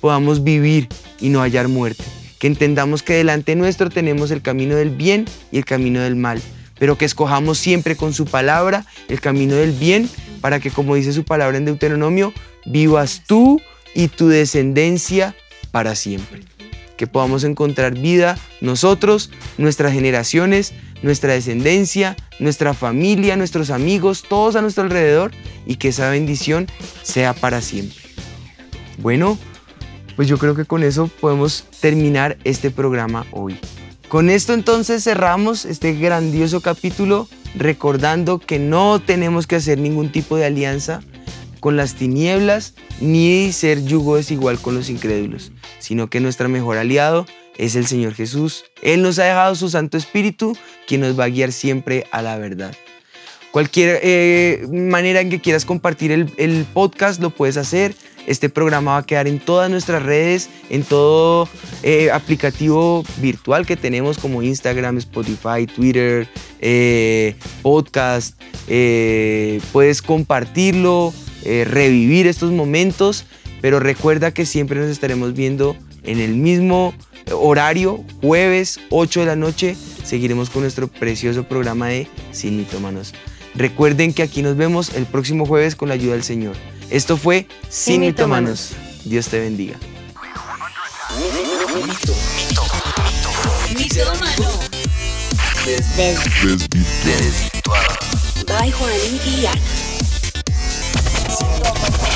podamos 0.00 0.44
vivir 0.44 0.88
y 1.20 1.28
no 1.28 1.40
hallar 1.40 1.68
muerte. 1.68 2.04
Que 2.38 2.46
entendamos 2.46 3.02
que 3.02 3.14
delante 3.14 3.56
nuestro 3.56 3.88
tenemos 3.88 4.30
el 4.30 4.42
camino 4.42 4.76
del 4.76 4.90
bien 4.90 5.24
y 5.50 5.58
el 5.58 5.64
camino 5.64 6.00
del 6.00 6.16
mal, 6.16 6.42
pero 6.78 6.98
que 6.98 7.06
escojamos 7.06 7.58
siempre 7.58 7.96
con 7.96 8.12
su 8.12 8.26
palabra 8.26 8.84
el 9.08 9.20
camino 9.20 9.54
del 9.54 9.72
bien 9.72 10.10
para 10.42 10.60
que, 10.60 10.70
como 10.70 10.94
dice 10.94 11.14
su 11.14 11.24
palabra 11.24 11.56
en 11.56 11.64
Deuteronomio, 11.64 12.34
vivas 12.64 13.22
tú 13.26 13.60
y 13.94 14.08
tu 14.08 14.28
descendencia 14.28 15.34
para 15.70 15.94
siempre. 15.94 16.42
Que 16.96 17.06
podamos 17.06 17.44
encontrar 17.44 17.98
vida 17.98 18.38
nosotros, 18.60 19.30
nuestras 19.58 19.92
generaciones, 19.92 20.72
nuestra 21.02 21.32
descendencia, 21.32 22.16
nuestra 22.38 22.72
familia, 22.74 23.36
nuestros 23.36 23.70
amigos, 23.70 24.22
todos 24.28 24.56
a 24.56 24.62
nuestro 24.62 24.84
alrededor 24.84 25.32
y 25.66 25.76
que 25.76 25.88
esa 25.88 26.10
bendición 26.10 26.66
sea 27.02 27.34
para 27.34 27.60
siempre. 27.60 27.98
Bueno, 28.98 29.36
pues 30.16 30.28
yo 30.28 30.38
creo 30.38 30.54
que 30.54 30.64
con 30.64 30.82
eso 30.82 31.08
podemos 31.20 31.64
terminar 31.80 32.38
este 32.44 32.70
programa 32.70 33.26
hoy. 33.32 33.58
Con 34.08 34.30
esto 34.30 34.54
entonces 34.54 35.02
cerramos 35.02 35.64
este 35.64 35.94
grandioso 35.94 36.60
capítulo 36.60 37.28
recordando 37.56 38.38
que 38.38 38.58
no 38.58 39.00
tenemos 39.00 39.46
que 39.46 39.56
hacer 39.56 39.78
ningún 39.78 40.12
tipo 40.12 40.36
de 40.36 40.44
alianza 40.44 41.00
con 41.64 41.78
las 41.78 41.94
tinieblas 41.94 42.74
ni 43.00 43.50
ser 43.50 43.82
yugo 43.86 44.16
desigual 44.16 44.58
con 44.58 44.74
los 44.74 44.90
incrédulos, 44.90 45.50
sino 45.78 46.10
que 46.10 46.20
nuestro 46.20 46.50
mejor 46.50 46.76
aliado 46.76 47.24
es 47.56 47.74
el 47.74 47.86
Señor 47.86 48.12
Jesús. 48.12 48.66
Él 48.82 49.00
nos 49.00 49.18
ha 49.18 49.24
dejado 49.24 49.54
su 49.54 49.70
Santo 49.70 49.96
Espíritu, 49.96 50.54
quien 50.86 51.00
nos 51.00 51.18
va 51.18 51.24
a 51.24 51.28
guiar 51.30 51.52
siempre 51.52 52.04
a 52.10 52.20
la 52.20 52.36
verdad. 52.36 52.74
Cualquier 53.50 53.98
eh, 54.02 54.66
manera 54.70 55.22
en 55.22 55.30
que 55.30 55.40
quieras 55.40 55.64
compartir 55.64 56.12
el, 56.12 56.66
podcast 56.74 57.22
lo 57.22 57.30
puedes 57.30 57.56
hacer. 57.56 57.94
Este 58.26 58.50
programa 58.50 58.92
va 58.92 58.98
a 58.98 59.06
quedar 59.06 59.26
en 59.26 59.38
todas 59.38 59.70
nuestras 59.70 60.02
redes, 60.02 60.50
en 60.68 60.82
todo 60.82 61.48
eh, 61.82 62.10
aplicativo 62.10 63.04
virtual 63.22 63.64
que 63.64 63.78
tenemos 63.78 64.18
como 64.18 64.42
Instagram, 64.42 64.98
Spotify, 64.98 65.66
Twitter, 65.66 66.28
eh, 66.60 67.36
podcast. 67.62 68.38
Puedes 69.72 70.02
compartirlo, 70.02 71.14
revivir 71.44 72.26
estos 72.26 72.50
momentos, 72.52 73.26
pero 73.60 73.80
recuerda 73.80 74.32
que 74.32 74.46
siempre 74.46 74.80
nos 74.80 74.88
estaremos 74.88 75.34
viendo 75.34 75.76
en 76.02 76.20
el 76.20 76.34
mismo 76.36 76.94
horario, 77.32 78.04
jueves 78.20 78.80
8 78.90 79.20
de 79.20 79.26
la 79.26 79.36
noche. 79.36 79.76
Seguiremos 80.04 80.50
con 80.50 80.62
nuestro 80.62 80.88
precioso 80.88 81.44
programa 81.44 81.88
de 81.88 82.08
Sin 82.32 82.56
Mitómanos. 82.56 83.14
Recuerden 83.54 84.12
que 84.12 84.22
aquí 84.22 84.42
nos 84.42 84.56
vemos 84.56 84.94
el 84.94 85.06
próximo 85.06 85.46
jueves 85.46 85.76
con 85.76 85.88
la 85.88 85.94
ayuda 85.94 86.12
del 86.14 86.24
Señor. 86.24 86.56
Esto 86.90 87.16
fue 87.16 87.46
Sin 87.68 88.00
Mitomanos. 88.00 88.72
Dios 89.04 89.28
te 89.28 89.40
bendiga. 89.40 89.74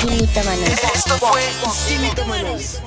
Esto 0.01 1.17
fue 1.17 1.41
Sin 1.73 2.01
Mitomanos. 2.01 2.79